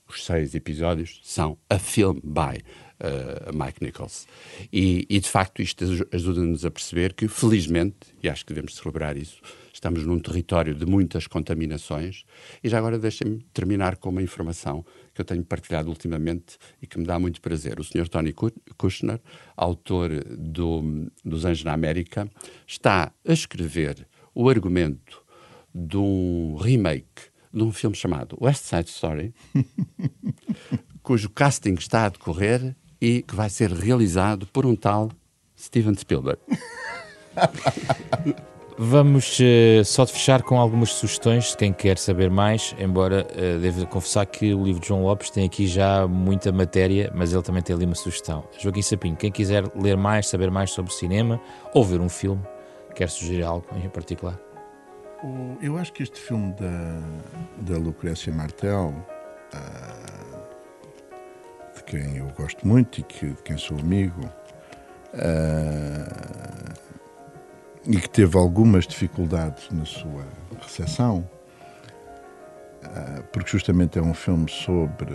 Os 0.09 0.25
seis 0.25 0.55
episódios 0.55 1.21
são 1.25 1.59
a 1.69 1.79
film 1.79 2.21
by 2.23 2.63
uh, 3.01 3.53
Mike 3.53 3.83
Nichols. 3.83 4.27
E, 4.73 5.07
e, 5.09 5.19
de 5.19 5.29
facto 5.29 5.61
isto 5.61 5.85
ajuda-nos 6.13 6.65
a 6.65 6.71
perceber 6.71 7.15
que, 7.15 7.27
felizmente, 7.29 8.15
e 8.23 8.29
acho 8.29 8.45
que 8.45 8.53
devemos 8.53 8.77
celebrar 8.77 9.17
isso, 9.17 9.41
estamos 9.73 10.05
num 10.05 10.19
território 10.19 10.75
de 10.75 10.87
muitas 10.87 11.27
contaminações. 11.27 12.25
E 12.63 12.69
já 12.69 12.79
agora 12.79 12.99
deixem-me 12.99 13.45
terminar 13.53 13.97
com 13.97 14.11
uma 14.11 14.23
informação 14.23 14.85
que 15.15 15.21
eu 15.21 15.25
tenho 15.25 15.45
partilhado 15.45 15.89
ultimamente 15.89 16.59
e 16.83 16.87
que 16.87 16.99
me 16.99 17.07
dá 17.07 17.19
muito 17.19 17.41
prazer. 17.41 17.79
O 17.79 17.85
Sr. 17.85 18.09
Tony 18.09 18.35
Kushner, 18.77 19.21
autor 19.57 20.11
do, 20.25 21.11
dos 21.25 21.45
Anjos 21.45 21.65
na 21.65 21.73
América, 21.73 22.29
está 22.67 23.13
a 23.27 23.33
escrever 23.33 24.07
o 24.35 24.49
argumento 24.49 25.23
de 25.75 25.97
um 25.97 26.57
remake 26.57 27.33
de 27.53 27.63
um 27.63 27.73
filme 27.73 27.95
chamado 27.95 28.37
West 28.41 28.65
Side 28.65 28.91
Story, 28.91 29.33
cujo 31.03 31.31
casting 31.31 31.75
está 31.75 32.07
a 32.07 32.09
decorrer 32.09 32.75
e 33.01 33.23
que 33.23 33.35
vai 33.35 33.49
ser 33.49 33.71
realizado 33.71 34.47
por 34.49 34.67
um 34.67 34.75
tal 34.75 35.11
Steven 35.57 35.95
Spielberg. 35.95 36.41
Vamos 38.77 39.39
uh, 39.39 39.85
só 39.85 40.05
de 40.05 40.13
fechar 40.13 40.43
com 40.43 40.59
algumas 40.59 40.91
sugestões 40.91 41.51
de 41.51 41.57
quem 41.57 41.73
quer 41.73 41.97
saber 41.97 42.29
mais, 42.29 42.75
embora 42.77 43.25
uh, 43.25 43.61
devo 43.61 43.87
confessar 43.87 44.27
que 44.27 44.53
o 44.53 44.65
livro 44.65 44.81
de 44.81 44.89
João 44.89 45.05
Lopes 45.05 45.31
tem 45.31 45.47
aqui 45.47 45.65
já 45.69 46.09
muita 46.09 46.51
matéria, 46.51 47.09
mas 47.15 47.33
ele 47.33 47.43
também 47.43 47.63
tem 47.63 47.77
ali 47.77 47.85
uma 47.85 47.95
sugestão. 47.95 48.43
Joaquim 48.59 48.83
Sapinho, 48.83 49.15
quem 49.15 49.31
quiser 49.31 49.65
ler 49.77 49.97
mais, 49.97 50.27
saber 50.27 50.51
mais 50.51 50.73
sobre 50.73 50.93
cinema 50.93 51.41
ou 51.73 51.85
ver 51.85 52.01
um 52.01 52.09
filme, 52.09 52.43
quer 52.97 53.09
sugerir 53.09 53.45
algo 53.45 53.65
em 53.77 53.89
particular? 53.89 54.41
Eu 55.63 55.79
acho 55.79 55.93
que 55.93 56.03
este 56.03 56.19
filme 56.19 56.53
da, 56.55 57.01
da 57.59 57.79
Lucrécia 57.79 58.33
Martel, 58.33 58.93
uh, 59.55 60.35
de 61.77 61.85
quem 61.85 62.17
eu 62.17 62.27
gosto 62.37 62.67
muito 62.67 63.01
e 63.01 63.05
que, 63.05 63.27
de 63.29 63.43
quem 63.45 63.57
sou 63.57 63.79
amigo, 63.79 64.29
uh, 65.15 66.75
e 67.87 67.97
que 67.99 68.09
teve 68.09 68.39
algumas 68.39 68.87
dificuldades 68.87 69.71
na 69.71 69.85
sua 69.85 70.27
recepção, 70.61 71.29
uh, 72.83 73.23
porque 73.33 73.51
justamente 73.51 73.99
é 73.99 74.03
um 74.03 74.15
filme 74.15 74.51
sobre 74.51 75.15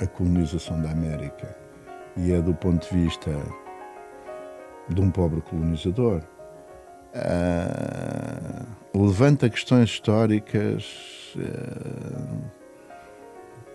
a 0.00 0.06
colonização 0.06 0.80
da 0.80 0.90
América 0.90 1.56
e 2.16 2.32
é 2.32 2.40
do 2.40 2.54
ponto 2.54 2.88
de 2.88 3.02
vista 3.02 3.30
de 4.88 5.00
um 5.00 5.10
pobre 5.10 5.40
colonizador 5.40 6.22
uh, 7.16 8.66
levanta 8.94 9.48
questões 9.48 9.90
históricas 9.90 11.34
uh, 11.36 12.44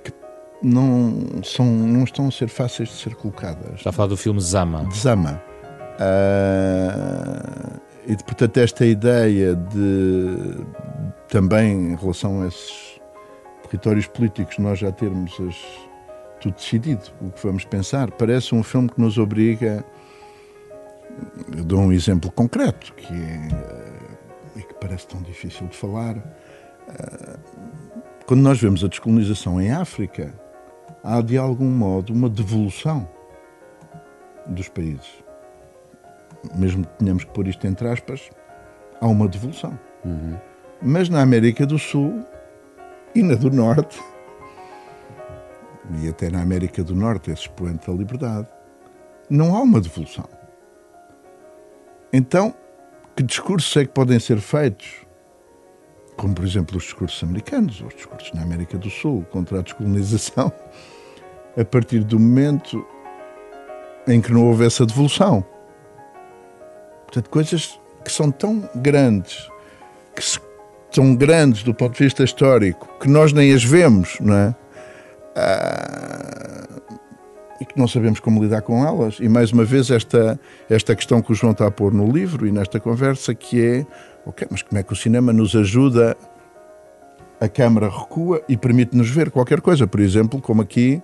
que 0.04 0.14
não, 0.62 1.44
são, 1.44 1.66
não 1.66 2.04
estão 2.04 2.28
a 2.28 2.32
ser 2.32 2.48
fáceis 2.48 2.90
de 2.90 2.96
ser 2.96 3.16
colocadas. 3.16 3.76
Está 3.76 3.90
a 3.90 3.94
falar 3.94 4.10
do 4.10 4.18
filme 4.18 4.40
Zama. 4.40 4.86
De 4.86 4.98
Zama. 4.98 5.51
Uh, 6.00 7.80
e 8.08 8.16
portanto 8.24 8.58
esta 8.58 8.86
ideia 8.86 9.56
de 9.56 10.66
também 11.28 11.92
em 11.92 11.96
relação 11.96 12.42
a 12.42 12.48
esses 12.48 13.00
territórios 13.64 14.08
políticos 14.08 14.58
nós 14.58 14.80
já 14.80 14.92
termos 14.92 15.32
as, 15.40 15.56
tudo 16.40 16.56
decidido 16.56 17.04
o 17.22 17.30
que 17.30 17.46
vamos 17.46 17.66
pensar 17.66 18.10
parece 18.12 18.56
um 18.56 18.64
filme 18.64 18.90
que 18.90 19.00
nos 19.00 19.20
obriga 19.20 19.86
eu 21.56 21.64
dou 21.64 21.80
um 21.80 21.92
exemplo 21.92 22.32
concreto 22.32 22.94
que 22.94 23.14
é, 23.14 23.48
eh, 23.52 24.60
e 24.60 24.62
que 24.62 24.74
parece 24.76 25.08
tão 25.08 25.22
difícil 25.22 25.68
de 25.68 25.76
falar. 25.76 26.18
Eh, 26.18 27.40
quando 28.26 28.42
nós 28.42 28.60
vemos 28.60 28.84
a 28.84 28.88
descolonização 28.88 29.62
em 29.62 29.72
África, 29.72 30.34
há 31.04 31.22
de 31.22 31.38
algum 31.38 31.70
modo 31.70 32.14
uma 32.14 32.30
devolução 32.30 33.08
dos 34.48 34.70
países. 34.70 35.24
Mesmo 36.56 36.86
que 36.86 36.98
tenhamos 36.98 37.24
que 37.24 37.32
pôr 37.32 37.48
isto 37.48 37.66
entre 37.68 37.88
aspas, 37.88 38.30
há 39.00 39.08
uma 39.08 39.28
devolução. 39.28 39.78
Uhum. 40.04 40.38
Mas 40.82 41.10
na 41.10 41.22
América 41.22 41.66
do 41.66 41.78
Sul 41.78 42.26
e 43.14 43.22
na 43.22 43.36
do 43.36 43.52
Norte, 43.52 44.02
e 46.02 46.08
até 46.08 46.30
na 46.30 46.42
América 46.42 46.84
do 46.84 46.96
Norte, 46.96 47.32
esse 47.32 47.42
expoente 47.44 47.90
da 47.90 47.94
liberdade, 47.94 48.48
não 49.30 49.56
há 49.56 49.62
uma 49.62 49.80
devolução. 49.80 50.28
Então, 52.14 52.54
que 53.16 53.24
discursos 53.24 53.76
é 53.78 53.86
que 53.86 53.92
podem 53.92 54.20
ser 54.20 54.40
feitos? 54.40 55.06
Como, 56.18 56.34
por 56.34 56.46
exemplo, 56.46 56.78
os 56.78 56.84
discursos 56.84 57.24
americanos, 57.24 57.82
ou 57.82 57.88
os 57.88 57.96
discursos 57.96 58.32
na 58.34 58.42
América 58.42 58.78
do 58.78 58.90
Sul 58.90 59.26
contra 59.32 59.60
a 59.60 59.62
descolonização, 59.62 60.52
a 61.58 61.66
partir 61.66 62.04
do 62.04 62.20
momento 62.20 62.86
em 64.08 64.22
que 64.22 64.32
não 64.32 64.48
houve 64.48 64.66
essa 64.66 64.86
devolução. 64.86 65.46
Portanto, 67.12 67.30
coisas 67.30 67.78
que 68.06 68.12
são 68.12 68.32
tão 68.32 68.70
grandes, 68.74 69.50
que 70.16 70.24
são 70.90 71.14
grandes 71.14 71.62
do 71.62 71.74
ponto 71.74 71.98
de 71.98 72.06
vista 72.06 72.24
histórico, 72.24 72.88
que 73.02 73.10
nós 73.10 73.34
nem 73.34 73.54
as 73.54 73.66
vemos, 73.66 74.18
não 74.22 74.34
é? 74.34 74.56
Ah, 75.36 76.68
e 77.60 77.66
que 77.66 77.78
não 77.78 77.86
sabemos 77.86 78.22
como 78.22 78.42
lidar 78.42 78.62
com 78.62 78.88
elas. 78.88 79.18
E 79.20 79.28
mais 79.28 79.52
uma 79.52 79.66
vez 79.66 79.92
esta, 79.92 80.40
esta 80.70 80.96
questão 80.96 81.22
que 81.22 81.34
o 81.34 81.36
João 81.36 81.52
está 81.52 81.68
a 81.68 81.72
pôr 81.72 81.94
no 81.94 82.10
livro 82.10 82.48
e 82.48 82.52
nesta 82.52 82.80
conversa, 82.80 83.36
que 83.36 83.62
é, 83.62 83.86
ok, 84.26 84.48
mas 84.50 84.62
como 84.62 84.80
é 84.80 84.84
que 84.84 84.94
o 84.94 84.96
cinema 84.96 85.34
nos 85.34 85.54
ajuda? 85.54 86.16
A 87.42 87.50
câmara 87.50 87.90
recua 87.90 88.42
e 88.48 88.56
permite-nos 88.56 89.10
ver 89.10 89.32
qualquer 89.32 89.60
coisa. 89.60 89.86
Por 89.86 90.00
exemplo, 90.00 90.40
como 90.40 90.62
aqui, 90.62 91.02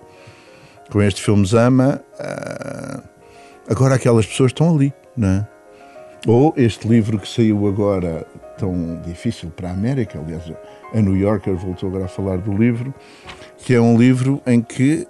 com 0.90 1.02
este 1.02 1.20
filme 1.20 1.44
Zama, 1.44 2.00
uh, 2.14 3.02
agora 3.68 3.96
aquelas 3.96 4.24
pessoas 4.24 4.52
estão 4.52 4.74
ali, 4.74 4.92
não 5.14 5.28
é? 5.28 5.57
Ou 6.26 6.52
este 6.56 6.88
livro 6.88 7.18
que 7.18 7.28
saiu 7.28 7.66
agora, 7.68 8.26
tão 8.56 9.00
difícil 9.04 9.50
para 9.50 9.68
a 9.68 9.72
América, 9.72 10.18
aliás, 10.18 10.42
a 10.92 11.00
New 11.00 11.16
Yorker 11.16 11.54
voltou 11.54 11.88
agora 11.88 12.06
a 12.06 12.08
falar 12.08 12.38
do 12.38 12.52
livro, 12.52 12.92
que 13.58 13.74
é 13.74 13.80
um 13.80 13.96
livro 13.96 14.42
em 14.46 14.60
que 14.60 15.06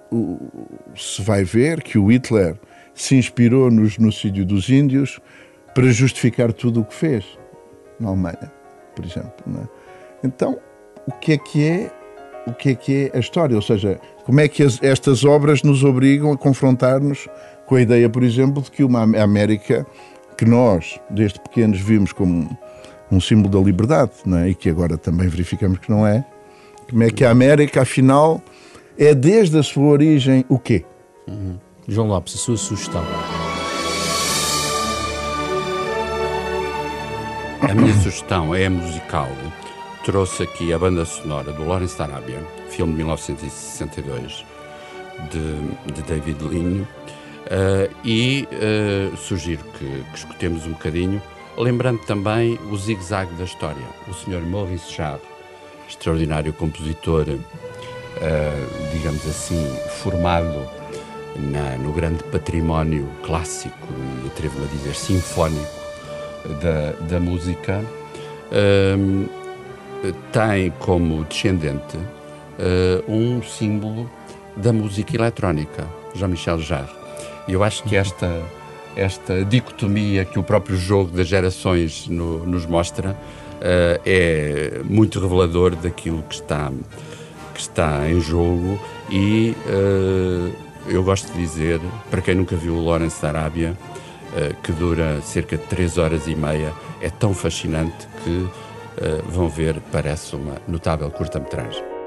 se 0.95 1.21
vai 1.21 1.43
ver 1.43 1.81
que 1.81 1.97
o 1.97 2.11
Hitler 2.11 2.55
se 2.93 3.15
inspirou 3.15 3.71
no 3.71 3.85
genocídio 3.85 4.45
dos 4.45 4.69
índios 4.69 5.19
para 5.73 5.87
justificar 5.91 6.53
tudo 6.53 6.81
o 6.81 6.85
que 6.85 6.93
fez 6.93 7.25
na 7.99 8.09
Alemanha, 8.09 8.51
por 8.95 9.05
exemplo. 9.05 9.33
É? 9.47 9.67
Então, 10.23 10.59
o 11.07 11.11
que 11.11 11.33
é 11.33 11.37
que 11.37 11.63
é 11.65 11.91
o 12.47 12.53
que 12.53 12.69
é 12.69 12.75
que 12.75 13.11
é 13.13 13.17
a 13.17 13.19
história? 13.19 13.55
Ou 13.55 13.61
seja, 13.61 13.99
como 14.25 14.39
é 14.39 14.47
que 14.47 14.63
as, 14.63 14.81
estas 14.81 15.23
obras 15.23 15.61
nos 15.61 15.83
obrigam 15.83 16.31
a 16.31 16.37
confrontar-nos 16.37 17.27
com 17.65 17.75
a 17.75 17.81
ideia, 17.81 18.09
por 18.09 18.23
exemplo, 18.23 18.63
de 18.63 18.71
que 18.71 18.83
uma 18.83 19.03
América 19.03 19.85
que 20.39 20.45
nós, 20.45 20.97
desde 21.09 21.37
pequenos, 21.37 21.81
vimos 21.81 22.13
como 22.13 22.57
um 23.11 23.19
símbolo 23.19 23.49
da 23.49 23.59
liberdade, 23.59 24.11
é? 24.37 24.47
e 24.47 24.55
que 24.55 24.69
agora 24.69 24.97
também 24.97 25.27
verificamos 25.27 25.79
que 25.79 25.91
não 25.91 26.07
é, 26.07 26.23
como 26.89 27.03
é 27.03 27.09
que 27.09 27.25
a 27.25 27.29
América, 27.29 27.81
afinal, 27.81 28.41
é 28.97 29.13
desde 29.13 29.57
a 29.57 29.63
sua 29.63 29.83
origem 29.83 30.45
o 30.47 30.57
quê? 30.57 30.85
Uhum. 31.27 31.57
João 31.89 32.07
Lopes, 32.07 32.35
a 32.35 32.37
sua 32.37 32.55
sugestão. 32.55 33.03
A 37.69 37.73
minha 37.73 37.93
sugestão 38.01 38.55
é 38.55 38.69
musical. 38.69 39.27
Trouxe 40.05 40.43
aqui 40.43 40.71
a 40.71 40.79
banda 40.79 41.03
sonora 41.03 41.51
do 41.51 41.65
Lawrence 41.65 41.97
da 41.97 42.05
Arábia, 42.05 42.39
filme 42.69 42.93
de 42.93 42.99
1962, 42.99 44.45
de, 45.31 45.93
de 45.93 46.01
David 46.03 46.41
Lean, 46.45 46.87
uh, 47.45 47.93
e 48.03 48.47
uh, 48.51 49.17
sugiro 49.17 49.63
que, 49.77 49.85
que 49.85 50.15
escutemos 50.17 50.65
um 50.65 50.71
bocadinho, 50.71 51.21
lembrando 51.57 51.99
também 52.05 52.59
o 52.71 52.77
zigue-zague 52.77 53.33
da 53.33 53.43
história. 53.43 53.83
O 54.07 54.13
Sr. 54.13 54.41
Maurice 54.41 54.93
Jarre, 54.93 55.21
extraordinário 55.87 56.53
compositor, 56.53 57.25
uh, 57.27 58.91
digamos 58.93 59.25
assim, 59.27 59.65
formado 60.01 60.69
na, 61.35 61.77
no 61.77 61.91
grande 61.93 62.23
património 62.25 63.07
clássico 63.23 63.87
e 64.23 64.27
atrevo-me 64.27 64.65
a 64.65 64.67
dizer 64.69 64.95
sinfónico 64.95 65.79
da, 66.61 66.91
da 67.07 67.19
música, 67.19 67.83
tem 70.31 70.71
como 70.79 71.23
descendente 71.25 71.97
um 73.07 73.43
símbolo 73.43 74.09
da 74.55 74.73
música 74.73 75.15
eletrónica, 75.15 75.87
Jean-Michel 76.15 76.59
Jarre. 76.59 76.98
E 77.47 77.53
eu 77.53 77.63
acho 77.63 77.83
que 77.83 77.95
esta, 77.95 78.41
esta 78.95 79.43
dicotomia 79.45 80.25
que 80.25 80.37
o 80.37 80.43
próprio 80.43 80.77
jogo 80.77 81.11
das 81.11 81.27
gerações 81.27 82.07
no, 82.07 82.45
nos 82.45 82.65
mostra 82.65 83.11
uh, 83.11 84.01
é 84.05 84.81
muito 84.83 85.19
revelador 85.19 85.75
daquilo 85.75 86.23
que 86.23 86.35
está, 86.35 86.71
que 87.53 87.59
está 87.59 88.09
em 88.09 88.19
jogo 88.19 88.79
e 89.09 89.55
uh, 89.65 90.53
eu 90.87 91.03
gosto 91.03 91.31
de 91.31 91.39
dizer, 91.39 91.79
para 92.09 92.21
quem 92.21 92.35
nunca 92.35 92.55
viu 92.55 92.75
o 92.75 92.85
Lawrence 92.85 93.21
da 93.21 93.29
Arábia, 93.29 93.77
uh, 94.33 94.55
que 94.61 94.71
dura 94.71 95.21
cerca 95.21 95.57
de 95.57 95.63
3 95.63 95.97
horas 95.97 96.27
e 96.27 96.35
meia, 96.35 96.73
é 97.01 97.09
tão 97.09 97.33
fascinante 97.33 98.07
que 98.23 98.47
vão 99.29 99.47
ver, 99.47 99.79
parece 99.93 100.35
uma 100.35 100.55
notável 100.67 101.09
curta-metragem. 101.09 101.98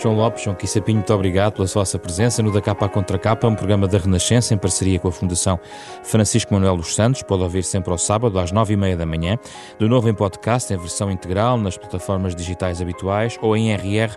João 0.00 0.16
Lopes, 0.16 0.44
João 0.44 0.56
Quissapinho, 0.56 0.96
muito 0.96 1.12
obrigado 1.12 1.52
pela 1.52 1.66
vossa 1.66 1.98
presença 1.98 2.42
no 2.42 2.50
Da 2.50 2.62
Capa 2.62 2.86
à 2.86 2.88
Contra 2.88 3.18
Capa, 3.18 3.46
um 3.46 3.54
programa 3.54 3.86
da 3.86 3.98
Renascença 3.98 4.54
em 4.54 4.56
parceria 4.56 4.98
com 4.98 5.08
a 5.08 5.12
Fundação 5.12 5.60
Francisco 6.02 6.54
Manuel 6.54 6.78
dos 6.78 6.94
Santos. 6.94 7.22
Pode 7.22 7.42
ouvir 7.42 7.62
sempre 7.62 7.90
ao 7.92 7.98
sábado 7.98 8.38
às 8.38 8.50
nove 8.50 8.72
e 8.72 8.78
meia 8.78 8.96
da 8.96 9.04
manhã, 9.04 9.38
de 9.78 9.86
novo 9.86 10.08
em 10.08 10.14
podcast, 10.14 10.72
em 10.72 10.78
versão 10.78 11.10
integral, 11.10 11.58
nas 11.58 11.76
plataformas 11.76 12.34
digitais 12.34 12.80
habituais 12.80 13.38
ou 13.42 13.54
em 13.54 13.74
rr.sap.pt. 13.74 14.16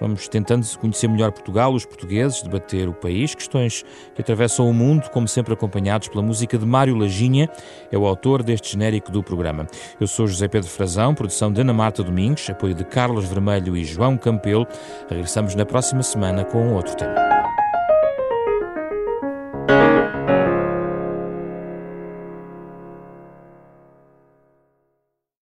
Vamos 0.00 0.28
tentando 0.28 0.66
conhecer 0.78 1.06
melhor 1.06 1.30
Portugal, 1.32 1.74
os 1.74 1.84
portugueses, 1.84 2.40
debater 2.40 2.88
o 2.88 2.94
país, 2.94 3.34
questões 3.34 3.84
que 4.14 4.22
atravessam 4.22 4.66
o 4.66 4.72
mundo, 4.72 5.10
como 5.10 5.28
sempre 5.28 5.52
acompanhados 5.52 6.08
pela 6.08 6.22
música 6.22 6.56
de 6.56 6.64
Mário 6.64 6.96
Laginha, 6.96 7.50
é 7.92 7.98
o 7.98 8.06
autor 8.06 8.42
deste 8.42 8.72
genérico 8.72 9.12
do 9.12 9.22
programa. 9.22 9.66
Eu 10.00 10.06
sou 10.06 10.26
José 10.26 10.48
Pedro 10.48 10.70
Frazão, 10.70 11.14
produção 11.14 11.52
de 11.52 11.60
Ana 11.60 11.74
Marta 11.74 12.02
Domingos, 12.02 12.48
apoio 12.48 12.72
de 12.72 12.84
Carlos 12.84 13.26
Vermelho 13.26 13.73
e 13.76 13.84
João 13.84 14.16
Campelo. 14.16 14.66
Regressamos 15.08 15.54
na 15.54 15.66
próxima 15.66 16.02
semana 16.02 16.44
com 16.44 16.72
outro 16.72 16.96
tema. 16.96 17.33